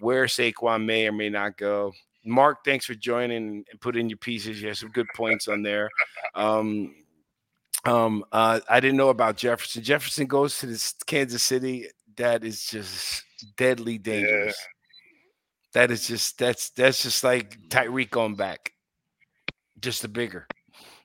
where 0.00 0.24
Saquon 0.24 0.84
may 0.84 1.06
or 1.06 1.12
may 1.12 1.28
not 1.28 1.56
go. 1.56 1.92
Mark, 2.24 2.64
thanks 2.64 2.84
for 2.84 2.94
joining 2.94 3.64
and 3.70 3.80
putting 3.80 4.08
your 4.08 4.18
pieces. 4.18 4.60
You 4.60 4.68
have 4.68 4.78
some 4.78 4.90
good 4.90 5.06
points 5.14 5.48
on 5.48 5.62
there. 5.62 5.88
Um, 6.34 6.94
um, 7.84 8.24
uh, 8.32 8.60
I 8.68 8.80
didn't 8.80 8.96
know 8.96 9.08
about 9.08 9.36
Jefferson. 9.36 9.82
Jefferson 9.82 10.26
goes 10.26 10.58
to 10.58 10.66
this 10.66 10.94
Kansas 11.06 11.42
City. 11.42 11.86
That 12.16 12.44
is 12.44 12.66
just 12.66 13.22
deadly 13.56 13.98
dangerous. 13.98 14.56
That 15.72 15.90
is 15.90 16.06
just 16.06 16.38
that's 16.38 16.70
that's 16.70 17.02
just 17.02 17.22
like 17.22 17.56
Tyreek 17.68 18.10
going 18.10 18.34
back, 18.34 18.72
just 19.80 20.02
the 20.02 20.08
bigger. 20.08 20.46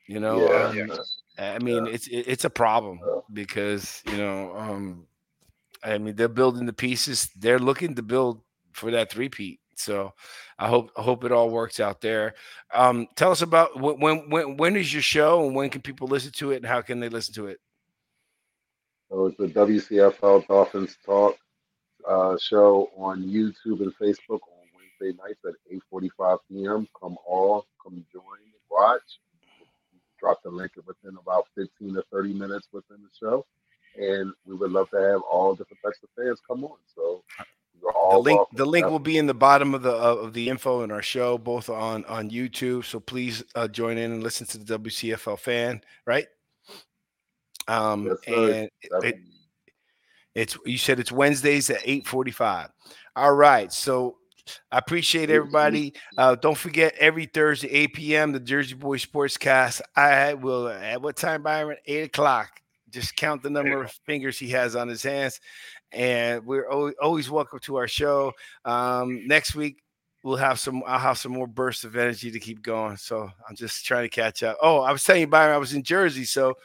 You 0.07 0.19
know, 0.19 0.73
yeah. 0.73 0.87
um, 0.89 0.97
I 1.37 1.59
mean, 1.59 1.87
it's 1.87 2.07
it, 2.07 2.25
it's 2.27 2.45
a 2.45 2.49
problem 2.49 2.99
Yeah. 3.05 3.21
because 3.31 4.03
you 4.09 4.17
know, 4.17 4.55
um, 4.55 5.07
I 5.83 5.97
mean, 5.97 6.15
they're 6.15 6.27
building 6.27 6.65
the 6.65 6.73
pieces. 6.73 7.29
They're 7.35 7.59
looking 7.59 7.95
to 7.95 8.03
build 8.03 8.41
for 8.73 8.91
that 8.91 9.11
three-peat. 9.11 9.59
So, 9.75 10.13
I 10.59 10.67
hope 10.67 10.91
I 10.97 11.01
hope 11.01 11.23
it 11.23 11.31
all 11.31 11.49
works 11.49 11.79
out 11.79 12.01
there. 12.01 12.35
Um, 12.73 13.07
tell 13.15 13.31
us 13.31 13.41
about 13.41 13.79
when 13.79 14.29
when 14.29 14.57
when 14.57 14.75
is 14.75 14.93
your 14.93 15.01
show 15.01 15.45
and 15.45 15.55
when 15.55 15.69
can 15.69 15.81
people 15.81 16.07
listen 16.07 16.31
to 16.33 16.51
it 16.51 16.57
and 16.57 16.65
how 16.65 16.81
can 16.81 16.99
they 16.99 17.09
listen 17.09 17.33
to 17.35 17.47
it? 17.47 17.59
So 19.09 19.25
it's 19.27 19.37
the 19.37 19.47
WCFL 19.47 20.47
Dolphins 20.47 20.97
Talk 21.05 21.35
uh, 22.07 22.37
show 22.37 22.89
on 22.97 23.23
YouTube 23.23 23.81
and 23.81 23.93
Facebook 23.95 24.39
on 24.41 24.67
Wednesday 24.75 25.17
nights 25.21 25.39
at 25.45 25.53
8:45 25.93 26.37
p.m. 26.49 26.87
Come 26.99 27.17
all, 27.27 27.65
come 27.83 28.05
join, 28.11 28.23
watch. 28.71 29.01
Drop 30.23 30.41
the 30.41 30.49
link 30.49 30.71
within 30.85 31.17
about 31.21 31.47
15 31.55 31.95
to 31.95 32.03
30 32.09 32.33
minutes 32.33 32.69
within 32.71 32.97
the 33.01 33.09
show, 33.19 33.45
and 33.97 34.31
we 34.45 34.55
would 34.55 34.71
love 34.71 34.89
to 34.91 34.95
have 34.95 35.21
all 35.29 35.53
different 35.53 35.81
types 35.83 35.97
of 36.01 36.07
fans 36.17 36.39
come 36.47 36.63
on. 36.63 36.77
So 36.95 37.23
The 37.81 38.17
link 38.17 38.37
welcome. 38.37 38.55
the 38.57 38.65
link 38.65 38.85
will 38.87 38.99
be 38.99 39.17
in 39.17 39.27
the 39.27 39.33
bottom 39.33 39.73
of 39.73 39.81
the 39.81 39.91
of 39.91 40.31
the 40.31 40.47
info 40.47 40.83
in 40.83 40.91
our 40.91 41.01
show, 41.01 41.37
both 41.37 41.69
on 41.69 42.05
on 42.05 42.29
YouTube. 42.29 42.85
So 42.85 43.01
please 43.01 43.43
uh, 43.55 43.67
join 43.67 43.97
in 43.97 44.13
and 44.13 44.23
listen 44.23 44.47
to 44.47 44.57
the 44.57 44.79
WCFL 44.79 45.39
fan, 45.39 45.81
right? 46.05 46.27
Um, 47.67 48.05
Yes, 48.05 48.17
and 48.27 48.69
Definitely. 48.89 49.21
It's 50.35 50.57
you 50.65 50.77
said 50.77 50.99
it's 51.01 51.11
Wednesdays 51.11 51.69
at 51.69 51.81
8:45. 51.81 52.69
All 53.17 53.33
right. 53.35 53.73
So 53.73 54.17
I 54.71 54.77
appreciate 54.77 55.29
everybody. 55.29 55.93
Uh, 56.17 56.35
don't 56.35 56.57
forget 56.57 56.93
every 56.99 57.25
Thursday, 57.25 57.69
8 57.69 57.93
p.m. 57.93 58.31
the 58.31 58.39
Jersey 58.39 58.75
Boy 58.75 58.97
Sportscast. 58.97 59.81
I 59.95 60.33
will 60.33 60.67
at 60.67 61.01
what 61.01 61.15
time, 61.15 61.43
Byron? 61.43 61.77
Eight 61.85 62.05
o'clock. 62.05 62.49
Just 62.89 63.15
count 63.15 63.41
the 63.41 63.49
number 63.49 63.83
of 63.83 63.91
fingers 64.05 64.37
he 64.37 64.49
has 64.49 64.75
on 64.75 64.87
his 64.87 65.01
hands. 65.01 65.39
And 65.91 66.45
we're 66.45 66.69
always, 66.69 66.95
always 67.01 67.29
welcome 67.29 67.59
to 67.61 67.77
our 67.77 67.87
show. 67.87 68.33
Um, 68.65 69.27
next 69.27 69.55
week 69.55 69.83
we'll 70.23 70.37
have 70.37 70.59
some 70.59 70.83
I'll 70.87 70.99
have 70.99 71.17
some 71.17 71.33
more 71.33 71.47
bursts 71.47 71.83
of 71.83 71.95
energy 71.95 72.31
to 72.31 72.39
keep 72.39 72.61
going. 72.61 72.97
So 72.97 73.29
I'm 73.47 73.55
just 73.55 73.85
trying 73.85 74.03
to 74.03 74.09
catch 74.09 74.41
up. 74.41 74.57
Oh, 74.61 74.79
I 74.79 74.91
was 74.91 75.03
telling 75.03 75.21
you, 75.21 75.27
Byron, 75.27 75.53
I 75.53 75.57
was 75.57 75.73
in 75.73 75.83
Jersey, 75.83 76.25
so 76.25 76.55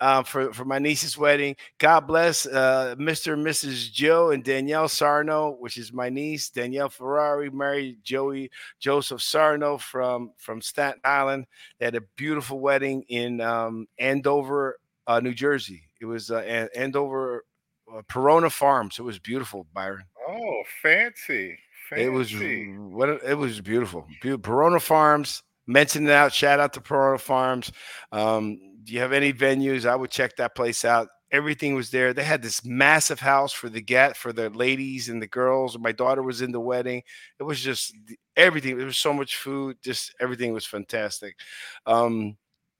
um, 0.00 0.24
for 0.24 0.52
for 0.52 0.64
my 0.64 0.78
niece's 0.78 1.18
wedding. 1.18 1.56
God 1.78 2.00
bless 2.06 2.46
uh, 2.46 2.94
Mr. 2.98 3.32
and 3.34 3.44
Mrs. 3.46 3.92
Joe 3.92 4.30
and 4.30 4.44
Danielle 4.44 4.88
Sarno, 4.88 5.56
which 5.58 5.76
is 5.76 5.92
my 5.92 6.08
niece. 6.08 6.50
Danielle 6.50 6.88
Ferrari 6.88 7.50
married 7.50 7.98
Joey 8.02 8.50
Joseph 8.78 9.22
Sarno 9.22 9.78
from 9.78 10.32
from 10.36 10.60
Staten 10.60 11.00
Island. 11.04 11.46
They 11.78 11.86
had 11.86 11.96
a 11.96 12.02
beautiful 12.16 12.60
wedding 12.60 13.04
in 13.08 13.40
um, 13.40 13.86
Andover, 13.98 14.78
uh, 15.06 15.20
New 15.20 15.34
Jersey. 15.34 15.82
It 16.00 16.06
was 16.06 16.30
uh, 16.30 16.68
Andover 16.74 17.44
uh, 17.92 18.02
Perona 18.02 18.50
Farms. 18.50 18.98
It 18.98 19.02
was 19.02 19.18
beautiful, 19.18 19.66
Byron. 19.72 20.04
Oh, 20.28 20.62
fancy. 20.82 21.58
fancy. 21.88 22.04
It 22.04 22.10
was 22.10 22.32
what 22.32 23.08
it 23.08 23.36
was 23.36 23.60
beautiful. 23.60 24.06
Perona 24.22 24.80
Farms. 24.80 25.42
Mention 25.66 26.06
it 26.06 26.12
out. 26.12 26.32
Shout 26.32 26.60
out 26.60 26.72
to 26.72 26.80
Perona 26.80 27.20
Farms. 27.20 27.70
Um, 28.10 28.58
do 28.88 28.94
you 28.94 29.00
have 29.00 29.12
any 29.12 29.34
venues? 29.34 29.84
I 29.84 29.94
would 29.94 30.10
check 30.10 30.36
that 30.36 30.54
place 30.54 30.82
out. 30.82 31.08
Everything 31.30 31.74
was 31.74 31.90
there. 31.90 32.14
They 32.14 32.24
had 32.24 32.40
this 32.40 32.64
massive 32.64 33.20
house 33.20 33.52
for 33.52 33.68
the 33.68 33.82
get 33.82 34.16
for 34.16 34.32
the 34.32 34.48
ladies 34.48 35.10
and 35.10 35.20
the 35.20 35.26
girls. 35.26 35.78
My 35.78 35.92
daughter 35.92 36.22
was 36.22 36.40
in 36.40 36.52
the 36.52 36.60
wedding. 36.60 37.02
It 37.38 37.42
was 37.42 37.60
just 37.60 37.94
everything. 38.34 38.78
There 38.78 38.86
was 38.86 38.96
so 38.96 39.12
much 39.12 39.36
food. 39.36 39.76
Just 39.82 40.14
everything 40.20 40.54
was 40.54 40.64
fantastic. 40.64 41.36
Um, 41.84 42.38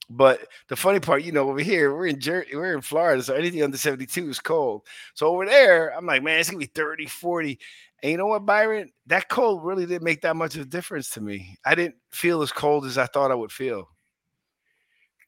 but 0.08 0.46
the 0.68 0.76
funny 0.76 0.98
part, 0.98 1.24
you 1.24 1.32
know, 1.32 1.50
over 1.50 1.60
here 1.60 1.94
we're 1.94 2.06
in 2.06 2.20
Jer- 2.20 2.46
we're 2.54 2.74
in 2.74 2.80
Florida, 2.80 3.22
so 3.22 3.34
anything 3.34 3.62
under 3.62 3.76
72 3.76 4.30
is 4.30 4.40
cold. 4.40 4.86
So 5.12 5.26
over 5.26 5.44
there, 5.44 5.94
I'm 5.94 6.06
like, 6.06 6.22
man, 6.22 6.40
it's 6.40 6.48
gonna 6.48 6.58
be 6.58 6.64
30, 6.64 7.04
40. 7.04 7.58
And 8.02 8.12
you 8.12 8.16
know 8.16 8.28
what, 8.28 8.46
Byron? 8.46 8.90
That 9.08 9.28
cold 9.28 9.62
really 9.62 9.84
didn't 9.84 10.04
make 10.04 10.22
that 10.22 10.36
much 10.36 10.54
of 10.54 10.62
a 10.62 10.64
difference 10.64 11.10
to 11.10 11.20
me. 11.20 11.58
I 11.66 11.74
didn't 11.74 11.96
feel 12.10 12.40
as 12.40 12.50
cold 12.50 12.86
as 12.86 12.96
I 12.96 13.04
thought 13.04 13.30
I 13.30 13.34
would 13.34 13.52
feel. 13.52 13.90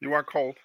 You 0.01 0.09
weren't 0.09 0.27
cold. 0.27 0.57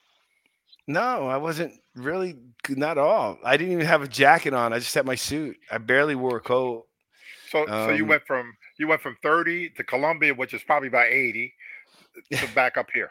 No, 0.88 1.27
I 1.27 1.38
wasn't 1.38 1.73
really 1.95 2.36
not 2.69 2.97
at 2.97 3.03
all. 3.03 3.39
I 3.43 3.57
didn't 3.57 3.73
even 3.73 3.86
have 3.86 4.03
a 4.03 4.07
jacket 4.07 4.53
on. 4.53 4.73
I 4.73 4.79
just 4.79 4.93
had 4.93 5.05
my 5.05 5.15
suit. 5.15 5.57
I 5.71 5.77
barely 5.79 6.15
wore 6.15 6.38
a 6.38 6.41
coat. 6.41 6.88
So 7.49 7.65
so 7.65 7.89
you 7.89 8.03
Um, 8.03 8.09
went 8.09 8.23
from 8.27 8.53
you 8.77 8.88
went 8.88 9.01
from 9.01 9.17
30 9.23 9.69
to 9.71 9.83
Colombia, 9.83 10.33
which 10.33 10.53
is 10.53 10.63
probably 10.63 10.89
about 10.89 11.07
80, 11.07 11.53
to 12.33 12.47
back 12.53 12.77
up 12.77 12.88
here. 12.93 13.09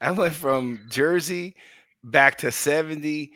I 0.00 0.10
went 0.10 0.34
from 0.34 0.80
Jersey 0.88 1.54
back 2.02 2.38
to 2.38 2.50
70, 2.50 3.32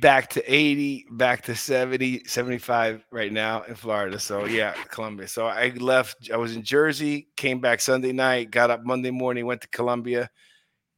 back 0.00 0.30
to 0.30 0.42
80, 0.52 1.06
back 1.10 1.42
to 1.42 1.54
70, 1.54 2.24
75 2.24 3.04
right 3.10 3.32
now 3.32 3.62
in 3.62 3.74
Florida. 3.74 4.18
So 4.18 4.46
yeah, 4.46 4.72
Colombia. 4.88 5.28
So 5.28 5.46
I 5.46 5.68
left, 5.76 6.30
I 6.32 6.36
was 6.38 6.56
in 6.56 6.62
Jersey, 6.62 7.28
came 7.36 7.60
back 7.60 7.80
Sunday 7.80 8.12
night, 8.12 8.50
got 8.50 8.70
up 8.70 8.84
Monday 8.84 9.10
morning, 9.10 9.44
went 9.46 9.60
to 9.60 9.68
Colombia, 9.68 10.30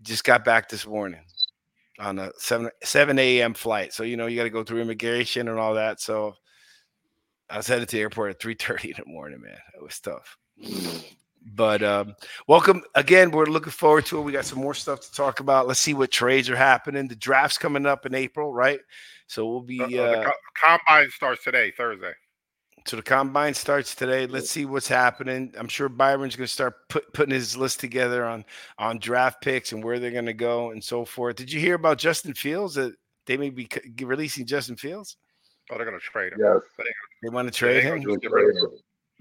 just 0.02 0.24
got 0.24 0.44
back 0.44 0.68
this 0.68 0.86
morning 0.86 1.20
on 1.98 2.18
a 2.18 2.30
7 2.38 2.70
7 2.82 3.18
a.m. 3.18 3.54
flight. 3.54 3.92
So 3.92 4.02
you 4.02 4.16
know, 4.16 4.26
you 4.26 4.36
got 4.36 4.44
to 4.44 4.50
go 4.50 4.64
through 4.64 4.80
immigration 4.80 5.48
and 5.48 5.58
all 5.58 5.74
that. 5.74 6.00
So 6.00 6.34
I 7.50 7.56
was 7.58 7.66
headed 7.66 7.88
to 7.88 7.96
the 7.96 8.02
airport 8.02 8.30
at 8.30 8.40
3:30 8.40 8.84
in 8.84 8.94
the 8.98 9.04
morning, 9.06 9.40
man. 9.40 9.58
It 9.74 9.82
was 9.82 10.00
tough. 10.00 10.36
But 11.46 11.82
um, 11.82 12.14
welcome 12.48 12.82
again. 12.94 13.30
We're 13.30 13.44
looking 13.44 13.70
forward 13.70 14.06
to 14.06 14.18
it. 14.18 14.22
We 14.22 14.32
got 14.32 14.46
some 14.46 14.60
more 14.60 14.74
stuff 14.74 15.00
to 15.02 15.12
talk 15.12 15.40
about. 15.40 15.66
Let's 15.66 15.80
see 15.80 15.92
what 15.94 16.10
trades 16.10 16.48
are 16.48 16.56
happening. 16.56 17.06
The 17.06 17.16
draft's 17.16 17.58
coming 17.58 17.84
up 17.84 18.06
in 18.06 18.14
April, 18.14 18.52
right? 18.52 18.80
So 19.26 19.46
we'll 19.46 19.60
be 19.60 19.80
Uh, 19.80 19.84
uh, 19.84 19.88
the 19.88 20.20
uh, 20.20 20.24
co- 20.24 20.78
combine 20.88 21.10
starts 21.10 21.44
today, 21.44 21.70
Thursday. 21.76 22.12
So 22.86 22.96
the 22.96 23.02
combine 23.02 23.54
starts 23.54 23.94
today. 23.94 24.26
Let's 24.26 24.50
see 24.50 24.66
what's 24.66 24.88
happening. 24.88 25.54
I'm 25.58 25.68
sure 25.68 25.88
Byron's 25.88 26.36
going 26.36 26.46
to 26.46 26.52
start 26.52 26.88
put, 26.88 27.12
putting 27.14 27.34
his 27.34 27.56
list 27.56 27.80
together 27.80 28.26
on 28.26 28.44
on 28.78 28.98
draft 28.98 29.40
picks 29.42 29.72
and 29.72 29.82
where 29.82 29.98
they're 29.98 30.10
going 30.10 30.26
to 30.26 30.34
go 30.34 30.70
and 30.70 30.84
so 30.84 31.04
forth. 31.04 31.36
Did 31.36 31.50
you 31.50 31.60
hear 31.60 31.74
about 31.74 31.98
Justin 31.98 32.34
Fields 32.34 32.74
that 32.74 32.94
they 33.26 33.36
may 33.36 33.50
be 33.50 33.68
releasing 34.02 34.44
Justin 34.44 34.76
Fields? 34.76 35.16
Oh, 35.70 35.76
they're 35.76 35.86
going 35.86 35.98
to 35.98 36.04
trade 36.04 36.34
him. 36.34 36.40
Yes. 36.40 36.60
They 37.22 37.30
want 37.30 37.48
to 37.48 37.54
trade 37.54 37.84
they 37.84 37.88
him. 37.88 38.02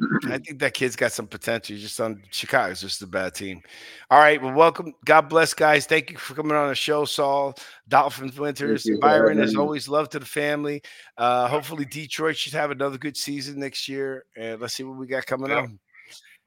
Gonna 0.07 0.19
just 0.19 0.23
get 0.23 0.23
rid 0.23 0.23
of 0.23 0.23
him. 0.23 0.31
I 0.33 0.37
think 0.45 0.59
that 0.59 0.73
kid's 0.73 0.95
got 0.95 1.11
some 1.11 1.27
potential. 1.27 1.75
He's 1.75 1.83
just 1.83 1.99
on 1.99 2.21
Chicago's 2.31 2.81
just 2.81 3.01
a 3.01 3.07
bad 3.07 3.35
team. 3.35 3.61
All 4.09 4.19
right. 4.19 4.41
Well, 4.41 4.53
welcome. 4.53 4.93
God 5.05 5.29
bless, 5.29 5.53
guys. 5.53 5.85
Thank 5.85 6.11
you 6.11 6.17
for 6.17 6.33
coming 6.33 6.55
on 6.55 6.69
the 6.69 6.75
show, 6.75 7.05
Saul. 7.05 7.55
Dolphins 7.87 8.39
Winters. 8.39 8.85
you 8.85 8.99
Byron, 8.99 9.39
as 9.39 9.55
always, 9.55 9.87
love 9.87 10.09
to 10.09 10.19
the 10.19 10.25
family. 10.25 10.81
Uh, 11.17 11.47
hopefully 11.47 11.85
Detroit 11.85 12.37
should 12.37 12.53
have 12.53 12.71
another 12.71 12.97
good 12.97 13.17
season 13.17 13.59
next 13.59 13.87
year. 13.87 14.25
And 14.37 14.59
let's 14.61 14.73
see 14.73 14.83
what 14.83 14.97
we 14.97 15.07
got 15.07 15.25
coming 15.25 15.49
Yeah. 15.49 15.59
up. 15.59 15.69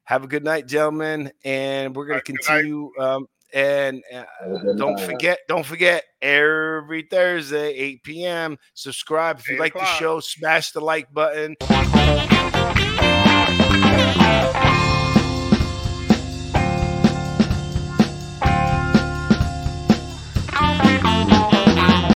Have 0.05 0.23
a 0.23 0.27
good 0.27 0.43
night, 0.43 0.67
gentlemen. 0.67 1.31
And 1.43 1.95
we're 1.95 2.05
gonna 2.05 2.15
All 2.15 2.17
right, 2.17 2.25
continue. 2.25 2.91
Um, 2.99 3.27
and 3.53 4.03
uh, 4.13 4.23
Have 4.41 4.51
a 4.51 4.59
good 4.59 4.77
don't 4.77 4.99
forget, 4.99 5.39
don't 5.47 5.65
forget, 5.65 6.03
every 6.21 7.03
Thursday, 7.09 7.73
8 7.73 8.03
p.m. 8.03 8.57
Subscribe 8.73 9.39
if 9.39 9.49
you 9.49 9.55
8 9.55 9.59
like 9.59 9.73
the 9.73 9.85
show, 9.85 10.19
smash 10.19 10.71
the 10.71 10.81
like 10.81 11.13
button. 11.13 11.55